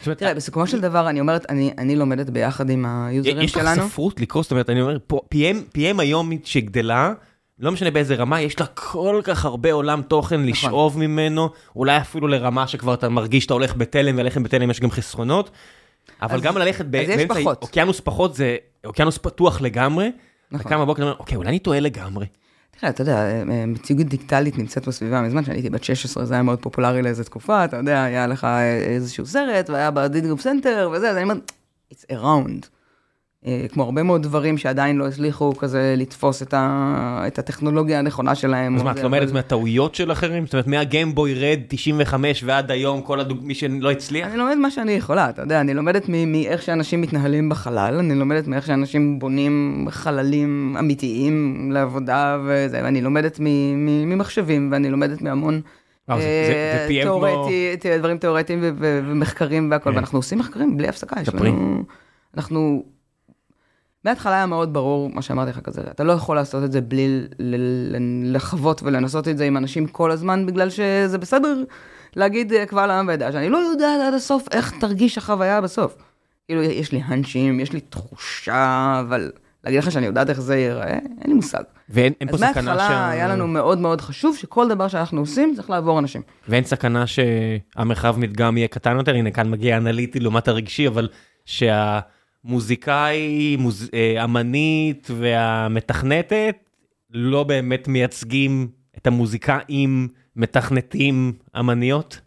[0.06, 3.62] אומרת, תראה, בסיכומו של דבר, אני אומרת, אני, אני לומדת ביחד עם היוזרים יש לך
[3.62, 3.88] שלנו.
[3.88, 4.98] ספרות לקרוא, זאת אומרת, אני אומר,
[5.74, 7.12] PM היום שגדלה,
[7.58, 10.48] לא משנה באיזה רמה, יש לה כל כך הרבה עולם תוכן נכון.
[10.48, 14.90] לשאוב ממנו, אולי אפילו לרמה שכבר אתה מרגיש שאתה הולך בתלם, וללכת בתלם יש גם
[14.90, 15.50] חסרונות,
[16.22, 17.62] אבל אז- גם ללכת ב- באמצע פחות.
[17.62, 20.10] אוקיינוס פחות זה אוקיינוס פתוח לגמרי,
[20.50, 20.60] נכון.
[20.60, 22.26] אתה קם בבוקר ואומר, אוקיי, אולי אני טועה לגמרי.
[22.80, 23.16] תראה, אתה יודע,
[23.50, 27.24] אה, מציאות דיגיטלית נמצאת בסביבה מזמן, כשאני הייתי בת 16 זה היה מאוד פופולרי לאיזה
[27.24, 28.46] תקופה, אתה יודע, היה לך
[28.86, 31.34] איזשהו סרט, והיה בדיזנגוף סנטר וזה, אז אני אומר,
[31.92, 32.66] it's around.
[33.46, 38.34] אה, כמו הרבה מאוד דברים שעדיין לא הצליחו כזה לתפוס את, ה, את הטכנולוגיה הנכונה
[38.34, 38.76] שלהם.
[38.76, 40.44] אז מה, את לומדת מהטעויות של אחרים?
[40.44, 43.38] זאת אומרת, מהגיימבוי רד 95 ועד היום, כל הדוג...
[43.42, 44.28] מי שלא הצליח?
[44.28, 48.46] אני לומדת מה שאני יכולה, אתה יודע, אני לומדת מאיך שאנשים מתנהלים בחלל, אני לומדת
[48.46, 55.60] מאיך שאנשים בונים חללים אמיתיים לעבודה וזה, ואני לומדת ממחשבים, ואני לומדת מהמון...
[56.10, 59.96] אה, תיאורטי, דברים תיאורטיים ומחקרים והכל, כן.
[59.96, 61.84] ואנחנו עושים מחקרים בלי הפסקה, יש לנו...
[62.36, 62.84] אנחנו
[64.04, 67.20] מההתחלה היה מאוד ברור מה שאמרתי לך כזה, אתה לא יכול לעשות את זה בלי
[68.24, 71.62] לחוות ולנסות את זה עם אנשים כל הזמן, בגלל שזה בסדר
[72.16, 75.96] להגיד אה, קבל עם ועדה, שאני לא יודעת עד הסוף איך תרגיש החוויה בסוף.
[76.46, 79.30] כאילו, יש לי האנצ'ים, יש לי תחושה, אבל
[79.64, 81.62] להגיד לך שאני יודעת איך זה ייראה, אין לי מושג.
[81.88, 82.56] ואין פה סכנה ש...
[82.56, 86.22] אז מההתחלה היה לנו מאוד מאוד חשוב שכל דבר שאנחנו עושים צריך לעבור אנשים.
[86.48, 91.08] ואין סכנה שהמרחב מדגם יהיה קטן יותר, הנה כאן מגיע אנליטי לעומת הרגשי, אבל
[91.44, 92.00] שה...
[92.44, 93.90] מוזיקאי, מוז...
[93.94, 96.56] אה, אמנית והמתכנתת
[97.10, 98.68] לא באמת מייצגים
[98.98, 102.20] את המוזיקאים, מתכנתים, אמניות?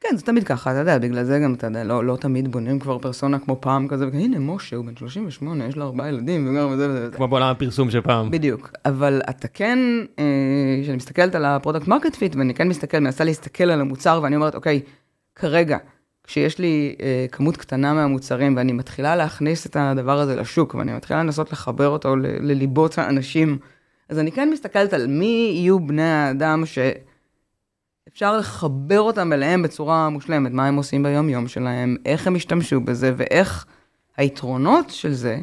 [0.00, 2.78] כן, זה תמיד ככה, אתה יודע, בגלל זה גם, אתה יודע, לא, לא תמיד בונים
[2.78, 6.68] כבר פרסונה כמו פעם כזה, והנה, משה, הוא בן 38, יש לו ארבעה ילדים, וגם
[6.72, 7.16] וזה וזה.
[7.16, 8.30] כמו בעולם הפרסום של פעם.
[8.30, 9.78] בדיוק, אבל אתה כן,
[10.18, 10.24] אה,
[10.82, 14.36] כשאני מסתכלת על ה product market fit, ואני כן מסתכל, מנסה להסתכל על המוצר, ואני
[14.36, 14.80] אומרת, אוקיי,
[15.34, 15.78] כרגע,
[16.24, 21.22] כשיש לי אה, כמות קטנה מהמוצרים ואני מתחילה להכניס את הדבר הזה לשוק ואני מתחילה
[21.22, 23.58] לנסות לחבר אותו ל- לליבות האנשים,
[24.08, 30.52] אז אני כן מסתכלת על מי יהיו בני האדם שאפשר לחבר אותם אליהם בצורה מושלמת,
[30.52, 33.66] מה הם עושים ביום יום שלהם, איך הם ישתמשו בזה ואיך
[34.16, 35.38] היתרונות של זה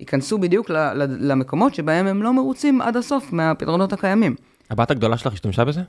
[0.00, 4.34] ייכנסו בדיוק ל- ל- למקומות שבהם הם לא מרוצים עד הסוף מהפתרונות הקיימים.
[4.70, 5.80] הבת הגדולה שלך השתמשה בזה?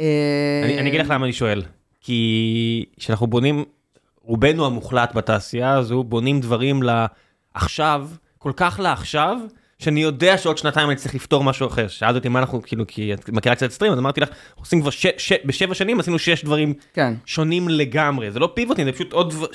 [0.00, 1.62] אה, אני, אני אגיד לך למה אני שואל.
[2.00, 3.64] כי כשאנחנו בונים,
[4.22, 9.38] רובנו המוחלט בתעשייה הזו, בונים דברים לעכשיו, כל כך לעכשיו,
[9.80, 11.88] שאני יודע שעוד שנתיים אני צריך לפתור משהו אחר.
[11.88, 14.90] שאלת אותי מה אנחנו, כאילו, כי את מכירה קצת סטרים, אז אמרתי לך, עושים כבר
[14.90, 17.14] ש, ש, בשבע שנים עשינו שש דברים כן.
[17.26, 18.30] שונים לגמרי.
[18.30, 19.46] זה לא פיבוטים, זה פשוט עוד דבר,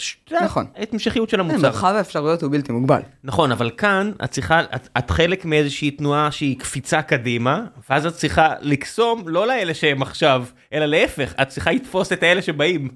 [0.43, 0.65] נכון.
[0.83, 1.57] את המשכיות של המוצר.
[1.57, 3.01] מרחב האפשרויות הוא בלתי מוגבל.
[3.23, 8.13] נכון, אבל כאן את צריכה, את, את חלק מאיזושהי תנועה שהיא קפיצה קדימה, ואז את
[8.13, 12.89] צריכה לקסום לא לאלה שהם עכשיו, אלא להפך, את צריכה לתפוס את האלה שבאים.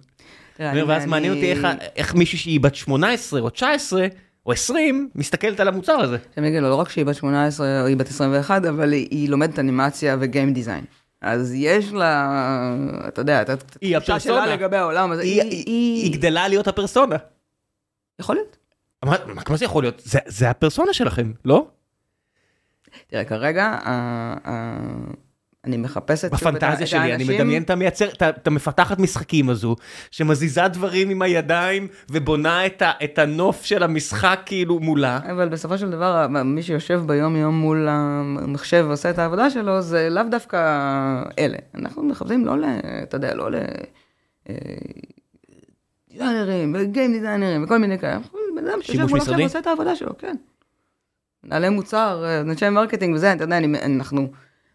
[0.59, 1.51] ואז מעניין אותי
[1.95, 4.07] איך, מישהי שהיא בת 18 או 19,
[4.45, 6.17] או 20, מסתכלת על המוצר הזה.
[6.38, 9.59] אני אגיד לו, לא רק שהיא בת 18 או היא בת 21, אבל היא, לומדת
[9.59, 10.86] אנימציה וגיים דיזיין.
[11.21, 12.75] אז יש לה,
[13.07, 15.21] אתה יודע, את התחושה שלה לגבי העולם הזה.
[15.21, 17.15] היא, גדלה להיות הפרסונה.
[18.19, 18.57] יכול להיות.
[19.05, 20.01] מה, זה יכול להיות?
[20.05, 21.67] זה, זה הפרסונה שלכם, לא?
[23.07, 23.77] תראה, כרגע,
[25.66, 27.30] אני מחפשת בפנטזיה שלי, האנשים...
[27.30, 29.76] אני מדמיין את המייצר, את המפתחת משחקים הזו,
[30.12, 35.20] שמזיזה דברים עם הידיים ובונה את, ה, את הנוף של המשחק כאילו מולה.
[35.32, 40.10] אבל בסופו של דבר, מי שיושב ביום יום מול המחשב ועושה את העבודה שלו, זה
[40.10, 40.57] לאו דווקא
[41.39, 41.57] אלה.
[41.76, 42.64] אנחנו מכוונים לא ל...
[43.03, 43.55] אתה יודע, לא ל...
[44.49, 44.55] אה,
[46.12, 48.20] דיזיינרים, ו game דיזיינרים, וכל מיני כאלה.
[48.55, 50.36] בן אדם שיושב מול עכשיו ועושה את העבודה שלו, כן.
[51.43, 54.28] מנהלי מוצר, אה, אנשי marketing וזה, אתה יודע, אנחנו...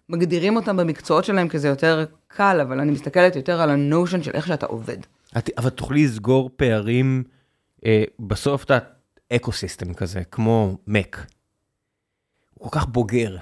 [0.09, 4.23] מגדירים אותם במקצועות שלהם כי זה יותר קל, אבל אני מסתכלת יותר על ה notion
[4.23, 4.97] של איך שאתה עובד.
[5.39, 7.23] את, אבל תוכלי לסגור פערים,
[7.87, 8.79] אה, בסוף אתה
[9.33, 11.27] ecosystem כזה, כמו Mac.
[12.55, 13.37] הוא כל כך בוגר.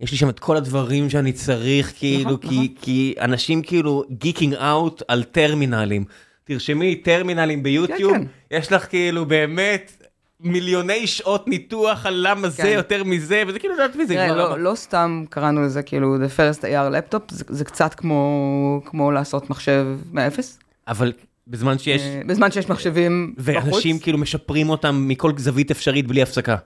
[0.00, 2.66] יש לי שם את כל הדברים שאני צריך, כאילו, נכון, כי, נכון.
[2.80, 6.04] כי אנשים כאילו geeking out על טרמינלים.
[6.44, 8.56] תרשמי טרמינלים ביוטיוב, כן, כן.
[8.56, 9.99] יש לך כאילו באמת
[10.42, 12.72] מיליוני שעות ניתוח על למה זה כן.
[12.74, 14.14] יותר מזה, וזה כאילו, לדעת מי זה.
[14.14, 18.82] תראה, לא, לא סתם קראנו לזה כאילו the first AR laptop, זה, זה קצת כמו,
[18.84, 20.58] כמו לעשות מחשב מאפס.
[20.88, 21.12] אבל
[21.46, 22.02] בזמן שיש...
[22.02, 23.72] אה, בזמן שיש מחשבים ואנשים בחוץ.
[23.74, 26.56] ואנשים כאילו משפרים אותם מכל זווית אפשרית בלי הפסקה.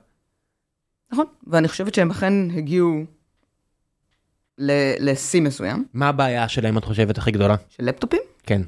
[1.12, 3.05] נכון, ואני חושבת שהם אכן הגיעו
[4.99, 5.85] לשיא מסוים.
[5.95, 7.57] מה הבעיה שלהם, את חושבת, הכי גדולה?
[7.68, 8.20] של לפטופים?
[8.43, 8.62] כן.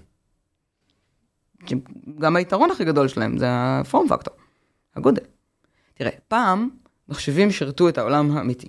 [2.19, 4.35] גם היתרון הכי גדול שלהם זה הפורם פקטור.
[4.97, 5.23] הגודל.
[5.95, 6.69] תראה, פעם
[7.09, 8.69] מחשבים שירתו את העולם האמיתי,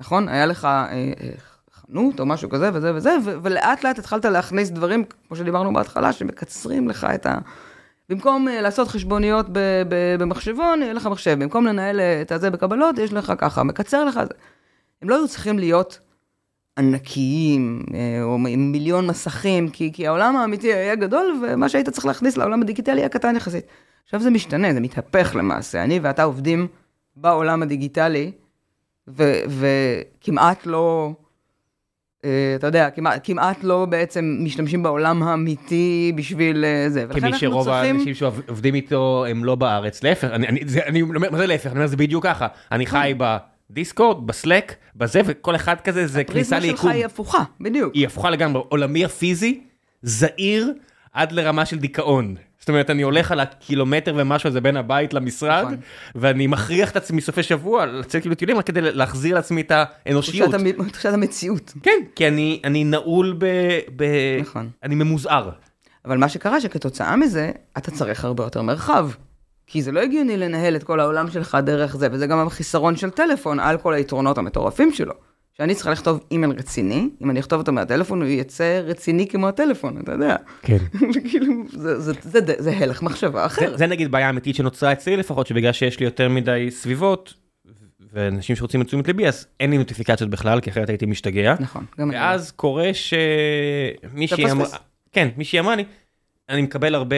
[0.00, 0.28] נכון?
[0.28, 1.30] היה לך אה, אה,
[1.72, 6.88] חנות או משהו כזה וזה וזה, ולאט לאט התחלת להכניס דברים, כמו שדיברנו בהתחלה, שמקצרים
[6.88, 7.38] לך את ה...
[8.08, 9.46] במקום uh, לעשות חשבוניות
[10.18, 11.36] במחשבון, יהיה לך מחשב.
[11.38, 14.20] במקום לנהל אה, את הזה בקבלות, יש לך ככה, מקצר לך.
[15.02, 16.00] הם לא היו צריכים להיות
[16.78, 17.82] ענקיים,
[18.22, 23.00] או מיליון מסכים, כי, כי העולם האמיתי היה גדול, ומה שהיית צריך להכניס לעולם הדיגיטלי
[23.00, 23.64] היה קטן יחסית.
[24.04, 25.84] עכשיו זה משתנה, זה מתהפך למעשה.
[25.84, 26.66] אני ואתה עובדים
[27.16, 28.32] בעולם הדיגיטלי
[29.48, 31.10] וכמעט לא,
[32.24, 37.06] אה, אתה יודע, כמעט, כמעט לא בעצם משתמשים בעולם האמיתי בשביל אה, זה.
[37.10, 41.18] כמי שרוב צריכים- האנשים שעובדים איתו הם לא בארץ, להפך, אני, אני, זה, אני אומר,
[41.30, 41.66] מה זה להפך?
[41.66, 43.14] אני אומר, זה בדיוק ככה, אני חי
[43.70, 46.84] בדיסקורד, בסלק, בזה, וכל אחד כזה זה כניסה הפריזמה שלך.
[46.90, 47.94] היא הפוכה, בדיוק.
[47.94, 49.60] היא הפוכה לגמרי, עולמי הפיזי,
[50.02, 50.72] זעיר
[51.12, 52.34] עד לרמה של דיכאון.
[52.62, 55.76] זאת אומרת, אני הולך על הקילומטר ומשהו הזה בין הבית למשרד, נכון.
[56.14, 60.50] ואני מכריח את עצמי סופי שבוע לצאת כאילו טיולים רק כדי להחזיר לעצמי את האנושיות.
[60.50, 61.72] תחושת המ- תחושת המציאות.
[61.82, 63.46] כן, כי אני, אני נעול ב...
[63.96, 64.04] ב...
[64.40, 64.68] נכון.
[64.82, 65.50] אני ממוזער.
[66.04, 69.10] אבל מה שקרה שכתוצאה מזה, אתה צריך הרבה יותר מרחב.
[69.66, 73.10] כי זה לא הגיוני לנהל את כל העולם שלך דרך זה, וזה גם החיסרון של
[73.10, 75.12] טלפון על כל היתרונות המטורפים שלו.
[75.56, 80.00] שאני צריכה לכתוב אימייל רציני, אם אני אכתוב אותו מהטלפון, הוא יצא רציני כמו הטלפון,
[80.00, 80.36] אתה יודע.
[80.62, 80.76] כן.
[81.14, 83.76] וכאילו, זה, זה, זה, זה, זה הלך מחשבה זה, אחר.
[83.76, 87.34] זה נגיד בעיה אמיתית שנוצרה אצלי לפחות, שבגלל שיש לי יותר מדי סביבות,
[88.12, 91.54] ואנשים שרוצים את תשומת ליבי, אז אין לי נוטיפיקציות בכלל, כי אחרת הייתי משתגע.
[91.60, 92.18] נכון, גם אני.
[92.18, 94.68] ואז קורה שמישהי אמרה.
[95.12, 95.84] כן, מישהי אמרה לי,
[96.48, 97.16] אני מקבל הרבה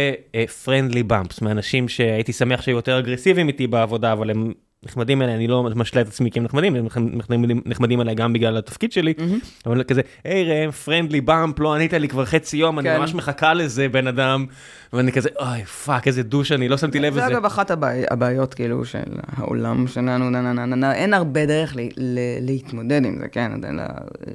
[0.64, 4.52] friendly bumps מאנשים שהייתי שמח שהיו יותר אגרסיביים איתי בעבודה, אבל הם
[4.86, 8.32] נחמדים אליי, אני לא משלה את עצמי כי הם נחמדים, הם נחמדים, נחמדים אליי גם
[8.32, 9.38] בגלל התפקיד שלי, מהמם.
[9.66, 12.98] אבל כזה, היי ראם, friendly bump, לא ענית לי כבר חצי יום, אני כן.
[13.00, 14.46] ממש מחכה לזה בן אדם,
[14.92, 17.26] ואני כזה, אוי fuck, איזה douche אני, לא שמתי לב זה לזה.
[17.28, 18.98] אגב אחת הבעי- הבעיות כאילו של
[19.36, 23.28] העולם שלנו, נה נה נה נה נה, אין הרבה דרך ל- ל- להתמודד עם זה,
[23.28, 23.50] כן?
[23.54, 23.68] יודע,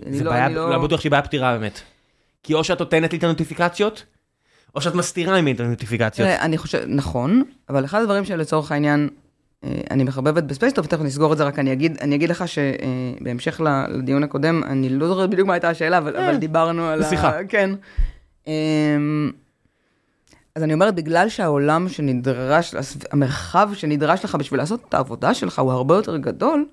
[0.06, 0.70] אני זה לא- בעיה, אני לא...
[0.70, 1.80] לא בטוח שהיא בעיה פתירה באמת.
[2.44, 4.04] כי או שאת נותנת לי את הנוטיפיקציות,
[4.76, 6.28] או שאת מסתירה ממני את הנוטיפיקציות.
[6.30, 9.10] אני חושב, נכון, אבל אחד הדברים שלצורך העניין,
[9.64, 13.62] אני מחבבת ב Spacetop, ותכף נסגור את זה, רק אני אגיד, אני אגיד לך שבהמשך
[13.90, 17.32] לדיון הקודם, אני לא זוכרת בדיוק מה הייתה השאלה, אבל, אבל דיברנו על שיחה.
[17.50, 17.70] כן.
[18.48, 19.32] אמ,
[20.56, 22.76] אז אני אומרת, בגלל שהעולם שנדרש,
[23.12, 26.66] המרחב שנדרש לך בשביל לעשות את העבודה שלך הוא הרבה יותר גדול,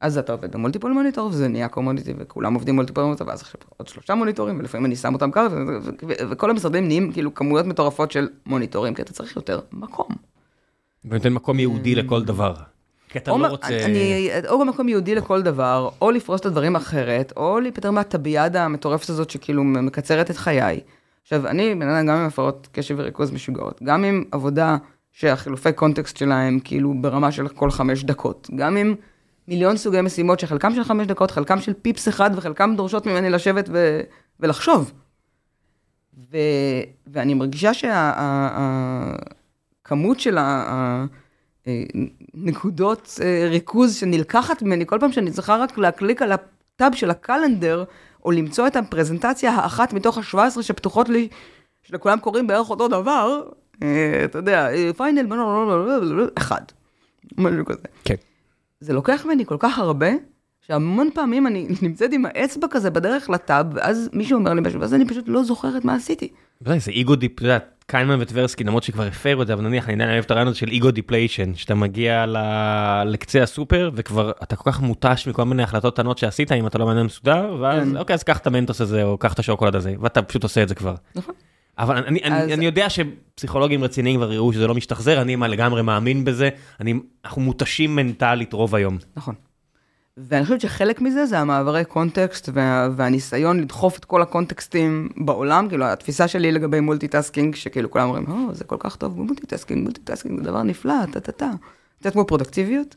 [0.00, 3.88] אז אתה עובד במולטיפול מוניטור, וזה נהיה קומודיטי, וכולם עובדים מולטיפול מוניטור, ואז עכשיו עוד
[3.88, 5.46] שלושה מוניטורים, ולפעמים אני שם אותם ככה,
[6.30, 10.29] וכל המשרדים נהיים כאילו כמויות מטורפות של מוניטורים, כי אתה צריך יותר מקום.
[11.04, 12.54] ונותן מקום ייעודי לכל דבר.
[13.08, 13.84] כי אתה לא רוצה...
[13.84, 19.08] אני, או במקום ייעודי לכל דבר, או לפרוס את הדברים אחרת, או להיפטר מהטביאדה המטורפת
[19.08, 20.80] הזאת שכאילו מקצרת את חיי.
[21.22, 24.76] עכשיו, אני בן אדם גם עם הפרעות קשב וריכוז משוגעות, גם עם עבודה
[25.12, 28.94] שהחילופי קונטקסט שלה הם כאילו ברמה של כל חמש דקות, גם עם
[29.48, 33.68] מיליון סוגי משימות שחלקם של חמש דקות, חלקם של פיפס אחד וחלקם דורשות ממני לשבת
[33.72, 34.00] ו-
[34.40, 34.92] ולחשוב.
[36.32, 36.36] ו-
[37.06, 37.74] ואני מרגישה
[39.90, 41.06] שהכמות של ה- ה-
[42.34, 47.84] נקודות אה, ריכוז שנלקחת ממני כל פעם שאני צריכה רק להקליק על הטאב של הקלנדר,
[48.24, 51.28] או למצוא את הפרזנטציה האחת מתוך ה-17 שפתוחות לי,
[51.82, 53.42] שלכולם קוראים בערך אותו דבר,
[53.82, 55.26] אה, אתה יודע, final,
[56.38, 56.62] אחד,
[57.38, 57.88] משהו כזה.
[58.04, 58.14] כן.
[58.80, 60.10] זה לוקח ממני כל כך הרבה,
[60.66, 64.80] שהמון פעמים אני נמצאת עם האצבע כזה בדרך ל tab, ואז מישהו אומר לי משהו,
[64.80, 66.28] ואז אני פשוט לא זוכרת מה עשיתי.
[66.62, 69.84] ודאי, זה ego dep, אתה יודע, קיינמן וטברסקי, למרות שכבר הפרו את זה, אבל נניח,
[69.88, 72.24] אני עדיין אוהב את הרעיון הזה של ego depletion, שאתה מגיע
[73.06, 76.86] לקצה הסופר, וכבר אתה כל כך מותש מכל מיני החלטות קטנות שעשית, אם אתה לא
[76.86, 77.96] מעניין מסודר, ואז כן.
[77.96, 80.68] אוקיי, אז קח את המנטוס הזה, או קח את השוקולד הזה, ואתה פשוט עושה את
[80.68, 80.94] זה כבר.
[81.14, 81.34] נכון.
[81.78, 85.82] אבל אני, אני, אז- אני יודע שפסיכולוגים רציניים כבר יראו שזה לא משתחזר, אני לגמרי
[85.82, 86.48] מאמין בזה,
[86.80, 86.94] אני,
[87.24, 88.98] אנחנו מותשים מנטלית רוב היום.
[89.16, 89.34] נכון.
[90.28, 95.84] ואני חושבת שחלק מזה זה המעברי context וה, והניסיון לדחוף את כל הקונטקסטים בעולם, כאילו
[95.84, 100.38] התפיסה שלי לגבי multitasking, שכאילו כולם אומרים, או, זה כל כך טוב ב multitasking, multitasking
[100.38, 101.50] זה דבר נפלא, טה-טה-טה.
[102.00, 102.96] קצת כמו פרודקטיביות,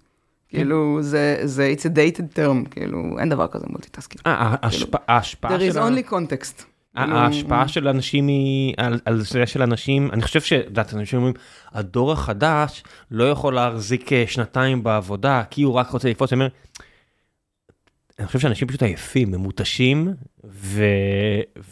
[0.50, 4.22] כאילו זה, זה, it's a dated term, כאילו אין דבר כזה multitasking.
[4.28, 6.64] אה, ההשפ- ההשפעה There is של only context.
[6.98, 11.18] כאילו, ההשפעה של אנשים היא על, על זה של אנשים אני חושב שאת יודעת אנשים
[11.20, 11.34] אומרים
[11.74, 16.34] הדור החדש לא יכול להחזיק אה, שנתיים בעבודה כי הוא רק רוצה לקפוץ.
[16.34, 16.52] אני אומר,
[18.20, 20.14] אני חושב שאנשים פשוט עייפים הם מותשים
[20.46, 20.84] ו...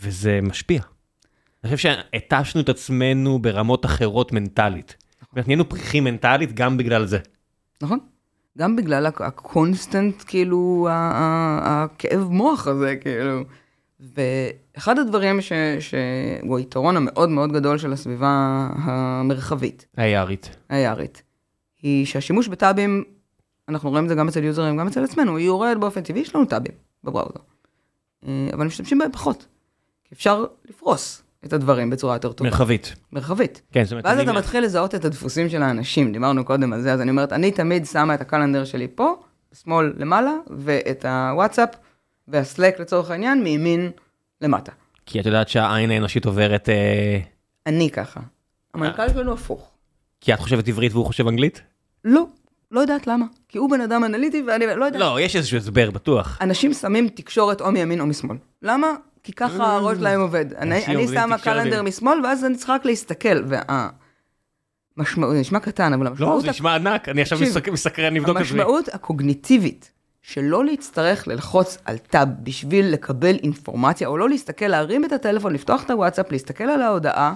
[0.02, 0.82] וזה משפיע.
[1.64, 4.96] אני חושב שהתשנו את עצמנו ברמות אחרות מנטלית.
[5.34, 7.20] אומרת, נהיינו פריכים מנטלית גם בגלל זה.
[7.82, 8.00] נכון.
[8.58, 13.42] גם בגלל הק- ה constant, כאילו, הכאב מוח הזה, כאילו.
[14.00, 18.28] ואחד הדברים ש- שהוא היתרון המאוד מאוד גדול של הסביבה
[18.76, 20.56] המרחבית, היערית.
[20.70, 21.24] היערית,
[21.82, 23.04] היא שהשימוש בטאבים,
[23.72, 26.36] אנחנו רואים את זה גם אצל יוזרים, גם אצל עצמנו, הוא יורד באופן טבעי, יש
[26.36, 27.40] לנו טאבים בבראוזר.
[28.28, 29.46] אה, אבל משתמשים בהם פחות.
[30.14, 32.50] אפשר לפרוס את הדברים בצורה יותר טובה.
[32.50, 32.96] מרחבית.
[33.12, 33.62] מרחבית.
[33.72, 36.94] כן, זאת אומרת, ואז אתה מתחיל לזהות את הדפוסים של האנשים, דיברנו קודם על זה,
[36.94, 39.16] אז אני אומרת, אני תמיד שמה את הקלנדר שלי פה,
[39.54, 41.70] שמאל למעלה, ואת הוואטסאפ
[42.28, 43.92] והסלק לצורך העניין, מימין
[44.42, 44.72] למטה.
[45.06, 47.20] כי את יודעת שהעין האנושית עוברת אה,
[47.66, 48.20] אני ככה.
[48.74, 49.72] המנכ"ל שלנו הפוך.
[50.22, 51.62] כי את חושבת עברית והוא חושב אנגלית?
[52.06, 52.26] לא,
[52.72, 53.26] לא יודעת למה.
[53.50, 55.02] כי הוא בן אדם אנליטי ואני לא יודעת.
[55.02, 56.38] לא, יש איזשהו הסבר בטוח.
[56.42, 58.38] אנשים שמים תקשורת או מימין או משמאל.
[58.62, 58.88] למה?
[59.24, 60.54] כי ככה הראש שלהם עובד.
[60.54, 63.44] אני, אני שמה קלנדר משמאל, ואז אני צריכה רק להסתכל.
[64.98, 67.40] והמשמעות, זה נשמע קטן, אבל לא, המשמעות, זה נשמע ענק, אני עכשיו
[67.72, 68.54] מסקרן לבדוק את זה.
[68.54, 69.92] המשמעות הקוגניטיבית
[70.22, 75.84] שלא להצטרך ללחוץ על tab בשביל לקבל אינפורמציה, או לא להסתכל, להרים את הטלפון, לפתוח
[75.84, 77.34] את הוואטסאפ, להסתכל על ההודעה,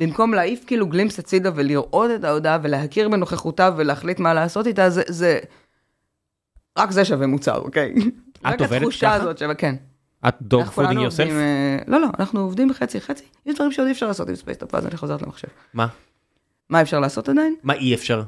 [0.00, 5.02] במקום להעיף כאילו glimpse הצידה ולראות את ההודעה ולהכיר בנוכחותה ולהחליט מה לעשות איתה, זה,
[5.08, 5.38] זה...
[6.78, 7.94] רק זה שווה מוצר, אוקיי?
[8.44, 9.14] רק עובדת התחושה ככה?
[9.14, 9.74] הזאת שווה, כן.
[10.28, 11.24] את dogfooding yourself?
[11.86, 13.24] לא, לא, אנחנו עובדים בחצי חצי.
[13.46, 15.48] יש דברים שעוד אי אפשר לעשות עם Spacetop, ואז אני חוזרת למחשב.
[15.74, 15.86] מה?
[16.70, 17.54] מה אפשר לעשות עדיין?
[17.62, 18.22] מה אי אפשר?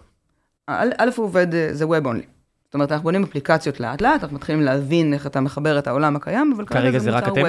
[0.66, 2.26] א', הוא עובד, אה, זה Web only.
[2.64, 6.16] זאת אומרת, אנחנו בונים אפליקציות לאט לאט, אנחנו מתחילים להבין איך אתה מחבר את העולם
[6.16, 7.42] הקיים, אבל כרגע זה רק אתם?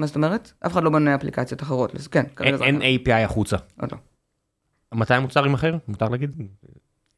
[0.00, 0.52] מה זאת אומרת?
[0.66, 2.80] אף אחד לא בונה אפליקציות אחרות, אז כן, כרגע זה אין.
[2.82, 3.56] API החוצה.
[3.80, 3.98] עוד לא.
[4.94, 5.76] מתי המוצר יימכר?
[5.88, 6.30] מותר להגיד?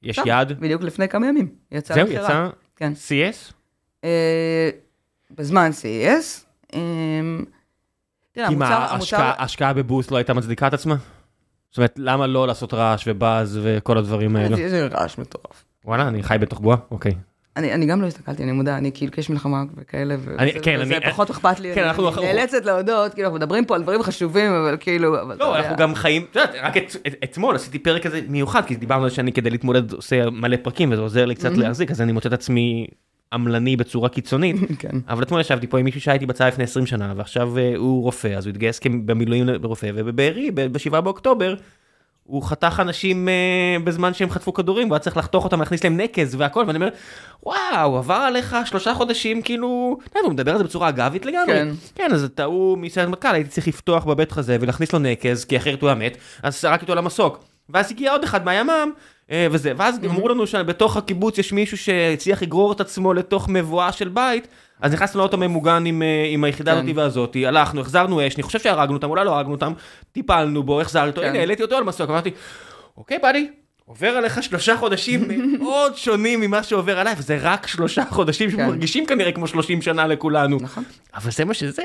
[0.02, 0.52] יש יעד?
[0.60, 1.48] בדיוק לפני כמה ימים.
[1.72, 2.06] יצא זהו.
[2.08, 2.92] יצא כן.
[3.08, 3.52] CS?
[4.04, 4.70] אה,
[5.30, 6.44] בזמן CES.
[6.74, 6.80] אה,
[8.32, 8.68] תראה, כי מה,
[9.12, 10.96] ההשקעה- בבוסט לא הייתה מצדיקה את עצמה?
[11.70, 14.56] זאת אומרת, למה לא לעשות רעש ובאז וכל הדברים האלו?
[14.56, 15.64] זה זה רעש מטורף.
[15.84, 16.76] וואלה, אני חי בתוך בועה?
[16.90, 17.12] אוקיי.
[17.56, 20.58] אני, אני גם לא הסתכלתי, אני מודע, אני כאילו, כי יש מלחמה וכאלה, אני- וזה,
[20.62, 23.64] כן, וזה אני- פחות אכפת לי, כן, אני, אנחנו- אני נאלצת להודות, כאילו, אנחנו מדברים
[23.64, 25.56] פה על דברים חשובים, אבל כאילו, אבל לא.
[25.56, 29.02] אנחנו גם חיים, את יודעת, רק את- את- אתמול עשיתי פרק כזה מיוחד, כי דיברנו
[29.04, 32.12] על זה שאני כדי להתמודד עושה מלא פרקים, וזה עוזר לי קצת להחזיק, אז אני
[32.12, 32.86] מוצא את עצמי
[33.32, 34.56] עמלני בצורה קיצונית.
[34.78, 34.98] כן.
[35.08, 38.28] אבל אתמול ישבתי פה עם מישהו שהייתי בצבא לפני 20 שנה, ועכשיו אה, הוא רופא,
[38.28, 41.54] אז הוא התגייס במילואים לרופא, ובבארי, ב-7 באוקטובר,
[42.32, 45.96] הוא חתך אנשים אה, בזמן שהם חטפו כדורים, והוא היה צריך לחתוך אותם, להכניס להם
[45.96, 46.88] נקז והכל, ואני אומר,
[47.42, 51.46] וואו, עבר עליך שלושה חודשים, כאילו, הוא מדבר על זה בצורה אגבית לגמרי.
[51.46, 51.68] כן.
[51.94, 55.56] כן, אז אתה הוא מסיירת מטכ"ל, הייתי צריך לפתוח בבית חזה ולהכניס לו נקז, כי
[55.56, 57.44] אחרת הוא היה מת, אז זרקתי אותו למסוק.
[57.68, 58.92] ואז הגיע עוד אחד מהימ"מ,
[59.30, 64.08] וזה, ואז אמרו לנו שבתוך הקיבוץ יש מישהו שהצליח לגרור את עצמו לתוך מבואה של
[64.08, 64.48] בית,
[64.80, 66.78] אז נכנסנו לאוטו ממוגן עם, אה, עם היחידה כן.
[66.78, 69.72] הזאתי והזאתי, הלכנו, החזרנו אש, אני חושב שהרגנו אותם, אולי לא הרגנו אותם,
[70.12, 71.26] טיפלנו בו, החזרתי אותו, כן.
[71.26, 72.30] הנה, העליתי אותו על מסוק, אמרתי,
[72.96, 73.48] אוקיי, באדי,
[73.84, 75.28] עובר עליך שלושה חודשים
[75.62, 78.56] מאוד שונים ממה שעובר עליי, וזה רק שלושה חודשים כן.
[78.56, 80.58] שמרגישים כנראה כמו 30 שנה לכולנו.
[80.60, 80.84] נכון.
[81.14, 81.82] אבל זה מה שזה.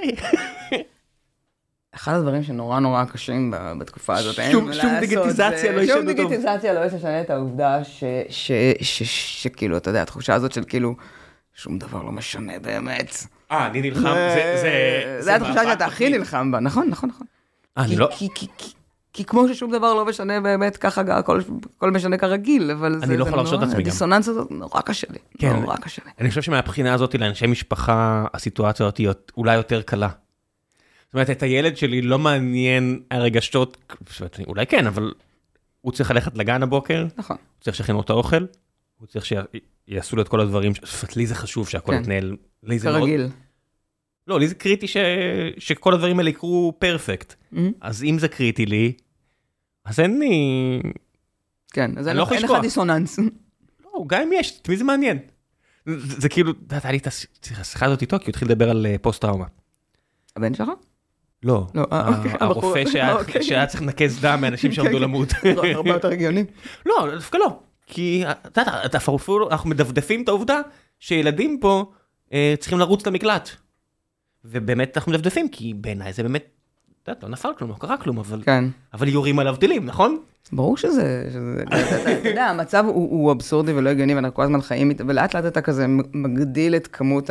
[1.98, 5.96] אחד הדברים שנורא נורא קשים בתקופה הזאת, אין שום- מה שום לעשות, דיגיטיזציה לא ישנה
[5.98, 6.06] שום.
[6.06, 10.96] דיגיטיזציה לא תשנה את העובדה ש- ש- ש- שכאילו, אתה יודע, התחושה הזאת של כאילו,
[11.54, 13.16] שום דבר לא משנה באמת.
[13.52, 14.02] אה, אני נלחם,
[14.34, 14.58] זה...
[14.62, 16.10] זה- זה התחושה שאתה הכי.
[16.10, 17.28] נלחם בה, נכון, נכון, נכון.
[17.78, 18.10] אה, אני לא...
[18.12, 18.74] כי- כי- כי-
[19.14, 21.40] כי כמו ששום דבר לא משנה באמת, ככה גם הכל
[21.78, 23.80] הכל משנה כרגיל, אבל זה לא זה נורא- לעצמי גם.
[23.80, 25.54] הדיסוננס הזאת נורא קשה לי, כן.
[25.56, 26.12] נורא קשה לי.
[26.22, 30.10] אני חושב שמהבחינה הזאת לאנשי משפחה הסיטואציה הזאת היא אולי יותר קלה.
[31.08, 33.94] זאת אומרת, את הילד שלי לא מעניין הרגשות,
[34.48, 35.14] אולי כן, אבל
[35.82, 38.46] הוא צריך ללכת לגן הבוקר, הוא נכון, צריך שיכינו את האוכל,
[38.98, 40.72] הוא צריך שיעשו לו את כל הדברים,
[41.16, 42.02] לי זה חשוב שהכל כן.
[42.02, 43.10] יתנהל, לי זה מאוד.
[44.28, 44.98] לא, לי זה קריטי ש-
[45.58, 47.34] שכל הדברים האלה יקרו פרפקט.
[47.52, 47.72] מהמם.
[47.82, 48.94] אז אם זה קריטי לי,
[49.86, 50.32] אז אין לי,
[51.72, 52.52] כן, אז אני לא אין לך.
[52.62, 53.20] דיסוננס.
[53.86, 55.18] לא, גם אם יש, את מי זה מעניין?
[55.86, 57.26] זה, זה כאילו, את יודעת, היה לי את הש-
[57.58, 59.46] השיחה הזאת איתו, כי הוא התחיל לדבר על אה, פוסט טראומה.
[60.36, 60.70] הבן שלך?
[61.44, 63.44] לא, לא, אה, ה- אוקיי, הרופא שהיה- אוקיי.
[63.44, 65.02] שהיה צריך לנקז דם מאנשים שעמדו כן, כן.
[65.04, 65.28] למות.
[65.76, 66.44] הרבה יותר הגיוני.
[66.86, 67.60] לא, דווקא לא.
[67.88, 68.24] כי
[68.86, 70.62] אתה אפילו- אנחנו מדפדפים את העובדה
[71.00, 71.92] שילדים פה
[72.34, 73.50] אה, צריכים לרוץ למקלט.
[74.46, 76.46] ובאמת אנחנו מדפדפים, כי בעיניי זה באמת,
[77.04, 78.64] את יודעת, לא נפל כלום, לא קרה כלום, אבל כן.
[78.94, 80.20] אבל יורים עליו טילים, נכון?
[80.52, 84.44] ברור שזה, שזה- אתה- אתה אתה יודע, המצב הוא הוא אבסורדי ולא הגיוני, ואנחנו כל
[84.44, 87.30] הזמן חיים איתו, ולאט לאט אתה כזה מגדיל את כמות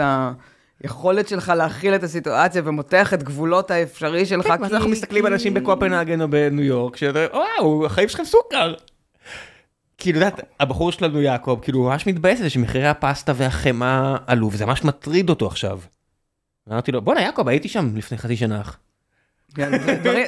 [0.82, 4.46] היכולת שלך להכיל את הסיטואציה ומותח את גבולות האפשרי שלך.
[4.46, 8.74] כן, ואז אנחנו מסתכלים על אנשים בקופנהגן או בניו יורק, שאתה וואו, החיים שלכם סוכר.
[9.98, 14.50] כאילו, יודעת, הבחור שלנו יעקב, כאילו, הוא ממש מתבאס על זה שמחירי הפסטה והחמאה עלו,
[14.52, 15.80] וזה ממש מטריד אותו עכשיו.
[16.68, 18.62] אמרתי לו, בואנה יעקב, הייתי שם לפני חצי שנה.
[19.54, 19.70] כן,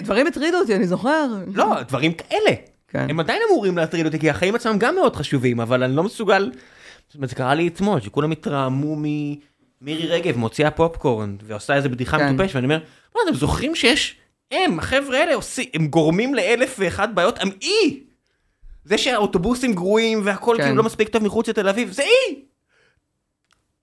[0.05, 1.27] דברים- הטרידו אותי, אני זוכר.
[1.55, 2.51] לא, דברים כאלה.
[2.89, 3.07] כן.
[3.11, 6.53] הם עדיין אמורים להטריד אותי, כי החיים עצמם גם מאוד חשובים, אבל אני לא מסוגל...
[7.23, 8.97] זה קרה לי אתמול, שכולם התרעמו
[9.83, 12.35] ממירי רגב, מוציאה פופקורן, ועושה איזה בדיחה כן.
[12.35, 12.79] מטופשת, ואני אומר,
[13.15, 14.17] מה, אתם זוכרים שיש...
[14.51, 18.01] הם, החבר'ה האלה עושים, הם גורמים לאלף ואחת בעיות, הם אי!
[18.85, 20.63] זה שהאוטובוסים גרועים והכל כן.
[20.63, 22.43] כאילו לא מספיק טוב מחוץ לתל אביב, זה אי!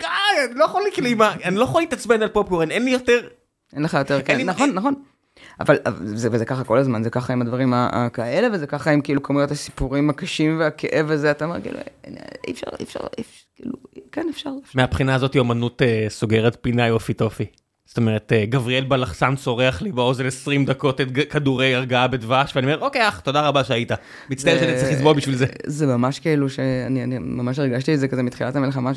[0.02, 0.08] אני
[0.56, 3.28] לא יכול כאילו, אני לא יכול להתעצבן על פופקורן, אין לי יותר...
[3.74, 4.94] אין לך יותר, כן, לי- נכון, נכון.
[5.60, 9.24] אבל זה, וזה ככה כל הזמן, זה ככה עם הדברים הכאלה, וזה ככה עם כאילו
[9.24, 11.78] כמויות הסיפורים הקשים והכאב הזה, אתה אומר, כאילו,
[12.48, 13.74] אי אפשר, אי אפשר, אי אפשר, כאילו,
[14.12, 14.50] כן, אפשר.
[14.64, 14.80] אפשר.
[14.80, 17.46] מהבחינה הזאת אומנות אה, סוגרת פינה יופי טופי.
[17.86, 22.68] זאת אומרת, אה, גבריאל בלחסן צורח לי באוזן 20 דקות את כדורי הרגעה בדבש, ואני
[22.68, 23.92] אומר, אוקיי אח, תודה רבה שהיית.
[24.30, 25.46] מצטער שאני צריך לסבול בשביל זה.
[25.66, 28.92] זה ממש כאילו שאני אני ממש הרגשתי את זה כזה מתחילת המלחמה,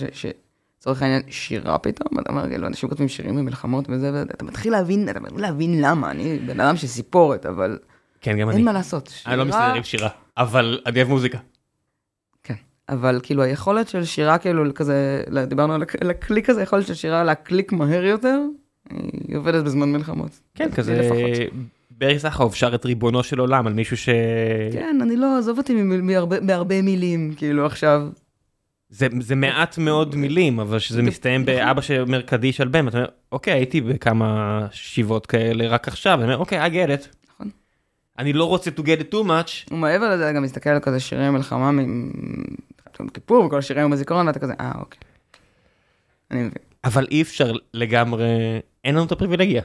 [0.89, 5.09] שלצורך העניין שירה פתאום, אתה אומר, כאילו, אנשים כותבים שירים במלחמות וזה, ואתה מתחיל להבין,
[5.09, 7.79] אתה מתחיל להבין למה, אני בן אדם של סיפורת, אבל
[8.21, 8.57] כן, גם אני.
[8.57, 9.13] אין מה לעשות.
[9.27, 11.39] אני לא שירה- מסתדר עם שירה, אבל אני אוהב מוזיקה.
[12.43, 12.55] כן,
[12.89, 16.95] אבל כאילו היכולת של שירה כאילו כזה, דיברנו על הק- על הקליק הזה, היכולת של
[16.95, 18.39] שירה להקליק מהר יותר,
[19.29, 20.41] היא עובדת בזמן מלחמות.
[20.55, 21.11] כן, כזה.
[21.91, 24.09] ברי סחרוף שר את ריבונו של עולם על מישהו ש...
[24.73, 25.83] כן, אני לא, עזוב אותי
[26.43, 28.09] מהרבה- מילים, כאילו עכשיו.
[28.91, 31.55] זה, זה מעט מאוד מילים, אבל שזה מסתיים נכון.
[31.55, 36.25] באבא שאומר קדיש על בן, אתה אומר, אוקיי, הייתי בכמה שיבות כאלה רק עכשיו, אני
[36.25, 37.07] אומר, אוקיי, I get it.
[37.35, 37.51] נכון.
[38.19, 39.75] אני לא רוצה to get it too much.
[39.75, 42.13] ומעבר לזה, גם מסתכל על כזה שירי מלחמה מ-
[43.15, 45.01] כיפור וכל השירים עם הזיכרון, ואתה כזה, אה, אוקיי.
[46.31, 46.53] אני מבין.
[46.85, 48.27] אבל אי אפשר לגמרי,
[48.85, 49.63] אין לנו את הפריבילגיה.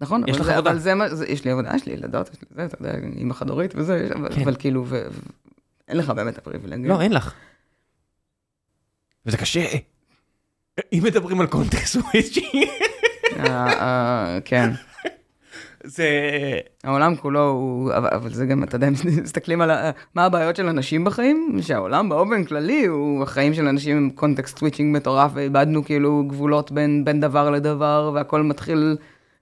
[0.00, 0.70] נכון, יש אבל לך זה- עבודה.
[0.70, 2.94] אבל זה מה, זה- יש לי עבודה, יש לי ילדות, יש לי זה, אתה יודע,
[3.16, 4.40] אימא חד-הורית וזה, אבל- כן.
[4.42, 5.06] אבל כאילו, ו-
[5.88, 6.88] אין לך באמת הפריבילגיה.
[6.88, 7.34] לא, אין לך.
[9.26, 9.64] וזה קשה.
[10.92, 12.50] אם מדברים על קונטקסט וויצ'י,
[13.38, 14.70] אה, אה, כן.
[15.84, 16.08] זה...
[16.84, 18.92] העולם כולו הוא, אבל, זה גם, אתה יודע, אם
[19.22, 23.96] מסתכלים על ה, מה הבעיות של אנשים בחיים, שהעולם באופן כללי הוא, החיים של אנשים
[23.96, 28.96] עם קונטקסט סוויצ'ינג מטורף, ואיבדנו כאילו גבולות בין, בין דבר לדבר, והכל מתחיל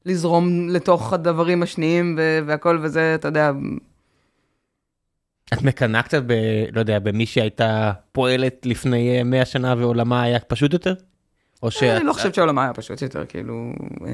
[0.06, 3.52] לזרום לתוך הדברים השניים, והכל וזה, אתה יודע,
[5.54, 6.32] את מקנאה קצת ב...
[6.72, 10.94] לא יודע, במי שהייתה פועלת לפני אה, 100 שנה ועולמה היה פשוט יותר?
[11.62, 11.82] או ש...
[11.82, 13.72] אני לא חושבת שהעולם היה פשוט יותר, כאילו,
[14.06, 14.10] אה,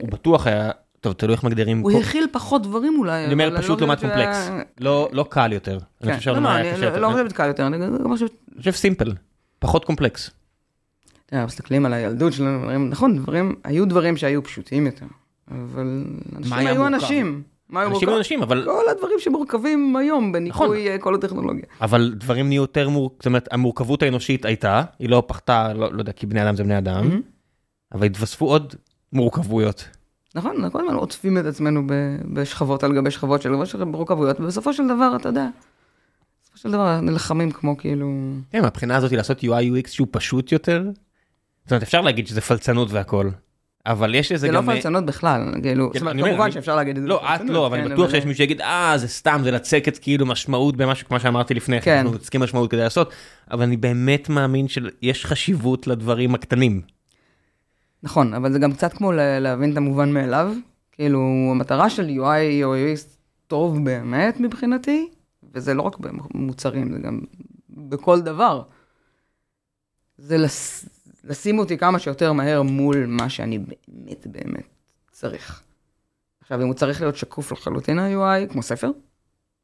[0.00, 0.70] הוא בטוח היה...
[1.00, 1.80] טוב, תלוי איך מגדירים...
[1.80, 3.24] הוא הכיל פחות דברים אולי.
[3.24, 4.50] אני אומר אבל פשוט לא לעומת קומפלקס.
[4.80, 5.72] לא לא קל יותר.
[5.72, 6.18] אני כן.
[6.18, 7.00] חושב לא, שהעולמה לא, היה אני קשה יותר.
[7.00, 7.78] לא חושבת קל יותר, אני
[8.56, 9.14] חושב סימפל.
[9.58, 10.30] פחות קומפלקס.
[11.32, 15.06] מסתכלים על הילדות שלנו, דברים, נכון, דברים, היו דברים שהיו פשוטים יותר,
[15.50, 16.04] אבל
[16.36, 16.86] אנשים היו?
[16.86, 17.42] אנשים.
[17.76, 18.08] אנשים?
[18.08, 18.64] היו אנשים, אבל...
[18.64, 21.64] כל הדברים שמורכבים היום בניקוי אה, כל הטכנולוגיה.
[21.80, 25.98] אבל דברים נהיו יותר מורכבים, זאת אומרת, המורכבות האנושית הייתה, היא לא פחתה, לא, לא
[25.98, 27.20] יודע, כי בני אדם זה בני אדם.
[27.92, 28.74] אבל התווספו עוד
[29.12, 29.88] מורכבויות.
[30.34, 31.82] נכון, אנחנו כל הזמן עוטפים את עצמנו
[32.32, 35.46] בשכבות על גבי שכבות של מורכבויות, ובסופו של דבר, אתה יודע,
[36.42, 38.06] בסופו של דבר נלחמים כמו כאילו...
[38.50, 40.84] כן, מהבחינה הזאת לעשות UI UX שהוא פשוט יותר,
[41.64, 43.30] זאת אומרת, אפשר להגיד שזה פלצנות והכל,
[43.86, 44.66] אבל יש לזה זה לא גם...
[44.66, 47.08] פלצנות בכלל, כאילו, זאת אומרת, אני אומר, כמובן אני- שאפשר להגיד את זה.
[47.08, 49.98] לא, את לא, אבל אני כן, בטוח שיש מישהו שיגיד, אה, זה סתם, זה לצקת
[49.98, 51.98] כאילו משמעות במשהו, כמו שאמרתי לפני כן, כן.
[52.06, 53.10] אנחנו צריכים משמעות כדי לעשות,
[53.50, 56.80] אבל אני באמת מאמין שיש חשיבות לדברים הקטנים.
[58.02, 60.52] נכון, אבל זה גם קצת כמו להבין את המובן מאליו.
[60.92, 61.20] כאילו,
[61.50, 63.00] המטרה של UI או UX
[63.46, 65.08] טוב באמת מבחינתי,
[65.54, 67.20] וזה לא רק במוצרים, זה גם
[67.70, 68.62] בכל דבר.
[70.18, 70.88] זה לס...
[71.24, 74.68] לשים אותי כמה שיותר מהר מול מה שאני באמת באמת
[75.10, 75.62] צריך.
[76.40, 78.90] עכשיו, אם הוא צריך להיות שקוף לחלוטין ה-UI, כמו ספר,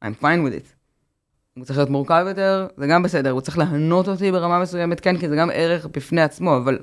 [0.04, 0.76] I'm fine with it.
[1.56, 5.00] אם הוא צריך להיות מורכב יותר, זה גם בסדר, הוא צריך להנות אותי ברמה מסוימת,
[5.00, 6.78] כן, כי זה גם ערך בפני עצמו, אבל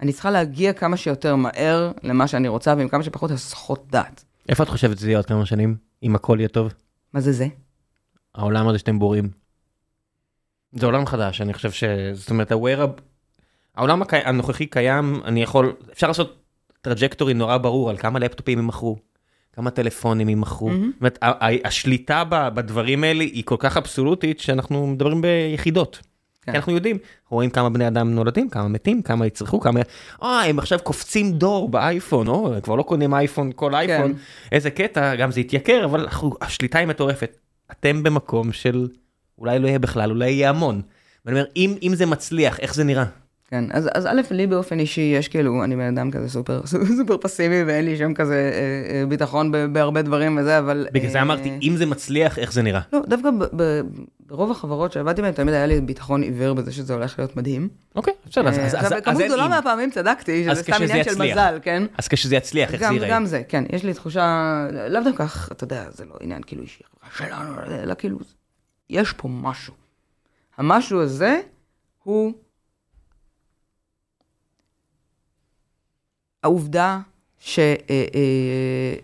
[0.00, 4.24] אני צריכה להגיע כמה שיותר מהר למה שאני רוצה, ועם כמה שפחות הסחות דעת.
[4.48, 6.72] איפה את חושבת שזה יהיה עוד כמה שנים, אם הכל יהיה טוב?
[7.12, 7.46] מה זה זה?
[8.34, 9.30] העולם הזה שאתם בוראים.
[10.72, 11.84] זה עולם חדש, אני חושב ש...
[12.12, 13.00] זאת אומרת, ה wearable...
[13.76, 14.16] העולם הקי...
[14.16, 15.72] הנוכחי קיים, אני יכול...
[15.92, 16.42] אפשר לעשות
[16.80, 18.96] trajectory נורא ברור על כמה לפטופים הם מכרו,
[19.52, 20.68] כמה טלפונים הם מכרו.
[20.68, 20.90] מהמם.
[21.00, 21.18] זאת אומרת,
[21.64, 22.24] השליטה
[22.54, 26.00] בדברים האלה היא כל כך אבסולוטית שאנחנו מדברים ביחידות.
[26.42, 26.52] כן.
[26.52, 29.80] כי אנחנו יודעים, אנחנו רואים כמה בני אדם נולדים, כמה מתים, כמה יצרכו, כמה...
[30.22, 34.14] אה, הם עכשיו קופצים דור באייפון, או, כבר לא קונים אייפון, כל אייפון,
[34.52, 37.36] איזה קטע, גם זה יתייקר, אבל אנחנו, השליטה היא מטורפת.
[37.70, 38.88] אתם במקום של
[39.38, 40.82] אולי לא יהיה בכלל, אולי יהיה המון.
[41.24, 43.04] ואני אומר, אם, אם זה מצליח, איך זה נראה?
[43.48, 46.60] כן, אז, אז א', לי באופן אישי יש כאילו, אני בן אדם כזה סופר,
[46.98, 50.86] סופר פסימי ואין לי שם כזה אה, אה, ביטחון ב- בהרבה דברים וזה, אבל...
[50.92, 52.80] בגלל זה אה, אמרתי, אם זה מצליח, איך זה נראה?
[52.92, 53.80] לא, דווקא ב- ב-
[54.26, 57.68] ברוב החברות שעבדתי בהן, תמיד היה לי ביטחון עיוור בזה שזה הולך להיות מדהים.
[57.96, 59.50] אוקיי, בסדר, אז- אה, אז- אז אז כמות אין אם.
[59.50, 61.32] מהפעמים צדקתי, שזה סתם עניין של יצליח.
[61.38, 61.82] מזל, כן?
[61.98, 63.08] אז כשזה יצליח, איך זה ייראה?
[63.10, 66.82] גם זה, כן, יש לי תחושה, לאו דווקא, אתה יודע, זה לא עניין כאילו אישי
[67.16, 68.18] שלנו, אלא כאילו,
[68.90, 69.74] יש פה משהו.
[70.58, 71.40] המשהו הזה
[72.02, 72.32] הוא
[76.46, 77.00] העובדה
[77.38, 78.94] ש, אה, אה,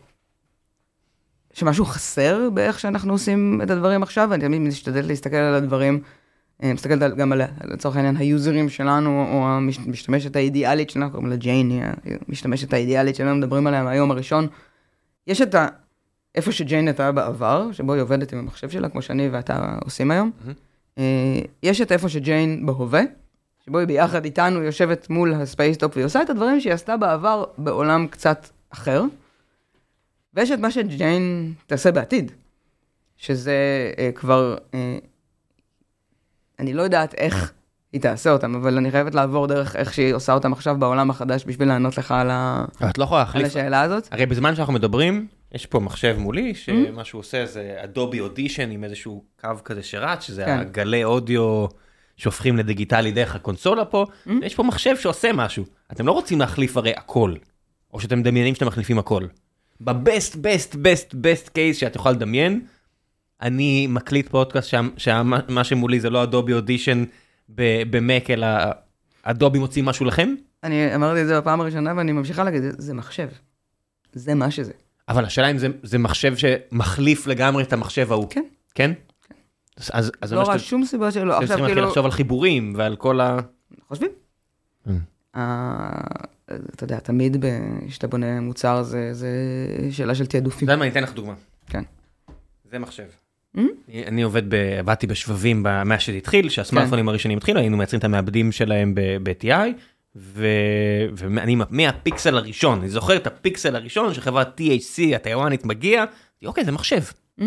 [1.52, 6.00] שמשהו חסר באיך שאנחנו עושים את הדברים עכשיו, ואני תמיד משתדלת להסתכל על הדברים,
[6.62, 11.70] אה, מסתכלת גם על, לצורך העניין, היוזרים שלנו, או המשתמשת האידיאלית שלנו, קוראים לה ג'יין,
[11.70, 11.82] היא
[12.28, 14.46] המשתמשת האידיאלית שלנו, מדברים עליה מהיום הראשון.
[15.26, 15.66] יש את ה...
[16.34, 20.30] איפה שג'יין הייתה בעבר, שבו היא עובדת עם המחשב שלה, כמו שאני ואתה עושים היום.
[20.98, 23.02] אה, יש את איפה שג'יין בהווה,
[23.66, 27.44] שבו היא ביחד איתנו יושבת מול ה Spacetop והיא עושה את הדברים שהיא עשתה בעבר
[27.58, 29.02] בעולם קצת אחר.
[30.34, 32.32] ויש את מה שג'יין תעשה בעתיד,
[33.16, 33.52] שזה
[33.98, 34.98] אה, כבר, אה,
[36.58, 37.52] אני לא יודעת איך
[37.92, 41.44] היא תעשה אותם, אבל אני חייבת לעבור דרך איך שהיא עושה אותם עכשיו בעולם החדש
[41.46, 42.64] בשביל לענות לך על, ה...
[42.90, 43.46] את לא יכולה על להחליף.
[43.46, 44.08] השאלה הזאת.
[44.10, 48.84] הרי בזמן שאנחנו מדברים, יש פה מחשב מולי, שמה שהוא עושה זה Adobe Audition עם
[48.84, 50.58] איזשהו קו כזה שרץ, שזה כן.
[50.58, 51.66] הגלי אודיו
[52.16, 54.06] שהופכים לדיגיטלי דרך הקונסולה פה,
[54.42, 55.64] יש פה מחשב שעושה משהו.
[55.92, 57.34] אתם לא רוצים להחליף הרי הכל,
[57.92, 59.26] או שאתם מדמיינים שאתם מחליפים הכל.
[59.80, 62.60] ב best, best, best, best case שאת יכולה לדמיין,
[63.42, 67.04] אני מקליט פודקאסט שם, שמה שמולי זה לא Adobe Audition
[67.48, 68.46] ב Mac, אלא
[69.22, 70.34] Adobe מוציא משהו לכם,
[70.64, 73.28] אני אמרתי את זה בפעם הראשונה ואני ממשיכה להגיד, זה מחשב.
[74.12, 74.72] זה מה שזה.
[75.08, 78.26] אבל השאלה אם זה, זה מחשב שמחליף לגמרי את המחשב ההוא.
[78.30, 78.44] כן.
[78.74, 78.92] כן?
[79.76, 81.32] אז, אז, אז זה לא רואה שאתם שום סיבה שלא.
[81.32, 83.36] עכשיו צריכים כאילו, לחשוב על חיבורים ועל כל ה...
[83.88, 84.10] חושבים.
[84.86, 84.90] Mm.
[85.36, 86.00] אה,
[86.74, 87.44] אתה יודע, תמיד
[87.88, 89.28] כשאתה בונה מוצר זה זה
[89.90, 90.66] שאלה של תעדופים.
[90.68, 91.34] אתה יודע מה, אני אתן לך דוגמה.
[91.66, 91.82] כן.
[92.70, 93.04] זה מחשב.
[93.56, 93.60] Mm?
[93.88, 94.54] אני- אני עובד, ב...
[94.54, 99.68] עבדתי בשבבים מאז שזה התחיל, שהסמארטפונים הראשונים התחילו, היינו מייצרים את המעבדים שלהם ב-TI,
[100.16, 100.46] ו...
[101.16, 106.04] ואני מהפיקסל הראשון, אני זוכר את הפיקסל הראשון שחברת THC הטיוואנית מגיע,
[106.44, 107.00] אוקיי, זה מחשב.
[107.40, 107.44] Mm?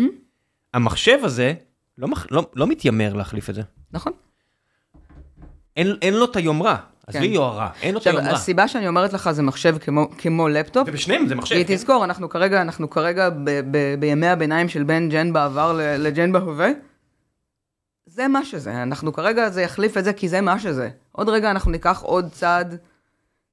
[0.74, 1.54] המחשב הזה
[1.98, 2.26] לא, מח...
[2.30, 3.62] לא, לא מתיימר להחליף את זה.
[3.92, 4.12] נכון.
[5.76, 7.32] אין, אין לו את היומרה, עזבי כן.
[7.34, 8.34] יוהרה, אין לו את עכשיו, היומרה.
[8.36, 11.54] הסיבה שאני אומרת לך זה מחשב כמו- כמו לפטופ, ובשניהם זה מחשב.
[11.54, 11.74] כי כן?
[11.74, 13.34] תזכור, אנחנו כרגע, אנחנו כרגע ב-
[13.70, 16.68] ב- בימי הביניים של בין ג'ן בעבר לג'ן בהווה.
[18.06, 20.90] זה מה שזה, אנחנו כרגע, זה יחליף את זה כי זה מה שזה.
[21.12, 22.76] עוד רגע אנחנו ניקח עוד צעד,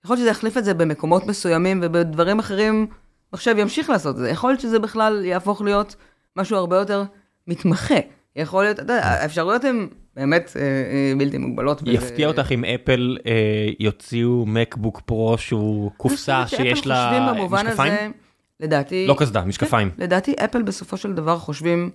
[0.05, 2.87] יכול להיות שזה יחליף את זה במקומות מסוימים ובדברים אחרים,
[3.33, 4.29] מחשב ימשיך לעשות את זה.
[4.29, 5.95] יכול להיות שזה בכלל יהפוך להיות
[6.35, 7.03] משהו הרבה יותר
[7.47, 7.95] מתמחה.
[8.35, 11.81] יכול להיות, אתה יודע, האפשרויות הן באמת אה, אה, בלתי מוגבלות.
[11.85, 18.11] יפתיע אותך אם אפל אה, יוציאו מקבוק פרו שהוא קופסה שיש לה משקפיים?
[18.59, 19.89] לדעתי, לא קסדה, משקפיים.
[19.97, 21.89] לדעתי אפל בסופו של דבר חושבים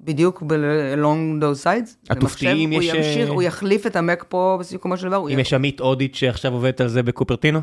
[0.00, 2.14] בדיוק ב-along those sides.
[2.14, 5.28] במחשב, יש, הוא ימשיך, הוא יחליף את המק פה בסיכומו של דבר.
[5.34, 7.60] אם יש עמית הודית שעכשיו עובדת על זה בקופרטינו?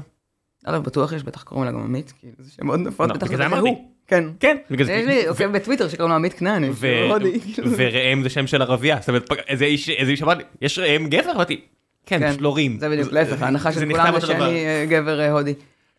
[0.65, 3.27] אגב, בטוח יש, בטח קוראים לה גם עמית, כי זה שם מאוד נפוץ, לא, בטח
[3.27, 3.45] זה.
[3.45, 3.97] הוא.
[4.07, 4.23] כן.
[4.39, 4.57] כן.
[4.79, 7.39] יש לי עוקב בטוויטר שקוראים לו עמית כנעני, ו- שהוא הודי.
[7.39, 7.71] כאילו.
[7.77, 11.31] וראם זה שם של ערבייה, זאת אומרת, איזה איש אמר לי, יש ראם גבר?
[11.31, 11.61] אמרתי,
[12.05, 12.77] כן, כן, פשוט לא רים.
[12.79, 14.27] זה בדיוק, להפך, ההנחה של כולם זה.
[14.27, 15.53] שאני אה, גבר אה, הודי.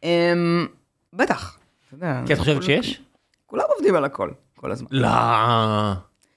[0.05, 0.67] אמ,
[1.13, 1.59] בטח.
[2.01, 3.01] כן, את חושבת שיש?
[3.47, 4.89] כולם עובדים על הכל, כל הזמן.
[4.91, 5.09] לא.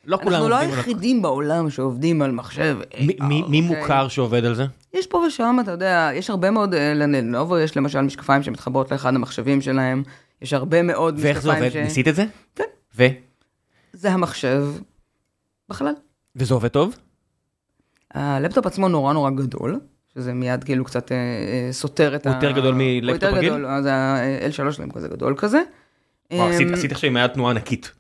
[0.06, 0.90] לא כולם אנחנו לא עובדים על הכל.
[0.90, 2.78] היחידים בעולם שעובדים על מחשב.
[3.00, 3.62] מי אוקיי.
[3.62, 4.66] מוכר שעובד על זה?
[4.94, 9.16] יש פה ושם, אתה יודע, יש הרבה מאוד, אה, לנובו יש למשל משקפיים שמתחברות לאחד
[9.16, 10.04] המחשבים שלהם,
[10.42, 11.74] יש הרבה מאוד ואיך זה משקפיים עובד?
[11.74, 11.84] ש...
[11.84, 12.26] ניסית את זה?
[12.56, 12.64] כן.
[12.98, 13.04] ו?
[13.94, 14.66] זה המחשב
[15.70, 15.94] בחלל.
[16.36, 16.96] וזה עובד טוב?
[18.14, 19.80] הלפטופ עצמו נורא נורא גדול,
[20.14, 23.50] שזה מיד כאילו קצת אה, אה, סותר את הוא יותר גדול מלפטופ הוא יותר רגיל?
[23.50, 25.62] גדול, אז ה-L3 שלהם כזה גדול כזה.
[26.34, 27.92] וואו, עשית- אמ, עשית עכשיו עם היד תנועה ענקית.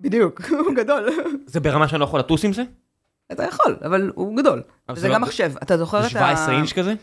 [0.00, 1.08] בדיוק, הוא גדול.
[1.46, 2.62] זה ברמה שאני לא יכול לטוס עם זה?
[3.32, 4.62] אתה יכול, אבל הוא גדול.
[4.88, 6.18] אבל וזה זה לא- גם מחשב, אתה זוכר זה את ה...
[6.36, 6.94] 17 אינץ' כזה?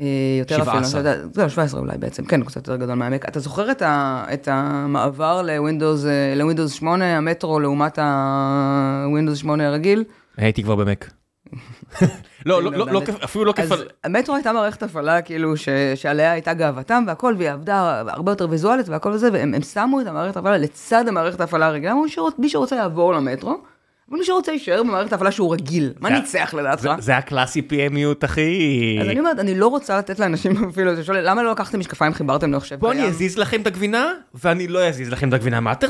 [0.00, 0.04] אה,
[0.38, 1.00] יותר אפילו, 17.
[1.00, 3.28] אתה יודע, זהו, 17 אולי בעצם, כן, קצת יותר גדול מה-Mac.
[3.28, 10.04] אתה זוכר את, ה, את המעבר לווינדוס, אה, לווינדוס 8, המטרו, לעומת הווינדוס 8 הרגיל?
[10.36, 11.10] הייתי כבר ב-Mac.
[12.46, 13.72] לא, לא, לא, לא, אפילו לא כיף.
[13.72, 18.46] אז ה-Metro הייתה מערכת הפעלה, כאילו, ש, שעליה הייתה גאוותם והכל, והיא עבדה הרבה יותר
[18.50, 22.34] ויזואלית והכל וזה, והם הם שמו את המערכת ההפעלה לצד המערכת ההפעלה הרגילה, אמרו שרוצ-
[22.38, 23.58] מי שרוצה יעבור ל-Metro,
[24.10, 25.92] אבל מי שרוצה יישאר במערכת ההפעלה שהוא רגיל.
[26.00, 26.82] מה ניצח לדעתך?
[26.82, 28.98] זה- זה הקלאסי PMיות הכי...
[29.02, 32.14] אז אני אומרת, אני לא רוצה לתת לאנשים אפילו, אתה שואל, למה לא לקחתם משקפיים,
[32.14, 33.02] חיברתם למחשב בוא קיים?
[33.04, 35.60] אני אזיז לכם את הגבינה, ואני לא אזיז לכם את הגבינה.
[35.60, 35.86] מה אתם...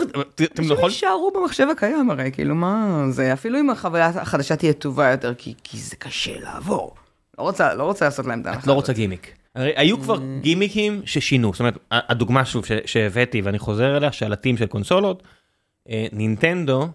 [0.59, 0.91] לא יכולים...
[0.91, 5.55] שיישארו במחשב הקיים הרי, כאילו מה זה, אפילו אם החוויה החדשה תהיה טובה יותר, כי,
[5.65, 6.95] כי זה קשה לעבור.
[7.39, 8.73] לא רוצה, לא רוצה לעשות להם את ההנחה את לא.
[8.73, 9.33] רוצה גימיק.
[9.55, 14.67] הרי היו כבר גימיקים ששינו, זאת אומרת, הדוגמה שוב שהבאתי ואני חוזר אליה, שעלתים של
[14.67, 15.23] קונסולות,
[15.91, 16.89] אה, נינטנדו,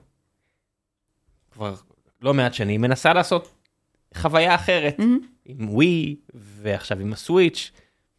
[1.57, 1.73] כבר
[2.21, 3.53] לא מעט שנים, מנסה לעשות
[4.17, 5.19] חוויה אחרת, מהמם.
[5.45, 7.71] עם ווי, ועכשיו עם הסוויץ',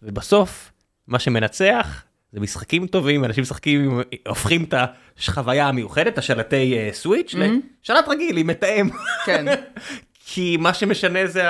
[0.03, 0.73] ובסוף,
[1.07, 2.03] מה שמנצח,
[2.33, 4.75] זה משחקים טובים, אנשים משחקים, הופכים את
[5.19, 7.61] החוויה המיוחדת, השלטי אה, סוויץ', מהמם.
[7.85, 8.89] לשלט רגיל עם מתאם,
[9.27, 9.45] כן,
[10.27, 11.43] כי מה שמשנה זה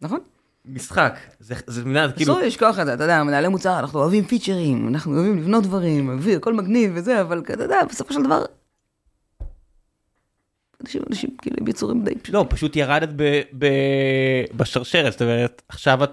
[0.00, 0.20] נכון.
[0.68, 4.24] המשחק, זה, זה, זה כאילו, אסור לשכוח את זה, אתה יודע, מנהלי מוצר, אנחנו אוהבים
[4.24, 8.44] פיצ'רים, אנחנו אוהבים לבנות דברים, אוהבים, הכל מגניב וזה, אבל אתה יודע, בסופו של דבר...
[10.84, 12.34] אנשים, אנשים כאילו הם יצורים די פשוטים.
[12.34, 13.66] לא, פשוט ירדת ב, ב,
[14.54, 16.10] בשרשרת, זאת אומרת, עכשיו את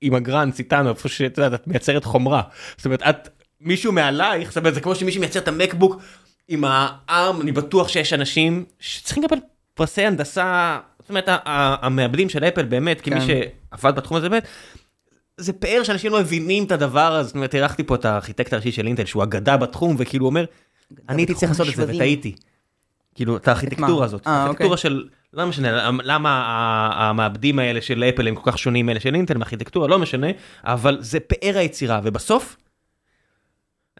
[0.00, 2.42] עם הגרנץ איתנו, איפה שאת יודעת, את מייצרת חומרה.
[2.76, 3.28] זאת אומרת, את,
[3.60, 6.02] מישהו מעלייך, זאת אומרת, זה כמו שמישהו מייצר את המקבוק
[6.48, 9.38] עם הארם, אני בטוח שיש אנשים שצריכים לקבל
[9.74, 11.28] פרסי הנדסה, זאת אומרת,
[11.82, 13.26] המעבדים של אפל באמת, כמי כן.
[13.72, 14.46] שעבד בתחום הזה באמת,
[15.36, 18.72] זה פאר שאנשים לא מבינים את הדבר הזה, זאת אומרת, אירחתי פה את הארכיטקט הראשי
[18.72, 20.44] של אינטל, שהוא אגדה בתחום, וכאילו אומר,
[21.08, 21.94] אני הייתי צריך לעשות את זה.
[21.94, 22.34] וטעיתי.
[23.14, 24.04] כאילו, את הארכיטקטורה?
[24.04, 24.82] הזאת, אה, הארכיטקטורה אוקיי.
[24.90, 26.30] של, לא משנה, למה
[26.94, 30.26] המעבדים האלה של אפל הם כל כך שונים מאלה של אינטל, מארכיטקטורה, לא משנה,
[30.64, 32.56] אבל זה פאר היצירה, ובסוף,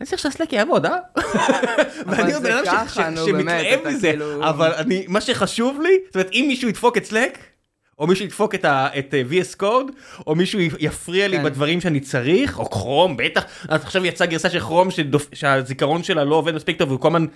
[0.01, 0.97] אני צריך שהסלק יעבוד, אה?
[2.07, 2.87] ואני עוד בן אדם
[3.27, 7.39] שמתלהב מזה, כאילו- אבל אני, מה שחשוב לי, זאת אומרת, אם מישהו ידפוק את סלק,
[7.99, 9.93] או מישהו ידפוק את ה- את אה, VS Code,
[10.27, 11.45] או מישהו יפריע לי כן.
[11.45, 16.25] בדברים שאני צריך, או כרום, בטח, אז עכשיו יצאה גרסה של כרום שדופ- שהזיכרון שלה
[16.25, 17.27] לא עובד מספיק טוב, והוא כל הזמן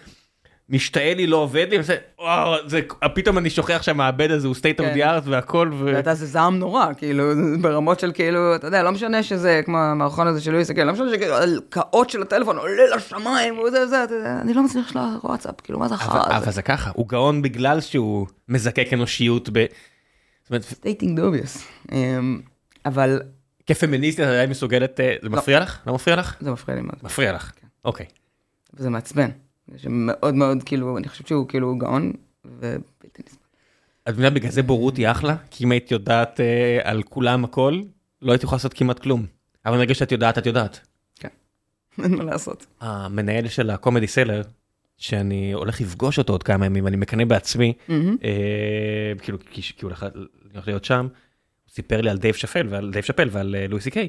[0.70, 2.80] משתעל לי, לא עובד לי, עושה, וואו, זה-
[3.14, 4.94] פתאום אני שוכח שהמעבד הזה הוא state of כן.
[4.94, 5.84] the art והכל, ו...
[5.94, 7.24] ואתה זה זעם נורא, כאילו,
[7.60, 10.92] ברמות של כאילו, אתה יודע, לא משנה שזה כמו המערכון הזה של לואיס, כן, לא
[10.92, 11.06] משנה
[11.66, 14.04] הקאות של הטלפון עולה לשמיים, וזה, זה,
[14.42, 16.50] אני לא מצליח לשלוח וואטסאפ, כאילו, מה זה אבל החרא אבל הזה?
[16.50, 19.64] זה ככה, הוא גאון בגלל שהוא מזקק אנושיות ב...
[20.60, 21.64] סטייטינג דוביוס.
[21.92, 22.40] אמ,
[22.86, 23.20] אבל
[23.66, 25.78] כפמיניסטית את עדיין מסוגלת, אה, זה מפריע לך?
[25.86, 26.36] לא מפריע לך?
[26.40, 27.52] זה מפריע לי מאוד, מפריע לך.
[27.84, 28.06] אוקיי.
[28.74, 29.28] וזה מעצבן.
[29.76, 32.12] שמאוד מאוד, כאילו, אני חושבת שהוא כאילו גאון,
[32.44, 33.38] ובלתי נסבל.
[34.08, 35.36] את מבינה בגלל זה בורות היא אחלה?
[35.50, 37.80] כי אם היית יודעת אה, על כולם הכל,
[38.22, 39.26] לא הייתי יכולה לעשות כמעט כלום.
[39.66, 40.80] אבל ברגע שאת יודעת, את יודעת.
[42.04, 42.66] אין מה לעשות.
[42.80, 44.42] המנהל של ה-Comedy Cellar,
[44.98, 48.16] שאני הולך לפגוש אותו עוד כמה ימים, אני מקנא בעצמי, מהמם.
[48.24, 49.92] אה, כאילו, כי כי הוא
[50.54, 51.06] הולך להיות שם,
[51.64, 54.08] הוא סיפר לי על דייב שאפל ועל דייב שאפל ועל אה, לואי סי קיי.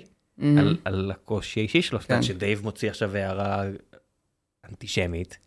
[0.57, 2.21] על- על הקושי האישי שלו, כן.
[2.21, 3.63] שדייב מוציא עכשיו הערה
[4.69, 5.37] אנטישמית.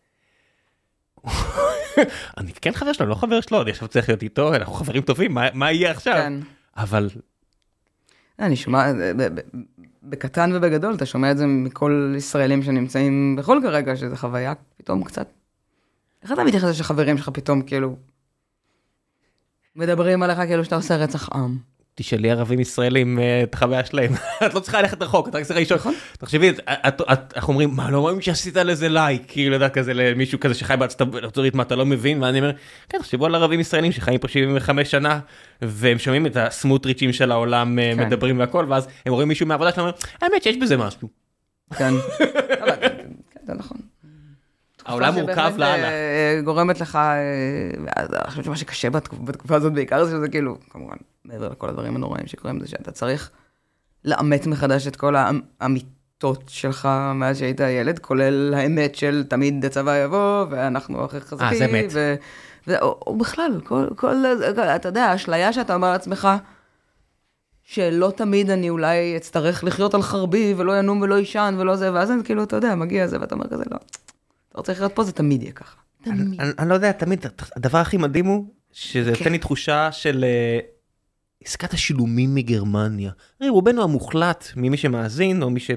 [2.39, 5.35] אני כן חבר שלו, לא חבר שלו, אני עכשיו צריך להיות איתו, אנחנו חברים טובים,
[5.35, 6.15] מה- מה יהיה עכשיו?
[6.15, 6.32] כן.
[6.77, 7.09] אבל
[8.39, 9.28] אני שומע, ב-
[10.03, 15.28] בקטן ובגדול, אתה שומע את זה מכל ישראלים שנמצאים בחו"ל כרגע, שזו חוויה פתאום קצת...
[16.23, 17.97] איך אתה מתייחס לזה שחברים שלך פתאום כאילו...
[19.77, 21.59] מדברים עליך כאילו שאתה עושה רצח עם.
[21.94, 24.12] תשאלי ערבים ישראלים אה, את החוויה שלהם,
[24.47, 25.81] את לא צריכה ללכת רחוק, את רק צריכה לשאול,
[26.19, 26.51] תחשבי,
[27.36, 31.36] אנחנו אומרים, מה, לא רואים שעשית לזה לייק, כאילו, יודע, כזה למישהו כזה שחי בארצות
[31.36, 32.23] הברית, מה, אתה לא מבין?
[32.23, 32.52] ואני אומר,
[32.89, 35.20] כן, תחשבו על ערבים ישראלים שחיים פה 75 שנה,
[35.62, 38.06] והם שומעים את הסמוטריצ'ים של העולם אה, כן.
[38.06, 39.90] מדברים והכל, ואז הם רואים מישהו מהעבודה שלהם,
[40.23, 41.09] האמת שיש בזה משהו.
[41.78, 41.94] כן.
[43.32, 43.91] כן, זה נכון.
[44.84, 45.88] העולם מורכב לאללה.
[45.88, 47.20] אה, גורמת לך, אה,
[47.96, 51.96] אני חושבת שמה שקשה בתקופ- בתקופה הזאת בעיקר זה שזה כאילו, כמובן, מעבר לכל הדברים
[51.96, 53.30] הנוראים שקורים, זה שאתה צריך
[54.04, 60.04] לאמת מחדש את כל האמ- האמיתות שלך מאז שהיית ילד, כולל האמת של תמיד הצבא
[60.04, 61.46] יבוא, ואנחנו הכי חזקים.
[61.48, 61.84] אה, זה אמת.
[61.92, 62.14] ו-
[62.68, 64.14] ו- או או בכלל, כל, כל,
[64.76, 66.28] אתה יודע, האשליה שאתה אומר לעצמך,
[67.64, 72.10] שלא תמיד אני אולי אצטרך לחיות על חרבי, ולא ינום ולא יישן ולא זה, ואז
[72.10, 73.76] אני כאילו, אתה יודע, מגיע זה, ואתה אומר כזה, לא,
[74.53, 75.77] אתה רוצה לחיות פה, זה תמיד יהיה ככה.
[76.03, 76.41] תמיד.
[76.41, 77.27] אני אני לא יודע, תמיד,
[77.57, 79.19] הדבר הכי מדהים הוא, שזה כן.
[79.19, 80.59] נותן לי תחושה של אה,
[81.45, 83.11] עסקת השילומים מגרמניה.
[83.41, 85.70] הרי רובנו המוחלט ממי שמאזין, או מי ש...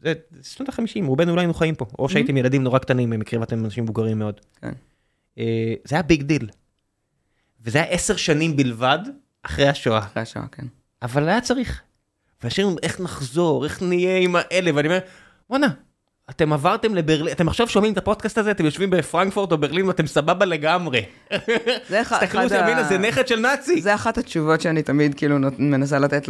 [0.00, 0.12] זה
[0.42, 3.84] שנות החמישים, רובנו לא היינו חיים פה, או שהייתם ילדים נורא קטנים, במקרה ואתם אנשים
[3.84, 4.40] מבוגרים מאוד.
[4.60, 4.72] כן.
[5.38, 6.50] אה, זה היה big deal.
[7.60, 8.98] וזה היה עשר שנים בלבד
[9.42, 10.66] אחרי השואה, אחרי השואה, כן.
[11.02, 11.82] אבל היה צריך.
[12.58, 14.98] אומרים, איך נחזור, איך נהיה עם האלה, ואני אומר,
[15.50, 15.68] וואנה,
[16.30, 20.06] אתם עברתם לברלין, אתם עכשיו שומעים את הפודקאסט הזה, אתם יושבים בפרנקפורט או ברלין ואתם
[20.06, 21.04] סבבה לגמרי.
[21.88, 23.80] זה אחד תסתכלו ה- ימינה, זה נכד של נאצי.
[23.82, 26.28] זה אחת התשובות שאני תמיד כאילו מנסה לתת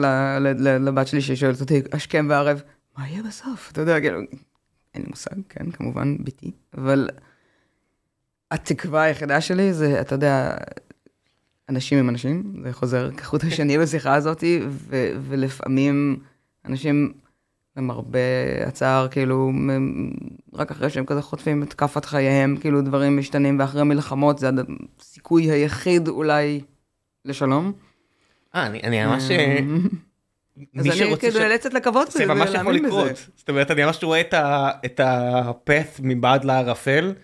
[0.58, 2.62] לבת שלי ששואלת אותי השכם והערב,
[2.98, 3.70] מה יהיה בסוף?
[3.72, 4.18] אתה יודע, כאילו,
[4.94, 7.08] אין לי מושג, כן, כמובן, ביתי, אבל
[8.50, 10.54] התקווה היחידה שלי זה, אתה יודע,
[11.68, 14.44] אנשים הם אנשים, זה חוזר כחוט השני בשיחה הזאת,
[15.28, 16.16] ולפעמים
[16.64, 17.12] אנשים,
[17.78, 18.18] למרבה
[18.66, 19.50] הצער, כאילו,
[20.54, 24.50] רק אחרי שהם כזה חוטפים את כאפת חייהם, כאילו דברים משתנים, ואחרי מלחמות זה
[25.00, 26.60] הסיכוי היחיד אולי
[27.24, 27.72] לשלום.
[28.54, 29.30] אה, אני אני ממש...
[29.30, 29.88] אמ,
[30.78, 32.86] אז אני כאילו נאלצת לקוות זה ממש יכול בזה.
[32.86, 33.16] לקרות.
[33.36, 37.14] זאת אומרת, אני ממש רואה את ה- את הפת מבעד לערפל,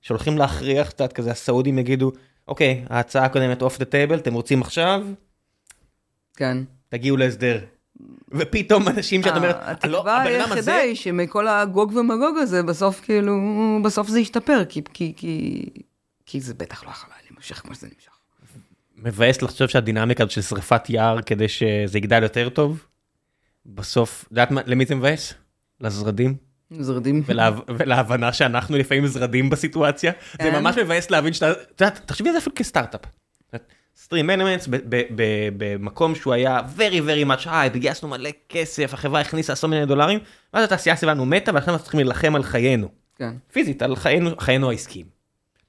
[0.00, 2.12] שהולכים להכריח קצת כזה, הסעודים יגידו,
[2.48, 5.06] אוקיי, ההצעה הקודמת off the table, אתם רוצים עכשיו,
[6.36, 6.56] כן.
[6.88, 7.58] תגיעו להסדר.
[8.32, 13.00] ופתאום אנשים שאת אומרת, "הלא, התקווה הבן אדם היחידה היא שמכל הגוג ומגוג הזה, בסוף
[13.00, 13.34] כאילו,
[13.84, 15.64] בסוף זה ישתפר, כי- כי- כי
[16.26, 18.10] כי זה בטח לא יכול היה להימשך כמו שזה נמשך.
[18.96, 22.84] מבאס לחשוב שהדינמיקה של שריפת יער כדי שזה יגדל יותר טוב,
[23.66, 25.34] בסוף, את יודעת מה- למי זה מבאס?
[25.80, 26.34] לזרדים.
[26.80, 27.22] זרדים.
[27.26, 30.12] ולה, ולהבנה שאנחנו לפעמים זרדים בסיטואציה.
[30.32, 30.60] זה כן.
[30.60, 33.00] ממש מבאס להבין שאתה, את יודעת, תחשבי על זה אפילו כסטארט-אפ.
[33.96, 34.68] סטרים אלמנטס
[35.56, 40.18] במקום שהוא היה very very much high, גייסנו מלא כסף, החברה הכניסה עשרות מיליוני דולרים,
[40.54, 42.88] ואז התעשייה שלנו מתה ועכשיו אנחנו צריכים להילחם על חיינו.
[43.16, 43.34] כן.
[43.52, 45.06] פיזית, על חיינו, חיינו העסקיים.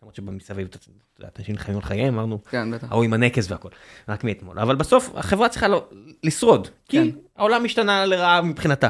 [0.02, 0.78] למרות שבמסביב, אתה
[1.20, 2.88] יודע, אנשים נלחמים על חייהם, אמרנו, כן, בטח.
[2.92, 3.70] ההוא עם הנקז והכל,
[4.10, 4.60] רק מאתמול.
[4.60, 5.86] אבל בסוף החברה צריכה לא-
[6.24, 7.18] לשרוד, כי כן.
[7.38, 8.90] העולם השתנה לרעה מבחינתה.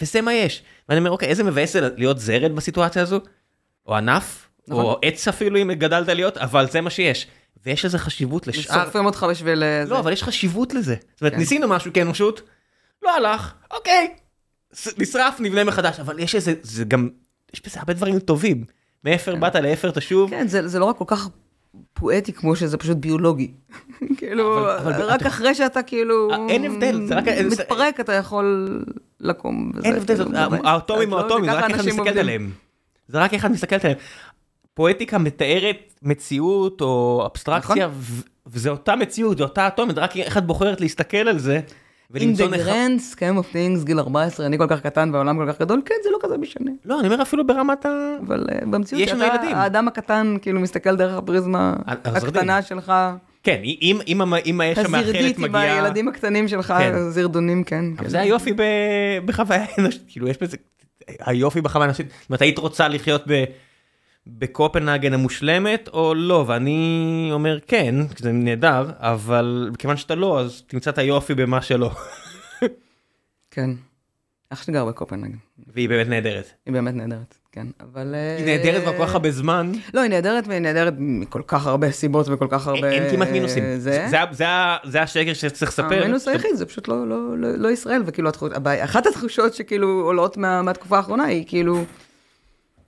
[0.00, 0.62] וזה מה יש.
[0.88, 3.20] ואני אומר, אוקיי, איזה מבאס להיות זרד בסיטואציה הזו,
[3.86, 4.84] או ענף, נכון.
[4.84, 7.26] או עץ אפילו אם גדלת להיות, אבל זה מה שיש.
[7.66, 8.74] ויש לזה חשיבות לשאר...
[8.74, 9.62] שורפים אותך בשביל...
[9.62, 9.84] אה.
[9.84, 10.96] לא, אבל יש חשיבות לזה.
[11.12, 11.38] זאת אומרת, כן.
[11.38, 12.42] ניסינו משהו כאנושות,
[13.02, 14.14] לא הלך, אוקיי,
[14.98, 17.08] נשרף, נבנה מחדש, אבל יש איזה, זה גם,
[17.54, 18.64] יש בזה הרבה דברים טובים.
[19.04, 21.28] מאפר באת לאפר תשוב, כן, זה, לא רק כל כך
[21.92, 23.50] פואטי כמו שזה פשוט ביולוגי.
[24.18, 26.30] כאילו, רק אחרי שאתה כאילו...
[26.32, 28.78] אה, אין הבדל, זה רק- מתפרק, אתה יכול
[29.20, 29.72] לקום.
[29.84, 30.60] אין הבדל, כאילו, באמת.
[30.64, 32.16] האטומים האטומים, זה רק אחד אנשים מסתכלת.
[32.16, 32.50] עליהם.
[33.08, 33.98] זה רק אחד מסתכלת עליהם.
[34.74, 38.22] פואטיקה מתארת מציאות או אבסטרקציה, נכון.
[38.46, 41.60] וזה אותה מציאות, זה אותה אטומית, רק איך את בוחרת להסתכל על זה,
[42.12, 45.60] In the grand scheme of things, גיל 14, אני כל כך קטן והעולם כל כך
[45.60, 46.70] גדול, כן, זה לא כזה משנה.
[46.84, 48.14] לא, אני אומר אפילו ברמת ה...
[48.26, 49.56] אבל אה, במציאות יש לנו שאתה, ילדים.
[49.56, 51.74] האדם הקטן כאילו מסתכל דרך הפריזמה.
[51.86, 52.92] הקטנה שלך,
[53.42, 55.62] כן, אם- אם אם האש המאכלת הזרדית עם מגיעה...
[55.74, 57.10] הילדים הקטנים שלך, כן.
[57.10, 57.84] זרדונים, כן.
[57.96, 58.10] אבל כן.
[58.10, 58.62] זה היופי ב...
[59.24, 60.56] בחוויה אנושית, כאילו יש בזה,
[61.20, 63.44] היופי בחוויה אנושית, זאת אומרת היית רוצה לחיות ב...
[64.26, 70.90] בקופנהגן המושלמת או לא, ואני אומר כן, זה נהדר, אבל כיוון שאתה לא, אז תמצא
[70.90, 71.90] את היופי במה שלא,
[73.50, 73.70] כן.
[74.50, 75.36] אח שלי גר בקופנהגן,
[75.74, 76.50] והיא באמת נהדרת.
[76.66, 78.14] היא באמת נהדרת, כן, אבל...
[78.38, 81.90] היא נהדרת כבר כל כך הרבה זמן, לא, היא נהדרת והיא נהדרת מכל כך הרבה
[81.90, 82.90] סיבות וכל כך הרבה...
[82.90, 83.64] אין כמעט מינוסים.
[83.78, 84.06] זה.
[84.84, 86.02] זה השקר שצריך לספר.
[86.02, 88.30] המינוס היחיד זה פשוט לא, לא, לא, לא ישראל, וכאילו
[88.84, 91.84] אחת התחושות שכאילו עולות מה, מהתקופה האחרונה היא כאילו,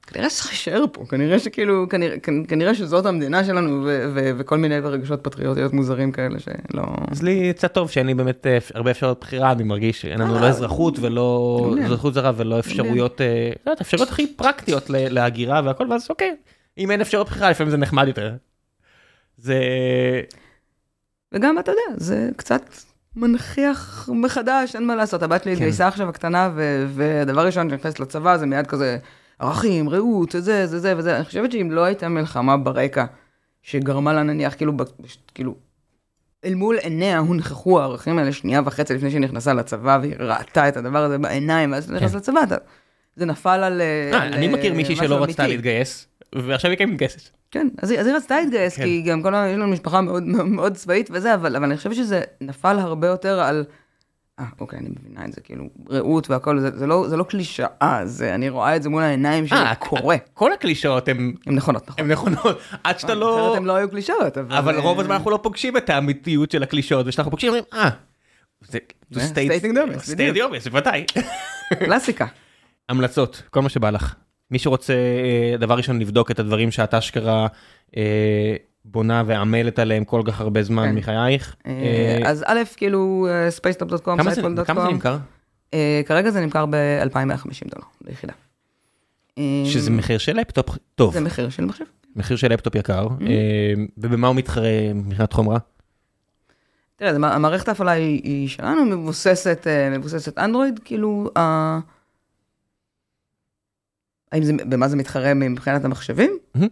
[0.07, 2.17] כנראה שצריך להישאר פה, כנראה שכאילו, כנראה,
[2.49, 6.83] כנראה שזאת המדינה שלנו, ו, ו, וכל מיני רגשות פטריוטיות מוזרים כאלה שלא...
[7.11, 10.37] אז לי יצא טוב שאין לי באמת אה, הרבה אפשרויות בחירה, אני מרגיש שאין לנו
[10.37, 11.75] אה, לא אזרחות ולא.
[11.85, 16.37] אזרחות זרה ולא אפשרויות, אה, לא יודעת, אפשרויות הכי פרקטיות להגירה והכל, ואז אוקיי,
[16.79, 18.33] אם אין אפשרויות בחירה לפעמים זה נחמד יותר.
[19.39, 19.61] זה...
[21.33, 22.63] וגם, אתה יודע, זה קצת
[23.17, 25.23] מנכיח מחדש, אין מה לעשות.
[25.23, 28.99] הבת שלי התגייסה עכשיו הקטנה, ו- והדבר ראשון שנכנסת לצבא זה מיד כזה
[29.39, 31.17] ערכים, רעות, זה, זה, זה וזה.
[31.17, 33.05] אני חושבת שאם לא הייתה מלחמה ברקע,
[33.63, 34.73] שגרמה לה נניח, כאילו,
[35.35, 35.55] כאילו,
[36.45, 40.77] אל מול עיניה הונכחו הערכים האלה שנייה וחצי לפני שהיא נכנסה לצבא, והיא ראתה את
[40.77, 42.17] הדבר הזה בעיניים, ואז כן.
[42.17, 42.57] לצבא, אתה...
[43.17, 43.81] זה נפל על...
[43.81, 45.47] אה, אני מכיר אה, מישהי שלא רצתה.
[45.47, 47.31] להתגייס, ועכשיו היא כן מתגייסת.
[47.51, 48.85] כן, אז היא, אז היא רצתה להתגייס, כן.
[48.85, 49.49] כי גם כל ה...
[49.49, 53.41] יש לנו משפחה מאוד מאוד צבאית וזה, אבל, אבל אני חושבת שזה נפל הרבה יותר
[53.41, 53.65] על...
[54.39, 58.01] אה, אוקיי, אני מבינה את זה, כאילו, רעות והכל, זה, זה, לא, זה לא קלישאה,
[58.05, 60.17] זה, אני רואה את זה מול העיניים שלי, אה, קורה.
[60.35, 62.05] כל הקלישאות הן הן נכונות, נכון.
[62.05, 63.47] הן נכונות, עד שאתה לא...
[63.47, 64.57] אחרת הן לא היו קלישאות, אבל...
[64.57, 67.91] אבל אה, רוב הזמן אנחנו לא פוגשים את האמיתיות של הקלישאות, וכשאנחנו פוגשים אומרים, אה,
[68.69, 68.79] זה...
[69.11, 70.37] state בדיוק.
[70.37, 71.05] the obvious, בוודאי.
[71.85, 72.27] קלאסיקה.
[72.89, 74.15] המלצות, כל מה שבא לך.
[74.51, 77.47] מי שרוצה, אה, דבר ראשון, לבדוק את הדברים שאת אשכרה
[77.97, 80.95] אה, בונה ועמלת עליהם כל כך הרבה זמן כן.
[80.95, 81.57] מחייך.
[81.67, 81.71] אה,
[82.25, 83.27] אה, אז א', כאילו,
[83.59, 85.17] spacetop.com, כמה זה- כמה זה נמכר?
[85.75, 88.33] אה, כרגע זה נמכר ב-2,150 דולר ליחידה.
[89.39, 91.85] אה, שזה מחיר של לפטופ טוב, זה מחיר של מחשב.
[92.17, 93.23] מחיר של לפטופ יקר, Mm-hmm.
[93.27, 95.59] אה, ובמה הוא מתחרה מבחינת חומרה?
[96.97, 101.31] תראה, זה- המערכת ההפעלה היא, היא שלנו, מבוססת, אה, מבוססת אנדרואיד, כאילו.
[104.33, 106.31] האם זה, במה זה מתחרה מבחינת המחשבים?
[106.55, 106.69] מהמם.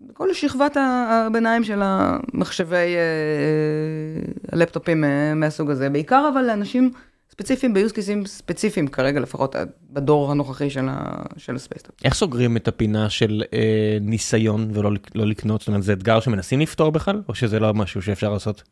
[0.00, 6.90] בכל שכבת הביניים של המחשבי אה, אה, הלפטופים אה, מהסוג הזה, בעיקר אבל לאנשים
[7.30, 9.56] ספציפיים, ב-use caseים ספציפיים כרגע, לפחות
[9.90, 11.94] בדור הנוכחי של, ה- של ה-Spacetop.
[12.04, 15.60] איך סוגרים את הפינה של אה, ניסיון ולא לא לקנות?
[15.60, 18.62] זאת אומרת, זה אתגר שמנסים לפתור בכלל, או שזה לא משהו שאפשר לעשות?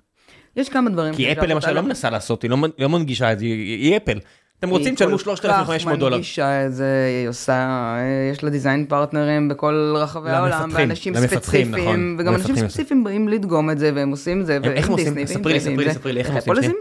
[0.56, 1.14] יש כמה דברים.
[1.14, 1.72] כי אפל למשל.
[1.72, 4.18] לא מנסה לעשות, היא לא לא מנגישה את זה, היא אפל.
[4.58, 6.10] אתם רוצים, היא תשלמו כל 3,500 דולר.
[6.10, 7.98] כך מנגישה את זה, היא עושה, אה,
[8.32, 13.28] יש לה דיזיין פרטנרים בכל רחבי העולם, ואנשים למפתחים, ספציפיים, נכון, וגם אנשים ספציפיים באים
[13.28, 15.26] לדגום את זה, והם עושים את זה, הם- איך ועם הם עושים?
[15.26, 15.94] ספרי לי, ספרי לי.
[15.94, 16.72] ספרי לי, איך הם עושים?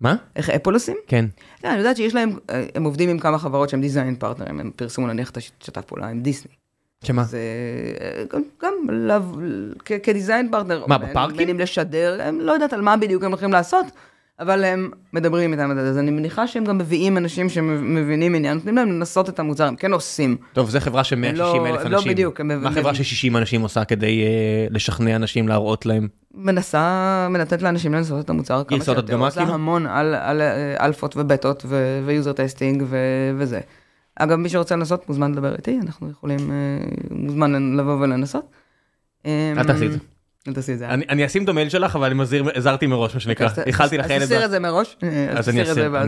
[0.00, 0.16] מה?
[0.36, 0.96] איך אפל עושים?
[1.06, 1.24] כן.
[1.62, 4.70] כן, אני יודעת שיש להם, אה, הם עובדים עם כמה חברות שהם דיזיין פרטנרים, הם
[4.76, 6.52] פרסמו נניח את השיתף פעולה עם דיסני.
[7.04, 7.24] שמה?
[7.24, 7.38] זה
[8.00, 9.32] אה, גם, גם לב-
[9.84, 10.84] כ- כדיזיין פרטנר.
[10.86, 11.36] מה, בפארקים?
[11.36, 13.86] בין אם לשדר, הם לא יודעת על מה בדיוק הם הולכים לעשות,
[14.40, 18.54] אבל הם מדברים איתם על זה, אז אני מניחה שהם גם מביאים אנשים שמבינים עניין,
[18.54, 20.36] נותנים להם לנסות את המוצר, הם כן עושים.
[20.52, 22.12] טוב, זה חברה של 160 אלף לא- לא אנשים.
[22.12, 24.28] בדיוק, הם- מה חברה של 60 אנשים עושה כדי אה,
[24.70, 26.08] לשכנע אנשים להראות להם?
[26.34, 26.86] מנסה,
[27.30, 29.54] מנתת לאנשים לנסות את המוצר כמה שיותר, הדגמה, עושה כאילו?
[29.54, 31.66] המון על, על אה, אלפות ובטות
[32.06, 32.84] ו-user testing
[33.38, 33.60] וזה.
[34.16, 36.54] אגב, מי שרוצה לנסות מוזמן לדבר איתי, אנחנו יכולים, אה,
[37.10, 38.46] מוזמן לבוא ולנסות.
[39.26, 39.98] אל תעשי את זה.
[40.48, 40.88] אל תעשי את זה.
[40.88, 43.46] אני אני אשים את המייל שלך, אבל אני מזהיר- הזהרתי מראש, מה שנקרא.
[43.46, 44.24] אז איחלתי אז לך ילד.
[44.24, 44.96] תסיר את זה מראש.
[45.02, 45.62] אה, אז אני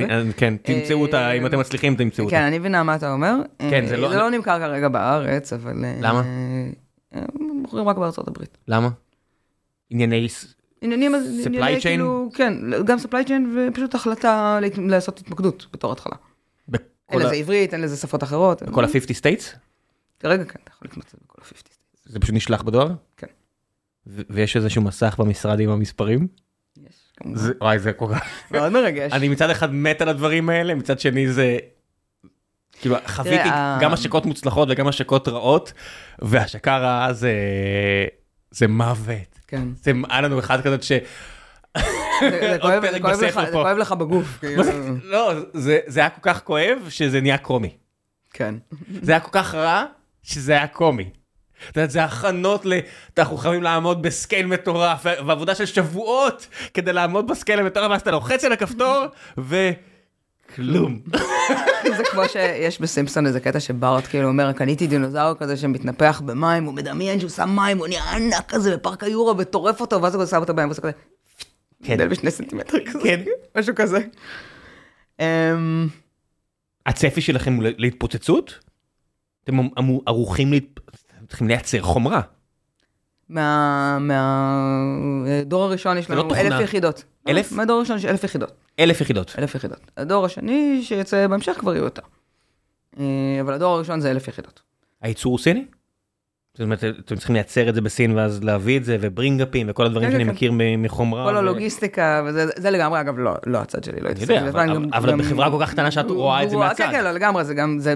[0.04, 2.48] אני- כן, תמצאו אותה, אם אתם מצליחים, תמצאו כן, אותה.
[2.48, 3.34] אני מבינה מה אתה אומר.
[3.58, 5.84] כן, אה, זה לא- זה לא נמכר כרגע בארץ, אבל...
[5.84, 6.22] אה, למה?
[7.14, 8.58] אה, מוכרים רק בארצות הברית.
[8.68, 8.88] למה?
[9.90, 10.26] ענייני...
[10.82, 11.82] עניינים, Supply ענייני chain?
[11.82, 12.54] כאילו, כן,
[12.84, 16.14] גם supply chain ופשוט החלטה לעשות התמקדות בתור התחלה.
[17.10, 18.62] אין לזה עברית, אין לזה שפות אחרות.
[18.62, 18.90] בכל ה-50
[19.20, 19.44] states?
[20.20, 21.62] כרגע כן, אתה יכול לקנות את זה בכל ה-50.
[22.06, 22.88] זה פשוט נשלח בדואר?
[23.16, 23.26] כן.
[24.30, 26.26] ויש איזשהו מסך במשרד עם המספרים?
[26.76, 26.84] יש,
[27.16, 27.38] כמובן.
[27.38, 28.22] זה- וואי, זה כל כך...
[28.50, 29.12] מאוד מרגש.
[29.12, 31.58] אני מצד אחד מת על הדברים האלה, מצד שני זה...
[32.80, 35.72] כאילו חוויתי ה- גם השקות מוצלחות וגם השקות רעות,
[36.18, 37.32] והשקה רעה זה...
[38.50, 39.38] זה מוות.
[39.48, 39.68] כן.
[39.82, 40.92] זה היה לנו אחד כזה ש...
[40.92, 41.00] זה-
[42.20, 43.62] זה עוד כואב- פרק זה כואב לך- בספר זה פה.
[43.62, 44.38] כואב לך בגוף.
[44.40, 44.56] כאילו.
[44.56, 47.76] מה זה- לא, זה זה היה כל כך כואב שזה נהיה קומי.
[48.32, 48.54] כן.
[49.02, 49.84] זה היה כל כך רע
[50.22, 51.10] שזה היה קומי.
[51.70, 52.72] את יודעת, זה הכנות ל...
[53.18, 58.44] אנחנו חייבים לעמוד ב-scale מטורף, ועבודה של שבועות כדי לעמוד ב-scale המטורף, ואז אתה לוחץ
[58.44, 59.04] על הכפתור,
[59.38, 61.00] וכלום.
[61.96, 66.74] זה כמו שיש בסימפסון איזה קטע שבארט כאילו אומר, קניתי דינוזאור כזה שמתנפח במים, הוא
[66.74, 70.36] מדמיין שהוא שם מים, הוא נהיה ענק כזה בפארק היורה וטורף אותו, ואז הוא שם
[70.36, 70.92] אותו בים ועושה כזה,
[71.82, 72.08] כן.
[72.08, 73.20] בשני סנטימטר כזה, כן.
[73.58, 73.98] משהו כזה.
[75.20, 75.88] אמ,
[76.86, 78.58] הצפי שלכם הוא להתפוצצות?
[79.44, 80.80] אתם אמ- ערוכים להת...
[81.28, 82.20] צריכים לייצר חומרה.
[83.28, 86.40] מה- מהדור הראשון יש לא לנו תוכנה.
[86.56, 87.04] אלף יחידות.
[87.28, 87.52] אלף?
[87.52, 88.52] מהדור הראשון יש אלף יחידות.
[88.80, 89.34] אלף יחידות.
[89.38, 89.80] אלף יחידות.
[89.96, 92.02] הדור השני שיצא בהמשך כבר יהיו יותר.
[93.00, 93.04] אה,
[93.40, 94.62] אבל הדור הראשון זה אלף יחידות.
[95.02, 95.64] הייצור הוא סיני?
[96.58, 100.06] זאת אומרת, אתם צריכים לייצר את זה בסין ואז להביא את זה, וברינגאפים וכל הדברים
[100.06, 100.30] כן, שאני כן.
[100.30, 101.24] מכיר מחומרה.
[101.24, 104.62] כל הלוגיסטיקה, וזה זה לגמרי, אגב, לא, לא הצד שלי, לא אני התעסק יודע, בזה.
[104.92, 106.84] אבל- בחברה כל כך קטנה שאת רואה את זה מהצד.
[106.84, 107.94] כן, כן, לא, לגמרי, זה גם, זה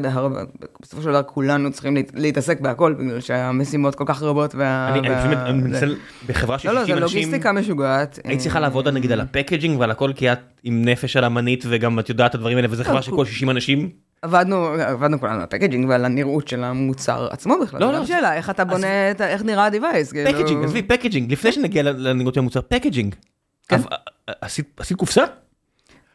[0.83, 4.55] בסופו של דבר כולנו צריכים להת- להתעסק בהכל, בגלל שהמשימות כל כך רבות.
[4.55, 5.87] אני פשוט מנסה,
[6.27, 8.19] בחברה של לא, לא, 60 זה אנשים, לוגיסטיקה משוגעת.
[8.25, 11.65] היית צריכה אה, לעבוד נגיד על הפקג'ינג ועל הכל, כי את עם נפש על המנית
[11.69, 13.89] וגם את יודעת את הדברים האלה, וזו חברה של כל 60 אנשים.
[14.23, 17.81] עבדנו, עבדנו כולנו על הפקג'ינג ועל הנראות של המוצר עצמו בכלל.
[17.81, 20.31] לא, לא, גם שאלה, איך אתה בונה, את ה- איך נראה ה-device, כאילו.
[20.31, 23.15] פקג'ינג, עזבי פקג'ינג, לפני שנגיע לנראות של המוצר, פקג'ינג.
[23.69, 23.77] כן.
[24.41, 25.25] עשית עשית קופסה?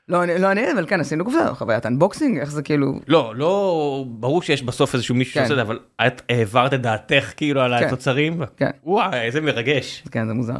[0.10, 3.00] לא, אני- לא אני, אבל כן, עשינו קופסה, חוויית אנבוקסינג, איך זה כאילו...
[3.08, 5.40] לא, לא, ברור שיש בסוף איזשהו מישהו כן.
[5.40, 7.86] שעושה את זה, אבל את העברת את דעתך כאילו על כן.
[7.88, 8.42] התוצרים?
[8.58, 8.70] כן.
[8.84, 10.04] וואי, איזה מרגש.
[10.12, 10.54] כן, זה מוזר.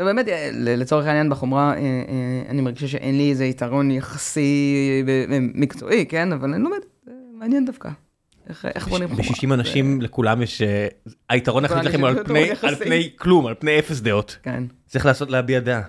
[0.00, 2.02] ובאמת, אה, לצורך העניין בחומרה, אה, אה,
[2.48, 4.74] אני מרגישה שאין לי איזה יתרון יחסי
[5.54, 6.32] מקצועי, כן?
[6.32, 7.88] אבל אני לומדת, זה מעניין דווקא.
[8.48, 9.22] איך איך בונים חומרה.
[9.22, 10.62] ב-60 אנשים לכולם יש,
[11.28, 12.66] היתרון היחיד יש הוא על יתרון פני- יחסי.
[12.66, 14.36] על פני כלום, על פני אפס דעות.
[14.42, 14.64] כן.
[14.86, 15.82] צריך לעשות להביע דעה.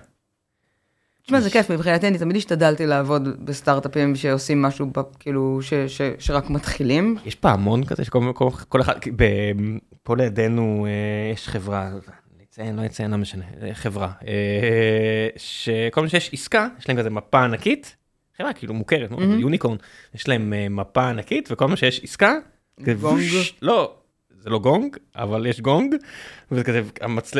[1.23, 4.87] תשמע, זה כיף, מבחינתי אני תמיד השתדלתי לעבוד בסטארט-אפים שעושים משהו,
[5.19, 7.15] כאילו, ש- ש- שרק מתחילים.
[7.25, 8.93] יש פעמון כזה שכל כל, כל אחד,
[10.03, 10.87] פה לידינו
[11.33, 11.91] יש חברה,
[12.51, 17.09] נציין, לא נציין, לא משנה, אה, חברה, אה, שכל פעם שיש עסקה, יש להם כזה
[17.09, 17.95] מפה ענקית,
[18.37, 19.39] חברה כאילו מוכרת, מהמם.
[19.39, 19.77] יוניקורן,
[20.15, 22.35] יש להם אה, מפה ענקית, וכל פעם שיש עסקה,
[23.01, 23.21] גונג.
[23.61, 23.95] לא,
[24.39, 25.95] זה לא גונג, אבל יש גונג,
[26.51, 27.39] וזה כזה, המצל...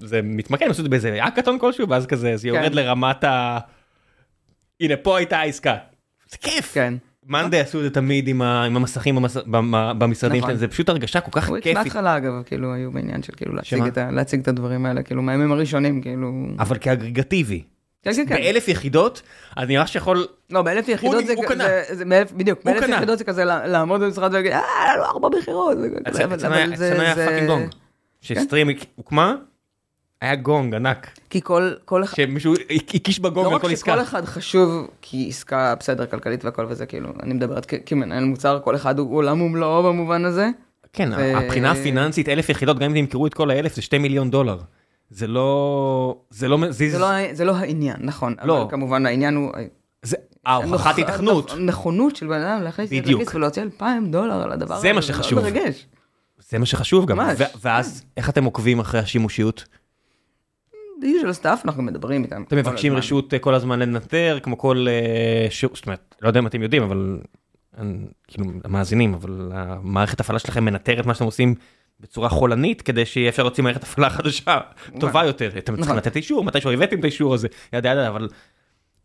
[0.00, 2.72] זה מתמקד, עשו את זה באיזה האקתון כלשהו, ואז כזה, זה יורד כן.
[2.72, 3.58] לרמת ה...
[4.80, 5.76] הנה, פה הייתה העסקה.
[6.30, 6.74] זה כיף.
[6.74, 6.94] כן.
[7.28, 9.18] מאנדי עשו את זה תמיד עם, המסכים
[9.98, 10.48] במשרדים נכון.
[10.50, 11.74] שלהם, זה פשוט הרגשה כל כך כיפית.
[11.74, 13.54] מההתחלה, אגב, כאילו, היו בעניין של כאילו
[14.10, 14.40] להציג?
[14.40, 16.32] את הדברים האלה, כאילו, מהימים הראשונים, כאילו...
[16.58, 17.62] אבל כאגרגטיבי.
[18.02, 18.34] כן, כן, כן.
[18.34, 19.22] באלף יחידות,
[19.56, 21.64] אני ממש יכול, לא, באלף יחידות זה, הוא כ- קנה.
[22.36, 22.88] בדיוק, הוא באלף.
[22.88, 25.76] יחידות זה כזה לעמוד במשרד ולהגיד, אה, היה לנו ארבע מכירות.
[26.06, 26.54] כזה, אבל- אצלנו
[27.02, 27.68] היה- fucking gong.
[28.20, 29.34] כש-Stream הוקמה,
[30.22, 32.54] היה גונג ענק, כי כל, כל אחד, שמישהו
[32.94, 34.02] הקיש בגונג לא על רק כל שכל עסקה.
[34.02, 38.76] אחד חשוב, כי עסקה בסדר כלכלית והכל וזה, כאילו, אני מדברת כ- כמנהל מוצר, כל
[38.76, 40.48] אחד הוא עולם ומלואו במובן הזה.
[40.92, 44.30] כן, ו- הבחינה הפיננסית, אלף יחידות, גם אם ימכרו את כל האלף, זה שתי מיליון
[44.30, 44.58] דולר.
[45.10, 48.34] זה לא, זה לא מזיז, זה לא, זה לא העניין, נכון.
[48.44, 48.62] לא.
[48.62, 49.52] אבל כמובן העניין הוא...
[50.02, 50.16] זה
[50.46, 51.50] ההוכחת היתכנות.
[51.50, 53.06] הנכונות של בן אדם להכניס את.
[53.06, 54.82] לכיס ולהוציא אלפיים דולר על הדבר הזה.
[54.82, 55.38] זה מה שחשוב.
[55.40, 55.86] מרגש.
[56.48, 57.18] זה מה שחשוב גם.
[57.62, 59.64] ואז, איך אתם עוקבים אחרי השימושיות?
[61.02, 62.42] Usual stuff, אנחנו מדברים איתם.
[62.48, 62.96] אתם מבקשים.
[62.96, 66.62] רשות אה, כל הזמן לנטר, כמו כל אה, שירות, זאת אומרת, לא יודע אם אתם
[66.62, 67.18] יודעים, אבל,
[67.78, 71.54] אני- כאילו, המאזינים, אבל המערכת הפעלה שלכם מנטרת מה שאתם עושים
[72.00, 74.58] בצורה חולנית, כדי שיהיה אפשר להוציא מערכת הפעלה חדשה,
[75.00, 75.48] טובה יותר.
[75.48, 75.96] אתם צריכים נכון.
[75.96, 78.28] לתת אישור, מתישהו הבאתם את האישור הזה, ידה ידה, אבל...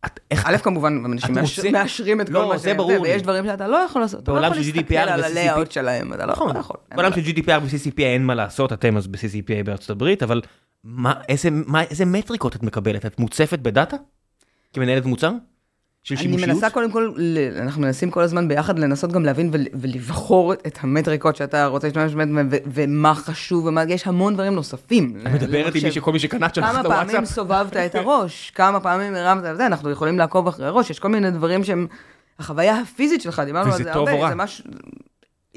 [0.05, 0.45] את- איך...
[0.45, 1.35] א', כמובן, אנשים
[1.73, 2.99] מאשרים את כל לא, מה זה שהם, ברור לי.
[2.99, 4.27] ויש דברים שאתה לא יכול לעשות.
[4.27, 5.39] לא בעולם של GDPR על ו-CCP.
[5.39, 6.77] ה-layout שלהם, אתה לא נכון, יכול.
[6.95, 10.41] בעולם של GDPR ו-CCPA אין מה לעשות, אתם אז ב-CCPA בארצות הברית, אבל
[10.89, 13.05] מה, איזה, מה, איזה מטריקות את מקבלת?
[13.05, 13.97] את מוצפת בדאטה?
[14.73, 15.31] כמנהלת מוצר?
[16.03, 16.49] של אני שימושיות?
[16.49, 17.11] מנסה קודם כל,
[17.61, 22.13] אנחנו מנסים כל הזמן ביחד לנסות גם להבין ול- ולבחור את המטריקות שאתה רוצה להשתמש
[22.13, 25.17] בהן, ומה חשוב, ומה, יש המון דברים נוספים.
[25.21, 25.83] את מדברת עם.
[25.83, 27.35] מי שכל מי שקנה שלך כמה את פעמים הוואטסאפ?
[27.35, 31.07] סובבת את הראש, כמה פעמים הרמת את זה, אנחנו יכולים לעקוב אחרי הראש, יש כל
[31.07, 31.87] מיני דברים שהם,
[32.39, 34.29] החוויה הפיזית שלך, דיברנו על זה הרבה?
[34.29, 34.63] זה משהו,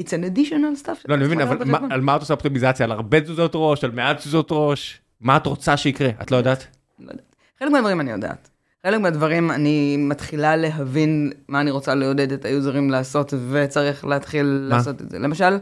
[0.00, 1.04] it's an additional stuff.
[1.08, 1.58] לא, אני מבין, אבל.
[1.90, 2.84] על מה את עושה אופטימיזציה?
[2.84, 3.84] על הרבה תזוזות ראש?
[3.84, 5.00] על מעט תזוזות ראש?
[5.20, 6.08] מה את רוצה שיקרה?
[6.22, 6.66] את לא יודעת?
[6.98, 7.34] לא יודעת.
[7.58, 8.50] חלק מהדברים אני יודעת.
[8.86, 14.76] חלק מהדברים אני מתחילה להבין מה אני רוצה לעודד את היוזרים לעשות, וצריך להתחיל מה?
[14.76, 15.18] לעשות את זה.
[15.18, 15.58] למשל,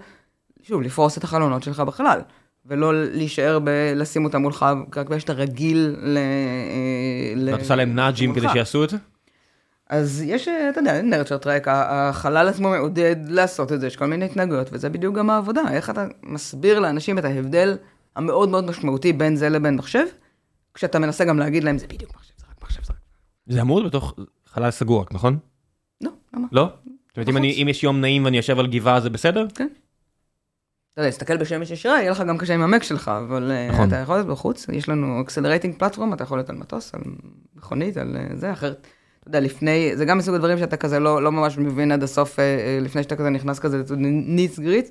[0.63, 2.21] שוב, לפרוס את החלונות שלך בחלל,
[2.67, 4.67] ולא להישאר בלשים אותם מולך
[4.97, 6.17] רק בגלל שאתה רגיל ל...
[6.17, 8.47] אה, ל- ואת עושה להם נאג'ים כדי.
[8.53, 8.97] שיעשו את זה?
[9.91, 14.07] אז יש, אה, אתה יודע, nature track, החלל עצמו מעודד לעשות את זה, יש כל
[14.07, 17.77] מיני התנהגויות, וזה בדיוק גם העבודה, איך אתה מסביר לאנשים את ההבדל
[18.19, 20.05] המאוד מאוד משמעותי בין זה לבין מחשב,
[20.75, 22.99] כשאתה מנסה גם להגיד להם, זה בדיוק מחשב, זה רק מחשב, זה רק...
[23.47, 24.15] זה אמור להיות בתוך
[24.47, 25.39] חלל סגור, נכון?
[26.01, 26.47] לא, למה?
[26.53, 26.63] לא?
[26.63, 27.37] זאת אומרת, אם בחוץ.
[27.37, 29.47] אני- אם יש יום נעים ואני יושב על גבעה זה בסדר?
[29.53, 29.71] אתה יודע,
[31.09, 33.89] להסתכל בשמש ישירה, יהיה לך גם קשה עם ה-Mac שלך, אבל אה, נכון.
[33.89, 37.01] אתה יכול להיות בחוץ, יש לנו accelerating platform, אתה יכול להיות על מטוס, על
[37.57, 38.87] מכונית, על אה, זה, אחרת,
[39.21, 42.39] אתה יודע, לפני, זה גם מסוג הדברים שאתה כזה לא, לא ממש מבין עד הסוף,
[42.39, 44.91] אה, לפני שאתה כזה נכנס כזה ניץ גריץ.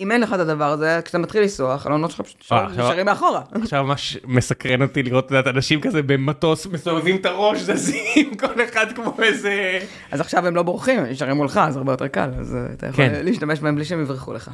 [0.00, 3.42] אם אין לך את הדבר הזה, כשאתה מתחיל לנסוע, החלונות שלך פשוט אה, נשארים מאחורה.
[3.52, 8.64] עכשיו ממש מסקרן אותי לראות את יודעת, אנשים כזה במטוס מסובבים את הראש זזים כל
[8.64, 9.78] אחד כמו איזה
[10.10, 12.86] אז עכשיו הם לא בורחים, הם נשארים מולך, אז הרבה יותר קל, אז אה, אתה
[12.86, 13.24] יכול כן.
[13.24, 14.50] להשתמש בהם בלי שהם יברחו לך.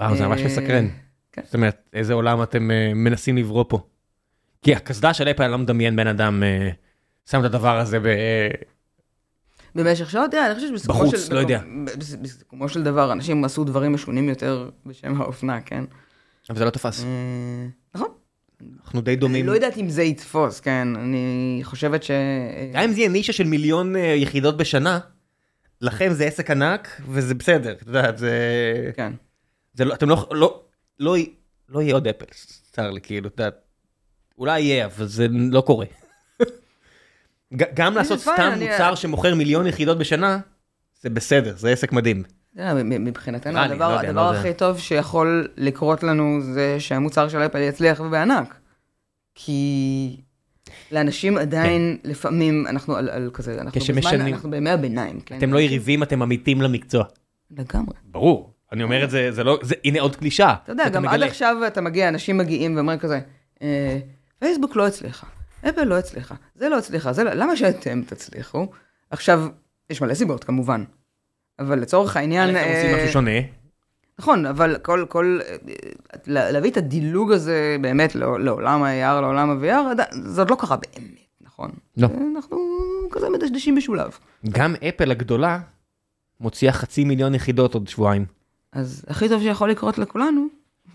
[0.00, 0.88] וואו זה ממש אה, מסקרן.
[1.32, 1.42] כן.
[1.44, 3.78] זאת אומרת איזה עולם אתם מנסים לברוא פה.
[4.62, 6.42] כי הקסדה של אפל אני לא מדמיין בן אדם
[7.30, 7.98] שם את הדבר הזה.
[9.76, 11.34] במשך שעות, תראה, אני חושב שבסיכומו בחוץ, של...
[11.34, 11.60] לא יודע.
[11.84, 15.84] בס- בסיכומו של דבר, אנשים עשו דברים משונים יותר בשם האופנה, כן?
[16.50, 17.04] אבל זה לא תפס.
[17.04, 17.08] אה,
[17.94, 18.08] נכון.
[18.84, 19.46] אנחנו די אני דומים.
[19.46, 20.88] לא יודעת אם זה יתפוס, כן?
[20.96, 22.10] אני חושבת ש...
[22.72, 24.98] גם אם זה יהיה נישה של מיליון אה, יחידות בשנה,
[25.80, 27.72] לכם זה עסק ענק וזה בסדר.
[27.72, 28.32] את יודעת זה...
[28.96, 29.12] כן.
[29.74, 30.62] זה לא, אתם לא, לא,
[31.00, 31.16] לא,
[31.68, 32.24] לא יהיה עוד אפל,
[32.72, 33.56] צר לי, כאילו, אתה יודע,
[34.38, 35.86] אולי יהיה, אבל זה לא קורה.
[37.54, 40.38] ג- גם לעשות פיין, סתם מוצר שמוכר מיליון יחידות בשנה,
[41.00, 42.22] זה בסדר, זה עסק מדהים.
[42.84, 44.40] מבחינתנו, הדבר לא יודע, הדבר לא יודע.
[44.40, 48.54] הכי טוב שיכול לקרות לנו זה שהמוצר של אפל יצליח ובענק.
[49.34, 50.16] כי
[50.92, 55.38] לאנשים עדיין, לפעמים, אנחנו על על כזה, אנחנו בזמן, כשמשנים- אנחנו בימי הביניים, כן?
[55.38, 57.04] אתם לא יריבים, אתם עמיתים למקצוע.
[57.50, 57.94] לגמרי.
[58.04, 58.52] ברור.
[58.72, 60.54] אני אומר את זה, זה לא, זה, הנה עוד קלישה.
[60.64, 63.20] אתה יודע, גם עד עכשיו אתה מגיע, אנשים מגיעים ואומרים כזה,
[63.62, 63.98] אה,
[64.38, 65.26] פייסבוק לא הצליחה,
[65.68, 68.66] אפל לא הצליחה, זה לא הצליחה, זה לא, למה שאתם תצליחו?
[69.10, 69.46] עכשיו,
[69.90, 70.84] יש מלא סיבות כמובן,
[71.58, 73.30] אבל לצורך העניין, אתם עושים אה, משהו שונה.
[74.18, 75.56] נכון, אבל כל, כל, אה,
[76.26, 80.76] לה- להביא את הדילוג הזה באמת לא- לעולם ה-AR, לעולם ה-VR, זה עוד לא קרה
[80.76, 81.10] באמת,
[81.40, 81.70] נכון?
[81.96, 82.08] לא.
[82.36, 82.58] אנחנו
[83.10, 84.18] כזה מדשדשים בשולב.
[84.48, 85.58] גם אפל הגדולה
[86.40, 88.24] מוציאה חצי מיליון יחידות עוד שבועיים.
[88.72, 90.46] אז הכי טוב שיכול לקרות לכולנו,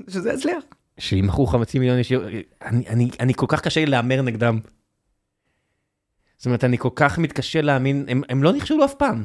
[0.07, 0.63] שזה יצליח.
[0.97, 2.25] שימכרו חצי מיליון ישירות,
[2.65, 4.59] אני, אני, אני כל כך קשה לי להמר נגדם.
[6.37, 9.23] זאת אומרת, אני כל כך מתקשה להאמין, הם, הם לא נכשלו אף פעם.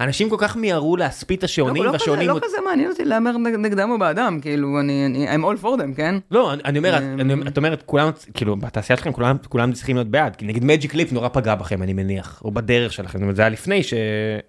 [0.00, 2.28] אנשים כל כך מיהרו להספיד את השעונים, לא, לא, כזה, והשעונים...
[2.28, 5.80] לא כזה מעניין אותי להמר נג- נגדם או בעדם, כאילו, אני, אני, I'm all for
[5.80, 6.14] them, כן?
[6.30, 9.96] לא, אני, אני אומר, אמ, אני, את אומרת, כולם, כאילו, בתעשייה שלכם כולם, כולם צריכים
[9.96, 13.22] להיות בעד, כי נגיד מג'יק ליפ נורא פגע בכם, אני מניח, או בדרך שלכם, זאת
[13.22, 13.94] אומרת, זה היה לפני ש...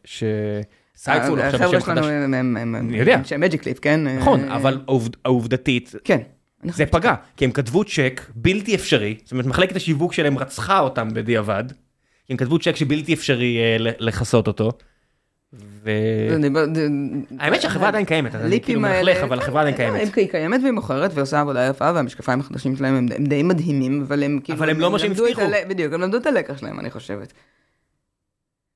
[0.06, 0.24] ש...
[0.96, 2.12] סייפול עכשיו החבר'ה בשם שלנו חדש.
[2.12, 3.22] הם, הם, הם, אני יודע.
[3.24, 4.18] שהם מג'יק קליפ, כן?
[4.18, 6.20] נכון, אה, אבל העובד- העובדתית, כן.
[6.64, 10.80] אני זה פגע, כי הם כתבו צ'ק בלתי אפשרי, זאת אומרת מחלקת השיווק שלהם רצחה
[10.80, 11.64] אותם בדיעבד,
[12.28, 14.72] כי הם כתבו צ'ק שבלתי אפשרי אה, לכסות אותו.
[15.54, 15.92] ו...
[17.40, 20.16] האמת שהחברה עדיין קיימת, אני כאילו מלכלך, אבל כן, החברה עדיין כן, קיימת.
[20.16, 24.40] היא קיימת והיא מוכרת ועושה עבודה יפה, והמשקפיים החדשים שלהם הם די מדהימים, אבל הם
[24.44, 24.60] כאילו...
[24.60, 25.42] אבל הם לא מה שהם הבטיחו.
[25.68, 27.34] בדיוק, הם למדו את הלקח שלהם, אני חושבת.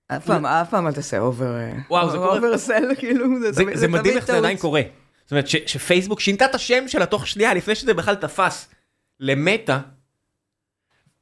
[0.07, 1.55] אף פעם, אף פעם אל תעשה over...
[1.89, 2.35] וואו, זה קורה.
[2.35, 3.25] over sell, כאילו,
[3.73, 4.37] זה מדהים איך זה.
[4.37, 4.81] עדיין קורה.
[5.27, 8.69] זאת אומרת ש- שפייסבוק שינתה את השם שלה תוך שנייה לפני שזה בכלל תפס
[9.19, 9.79] למטא.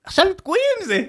[0.04, 1.04] עכשיו הם תקועים עם זה.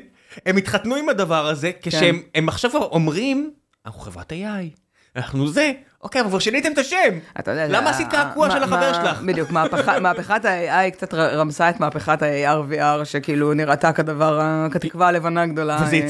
[0.47, 3.51] הם התחתנו עם הדבר הזה כשהם הם עכשיו אומרים
[3.87, 4.79] אנחנו חברת AI.
[5.17, 7.19] אנחנו זה, אוקיי, אבל כבר שיניתם את השם.
[7.41, 9.21] אתה יודע, למה עשית קעקוע של החבר שלך?
[9.23, 9.51] בדיוק,
[10.03, 14.41] מהפכת ה-AI קצת רמסה את מהפכת ה-AR-VR, שכאילו נראתה כדבר,
[14.71, 15.79] כתקווה הלבנה הגדולה.
[15.87, 16.05] וזה אה,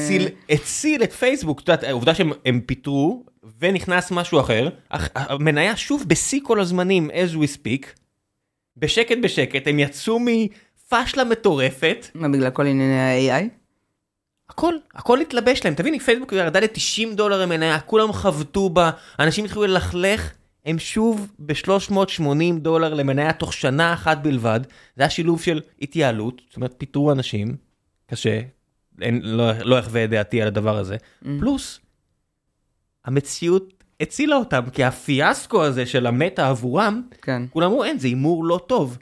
[0.49, 3.25] הציל, את פייסבוק, את יודעת, העובדה שהם הם פיטרו
[3.59, 4.69] ונכנס משהו אחר,
[5.15, 7.87] המניה שוב בשיא כל הזמנים as we speak,
[8.77, 13.43] בשקט בשקט, הם יצאו מפשלה מטורפת, מה, בגלל כל ענייני ה-AI?
[14.49, 19.65] הכל, הכל התלבש להם, תביני, פייסבוק ירדה ל-90 דולר המניה, כולם חבטו בה, אנשים התחילו
[19.65, 20.31] ללכלך,
[20.65, 24.59] הם שוב ב-380 דולר למניה תוך שנה אחת בלבד,
[24.95, 27.55] זה היה שילוב של התייעלות, זאת אומרת פיטרו אנשים,
[28.07, 28.41] קשה,
[29.01, 30.97] אין, לא, לא אחווה את דעתי על הדבר הזה,
[31.39, 31.79] פלוס,
[33.07, 37.41] המציאות הצילה אותם, כי הפיאסקו הזה של המטה עבורם, כן.
[37.49, 38.97] כולם אמרו אין, זה הימור לא טוב.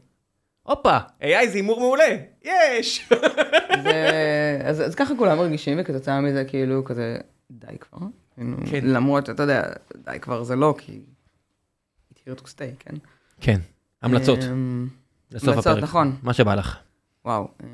[0.64, 3.10] הופה, AI זה הימור מעולה, יש!
[3.84, 7.18] זה- אז אז ככה כולם מרגישים, וכתוצאה מזה כאילו כזה,
[7.52, 8.07] די כבר.
[8.36, 8.80] כאילו, כן.
[8.84, 9.64] למרות, אתה יודע,
[9.98, 10.99] די כבר זה לא, כי
[12.15, 12.95] here to stay, כן?
[13.41, 13.60] כן.
[14.02, 14.88] המלצות, אמ,
[15.32, 15.84] לסוף המלצות, הפרק.
[15.84, 16.15] נכון.
[16.23, 16.77] מה שבא לך.
[17.26, 17.48] וואו.
[17.64, 17.68] אמ,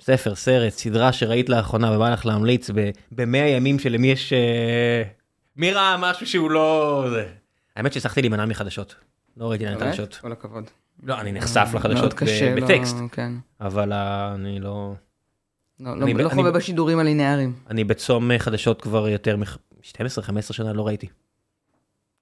[0.00, 2.70] ספר, סרט, סדרה שראית לאחרונה ובא לך להמליץ
[3.14, 4.32] ב-100 ימים שלמי יש...
[4.32, 5.02] אה,
[5.58, 7.04] מי ראה משהו שהוא לא...
[7.10, 7.28] זה.
[7.76, 8.94] האמת שהצלחתי להימנע מחדשות.
[9.36, 9.82] לא ראיתי להם את?
[9.82, 10.14] החדשות.
[10.22, 10.64] כל הכבוד.
[11.02, 13.32] לא, אני נחשף לחדשות קשה, לא- בטקסט, כן.
[13.60, 14.94] אבל אה, אני לא...
[15.80, 17.52] לא אני לא אני- חווה בשידורים הלינאריים.
[17.70, 21.06] אני בצום אה, חדשות כבר יותר מ-12-15 שנה לא ראיתי.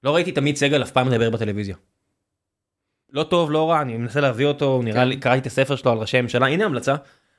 [0.04, 1.76] לא ראיתי את עמית סגל אף פעם מדבר בטלוויזיה.
[3.12, 5.08] לא טוב, לא רע, אני מנסה להביא אותו, נראה כן.
[5.08, 6.94] לי, קראתי את הספר שלו על ראשי הממשלה, הנה המלצה.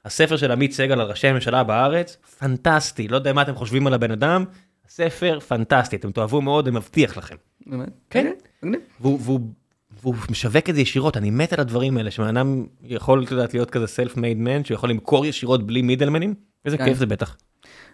[0.05, 3.93] הספר של עמית סגל על ראשי הממשלה בארץ, פנטסטי, לא יודע מה אתם חושבים על
[3.93, 4.45] הבן אדם,
[4.89, 7.35] ספר פנטסטי, אתם תאהבו מאוד, אני מבטיח לכם.
[7.67, 7.89] באמת?
[8.09, 8.31] כן.
[8.63, 8.81] מגניב.
[9.01, 13.53] והוא, משווק את זה ישירות, אני מת על הדברים האלה, שבן אדם יכול, את יודעת,
[13.53, 16.33] להיות כזה סלף מייד מן, שהוא יכול למכור ישירות בלי מידלמנים,
[16.65, 16.85] איזה כן.
[16.85, 17.37] כיף זה בטח.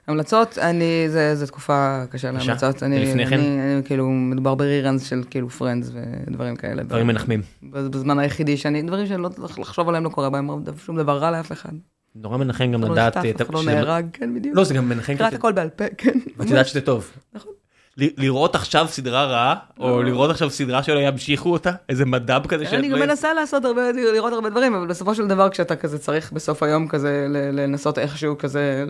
[0.08, 2.32] המלצות, אני, זה, זה תקופה קשה?
[2.32, 2.84] להמלצות.
[2.84, 3.40] אני, ולפני כן?
[3.40, 6.84] אני, אני, כאילו, מדובר בריראנס של כאילו פרנדס ודברים כאלה.
[6.84, 7.42] דברים מנחמים.
[7.64, 10.50] בזמן היחידי שאני, דברים שאני לא צריך לחשוב עליהם לא קורה בהם
[10.86, 11.74] שום דבר רע לאף אחד.
[12.16, 14.56] נורא מנחם גם לא לדעת, אה, אף אחד לא שזה- נהרג, כן בדיוק.
[14.58, 16.20] לא זה גם מנחם, קרא את קצת- הכל בעל פה, כן.
[16.38, 17.12] ואת יודעת שזה טוב.
[17.34, 17.54] נכון.
[17.98, 20.06] לראות עכשיו סדרה רעה, או לא.
[20.06, 23.92] לראות עכשיו סדרה שלא ימשיכו אותה, איזה מדב כזה אני גם לא- מנסה לעשות הרבה,
[23.92, 28.38] לראות הרבה דברים, אבל בסופו של דבר כשאתה כזה צריך בסוף היום כזה לנסות איכשהו
[28.38, 28.86] כזה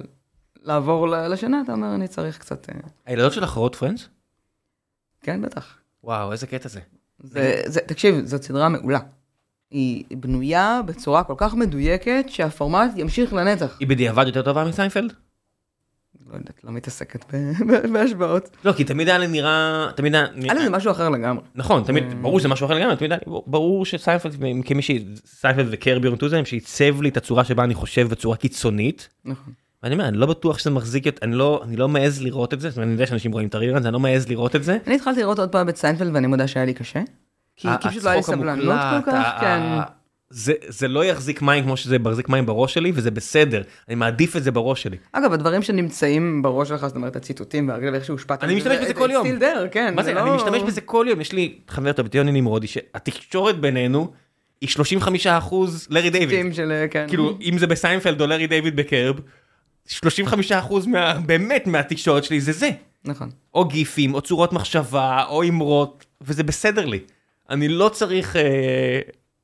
[0.64, 2.76] לעבור לשנה, אתה אומר אני צריך קצת, אה,
[3.06, 4.10] הילדות שלך רואות פרנדס?
[5.22, 5.76] כן בטח.
[6.04, 6.80] וואו איזה קטע זה,
[7.88, 9.00] תקשיב, זאת סדרה מעולה.
[9.74, 13.78] היא בנויה בצורה כל כך מדויקת שהפורמט ימשיך לנצח.
[13.80, 15.14] היא בדיעבד יותר טובה מסיינפלד?
[16.32, 17.26] לא יודעת, לא מתעסקת
[17.94, 18.50] בהשוואות.
[18.66, 21.44] לא כי תמיד היה לי נראה, תמיד היה, היה לזה משהו אחר לגמרי.
[21.56, 22.16] נכון תמיד אה.
[22.22, 24.36] ברור שזה משהו אחר לגמרי, תמיד היה ברור שסיינפלד
[24.66, 29.10] כמי שסיינפלד וקרבי אונטוזם שעיצב לי את הצורה שבה אני חושב בצורה קיצונית.
[29.26, 29.54] נכון.
[29.84, 32.70] ואני אומר אני לא בטוח שזה מחזיק אני לא אני לא מעז לראות את זה
[32.70, 34.78] זאת אומרת, אני יודע שאנשים רואים את הרירנס אני לא מעז לראות את זה.
[34.88, 37.02] אני התחלתי לראות עוד פעם את סיינפלד ואני מודה שהיה לי קשה.
[37.82, 39.62] כי פשוט לא היה לי סבלנות כל כך, כן.
[40.30, 44.36] זה זה לא יחזיק מים כמו שזה מחזיק מים בראש שלי וזה בסדר אני מעדיף
[44.36, 44.98] את זה בראש שלי.
[45.12, 48.44] אגב, הדברים שנמצאים בראש שלך, זאת אומרת, הציטוטים והרגל ואיך שהושפעת.
[48.44, 49.28] אני משתמש בזה כל יום.
[49.28, 49.94] still there, כן.
[49.96, 52.68] מה זה לא- אני משתמש בזה כל יום יש לי חבר טוב את יוני נמרודי
[52.68, 54.12] שהתקשורת בינינו
[54.62, 57.06] היא 35 אחוז לארי דיוויד של, כן.
[57.08, 59.16] כאילו אם זה בסיינפלד או לארי דיוויד בקרב
[59.88, 62.70] 35 אחוז מה באמת מהתקשורת שלי זה זה
[63.06, 63.30] נכון.
[63.54, 67.00] או גיפים או צורות מחשבה או אמרות וזה בסדר לי
[67.50, 69.00] אני לא צריך אה,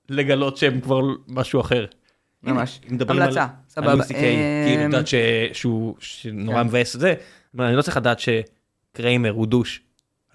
[0.09, 1.85] לגלות שהם כבר משהו אחר.
[2.43, 2.79] ממש.
[2.89, 3.95] על- המלצה, על סבבה.
[3.95, 5.15] לוסי קיי, כאילו, אמ, יודעת ש-
[5.53, 6.67] שהוא שנורא כן.
[6.67, 7.13] מבאס את זה,
[7.55, 9.81] אבל אני לא צריך לדעת שקריימר הוא דוש.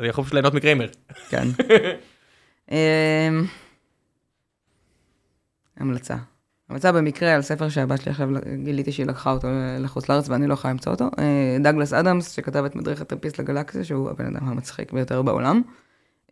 [0.01, 0.89] אני יכול פשוט ליהנות מקריימר.
[1.29, 1.49] כן.
[2.73, 2.77] אמ,
[5.77, 6.17] המלצה.
[6.69, 8.29] המלצה במקרה על ספר שהבת שלי עכשיו
[8.65, 9.49] גיליתי שהיא לקחה אותו
[9.81, 11.05] לחוץ לארץ ואני לא יכולה למצוא אותו.
[11.19, 15.63] אה, דגלס אדמס שכתב את מדריך הטרפיסט לגלקסיה שהוא הבן אדם המצחיק ביותר בעולם.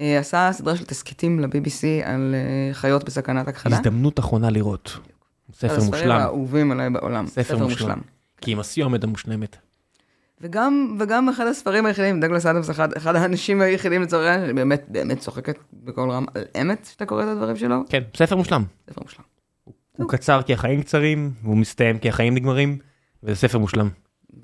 [0.00, 3.76] אה, עשה סדרה של תסכיתים ל-BBC על אה, חיות בסכנת הכחדה.
[3.76, 4.98] הזדמנות אחרונה לראות.
[5.52, 6.10] ספר הספרים מושלם.
[6.10, 7.26] האהובים עליי בעולם.
[7.26, 7.98] ספר מושלם.
[8.40, 9.56] כי עם הסיומת המושלמת.
[10.40, 15.18] וגם, וגם אחד הספרים היחידים, דגלס אדמס, אחד, אחד האנשים היחידים לצורך העניין, שבאמת באמת
[15.18, 18.64] צוחקת בקול רם על אמת, שאתה קורא את הדברים שלו, כן, ספר מושלם.
[18.90, 19.24] ספר מושלם.
[19.96, 22.78] הוא קצר כי החיים קצרים, והוא מסתיים כי החיים נגמרים,
[23.22, 23.88] וזה ספר מושלם.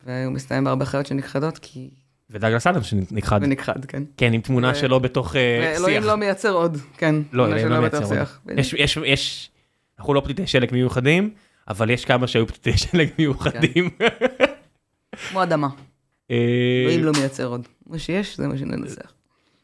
[0.07, 1.91] והוא מסתיים בהרבה חיות שנכחדות, כי...
[2.31, 3.41] ודגלס אדם שנכחד.
[3.43, 4.03] ונכחד, כן.
[4.17, 6.05] כן, עם תמונה שלו בתוך אה, שיח.
[6.05, 7.15] לא מייצר עוד, כן.
[7.33, 8.29] לא, אלוהים לא מייצר עוד.
[8.57, 9.51] יש, יש, יש,
[9.99, 11.31] אנחנו לא פתיתי שלג מיוחדים,
[11.69, 13.91] אבל יש כמה שהיו פתיתי שלג מיוחדים.
[15.31, 15.69] כמו אדמה.
[16.31, 16.37] אה,
[16.83, 17.69] אלוהים לא מייצר עוד.
[17.87, 19.13] מה שיש, זה מה שננסח.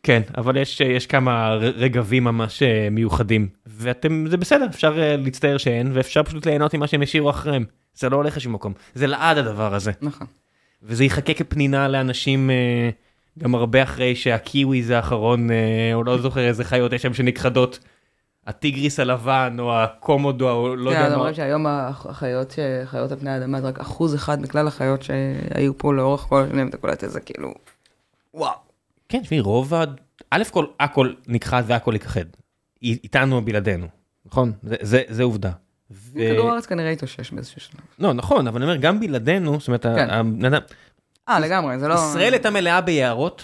[0.03, 5.91] כן, אבל יש, יש כמה רגבים ממש אה, מיוחדים, ואתם, זה בסדר, אפשר להצטער שאין,
[5.95, 7.65] ואפשר פשוט ליהנות ממה שהם השאירו אחריהם.
[7.95, 9.93] זה לא הולך לשום מקום, זה לעד הדבר הזה.
[10.03, 10.27] נכון.
[10.85, 12.91] וזה יחכה כפנינה לאנשים אה,
[13.39, 17.79] גם הרבה אחרי שהקיוויז האחרון, אה, או לא זוכר איזה חיות יש שם שנכחדות,
[18.47, 21.15] הטיגריס הלבן, או הקומודו, או לא כן, יודע מה.
[21.15, 22.55] אומרים שהיום החיות,
[22.85, 26.69] חיות על פני האדמה, זה רק אחוז אחד מכלל החיות שהיו פה לאורך כל השנים,
[26.69, 27.55] אתה קולט את זה כאילו...
[28.35, 28.55] וואו.
[29.09, 29.85] כן, תשמעי, רוב ה...
[30.31, 32.25] א' כל, הכל נכחד והכל ייכחד.
[32.83, 33.87] אי- איתנו או בלעדינו,
[34.27, 34.53] נכון?
[34.63, 35.51] זה, זה, זה עובדה.
[35.91, 36.19] ו...
[36.33, 37.81] כדור הארץ כנראה יתאושש באיזשהו שלב.
[37.99, 40.11] לא, נכון, אבל אני אומר, גם בלעדינו, זאת אומרת, כן.
[40.11, 40.61] הבן אדם-
[41.29, 41.95] אה, לגמרי, זה לא...
[41.95, 43.43] ישראל הייתה מלאה ביערות,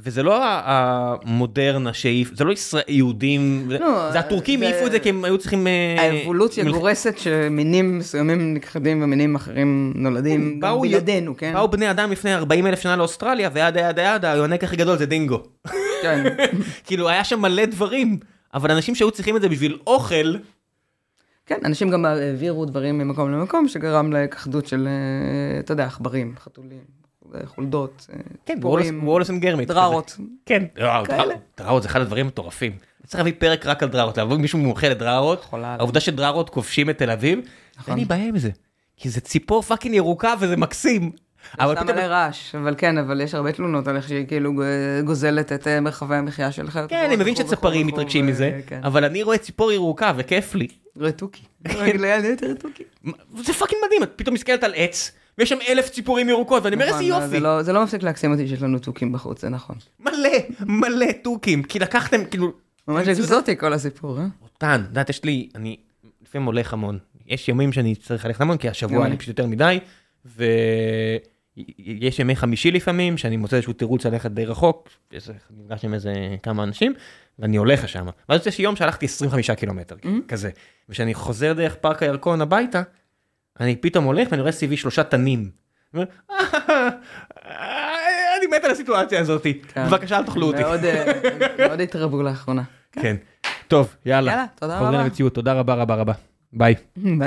[0.00, 4.92] וזה לא המודרנה שהעיף, זה לא ישראל, יהודים, זה- לא, זה הטורקים זה- העיפו את
[4.92, 5.66] זה כי הם היו צריכים...
[5.66, 11.52] אה, האבולוציה מלח- גורסת שמינים מסוימים נכחדים ומינים אחרים נולדים גם בלעדינו, כן?
[11.54, 14.98] באו בני אדם לפני 40 אלף שנה לאוסטרליה, ו yada yada yada, היונק הכי גדול
[14.98, 15.42] זה דינגו.
[16.02, 16.24] כן.
[16.86, 18.18] כאילו, היה שם מלא דברים,
[18.54, 20.34] אבל אנשים שהיו צריכים את זה בשביל אוכל,
[21.48, 26.78] כן, אנשים גם העבירו דברים ממקום למקום, שגרם לכחדות של, אה, אתה יודע, עכברים, חתולים.
[27.34, 28.58] אה, חולדות, אה, כן,
[29.02, 29.68] Wallace and Gromit.
[29.68, 30.16] דררות.
[30.46, 30.64] כן,
[31.04, 31.34] כאלה.
[31.58, 32.72] דררות- זה אחד הדברים מטורפים.
[33.06, 35.46] צריך להביא פרק רק על דררות, להביא מישהו מומחה לדררות.
[35.52, 37.38] העובדה שדררות כובשים את תל אביב,
[37.78, 37.92] נכון.
[37.92, 38.50] אין לי בעיה עם זה.
[38.96, 41.10] כי זה ציפור fucking ירוקה וזה מקסים.
[41.60, 44.52] אבל פתאום, מלא רעש, אבל כן, אבל יש הרבה תלונות על איך שהיא כאילו
[45.04, 46.90] גוזלת את אה, מרחבי המחיה של חיות.
[46.90, 48.80] כן, אני מבין שצפרים מתרגשים מזה, כן.
[48.84, 50.66] אבל אני רואה ציפור ירוקה וכיף לי.
[50.98, 51.42] רתוקי.
[51.98, 52.84] לילד רתוקי.
[53.44, 56.84] זה fucking מדהים, את פתאום מסתכלת על עץ, ויש שם אלף ציפורים ירוקות, ואני אומר
[56.86, 57.28] איזה נכון, יופי.
[57.28, 59.76] זה לא- זה לא מפסיק להקסים אותי שיש לנו תוכים בחוץ, זה נכון.
[60.00, 62.52] מלא, מלא תוכים, כי לקחתם, כאילו...
[62.88, 64.26] ממש אקזוטי כל הסיפור, אה?
[64.42, 65.76] אותן, את יודעת, יש לי, אני
[66.22, 66.98] לפעמים הולך המון.
[67.26, 69.16] יש ימים שאני צריך ללכת המון, כי השבוע אני.
[69.16, 69.78] פשוט יותר מדי,
[70.24, 76.12] ויש ימי חמישי לפעמים, שאני מוצא איזשהו תירוץ ללכת די רחוק, נפגש עם איזה
[76.42, 76.94] כמה אנשים,
[77.38, 78.06] ואני הולך לשם.
[78.28, 79.96] ואז יש יום שהלכתי 25 קילומטר,
[80.28, 80.50] כזה.
[80.88, 82.82] וכשאני חוזר דרך פארק הירקון הביתה,
[83.60, 85.50] אני פתאום הולך ואני רואה סביבי שלושה תנים.
[85.94, 86.88] אני אומר, "אה,
[88.38, 89.86] אני מת על הסיטואציה הזאת, כן.
[89.86, 90.62] בבקשה אל תאכלו אותי.
[90.62, 91.12] מאוד, אה,
[91.68, 92.62] מאוד התרבו לאחרונה.
[92.92, 93.16] כן.
[93.68, 94.30] טוב, יאללה.
[94.30, 94.90] יאללה, תודה רבה.
[94.90, 96.12] למציאות, תודה רבה רבה רבה.
[96.52, 96.74] ביי.
[96.96, 97.18] ביי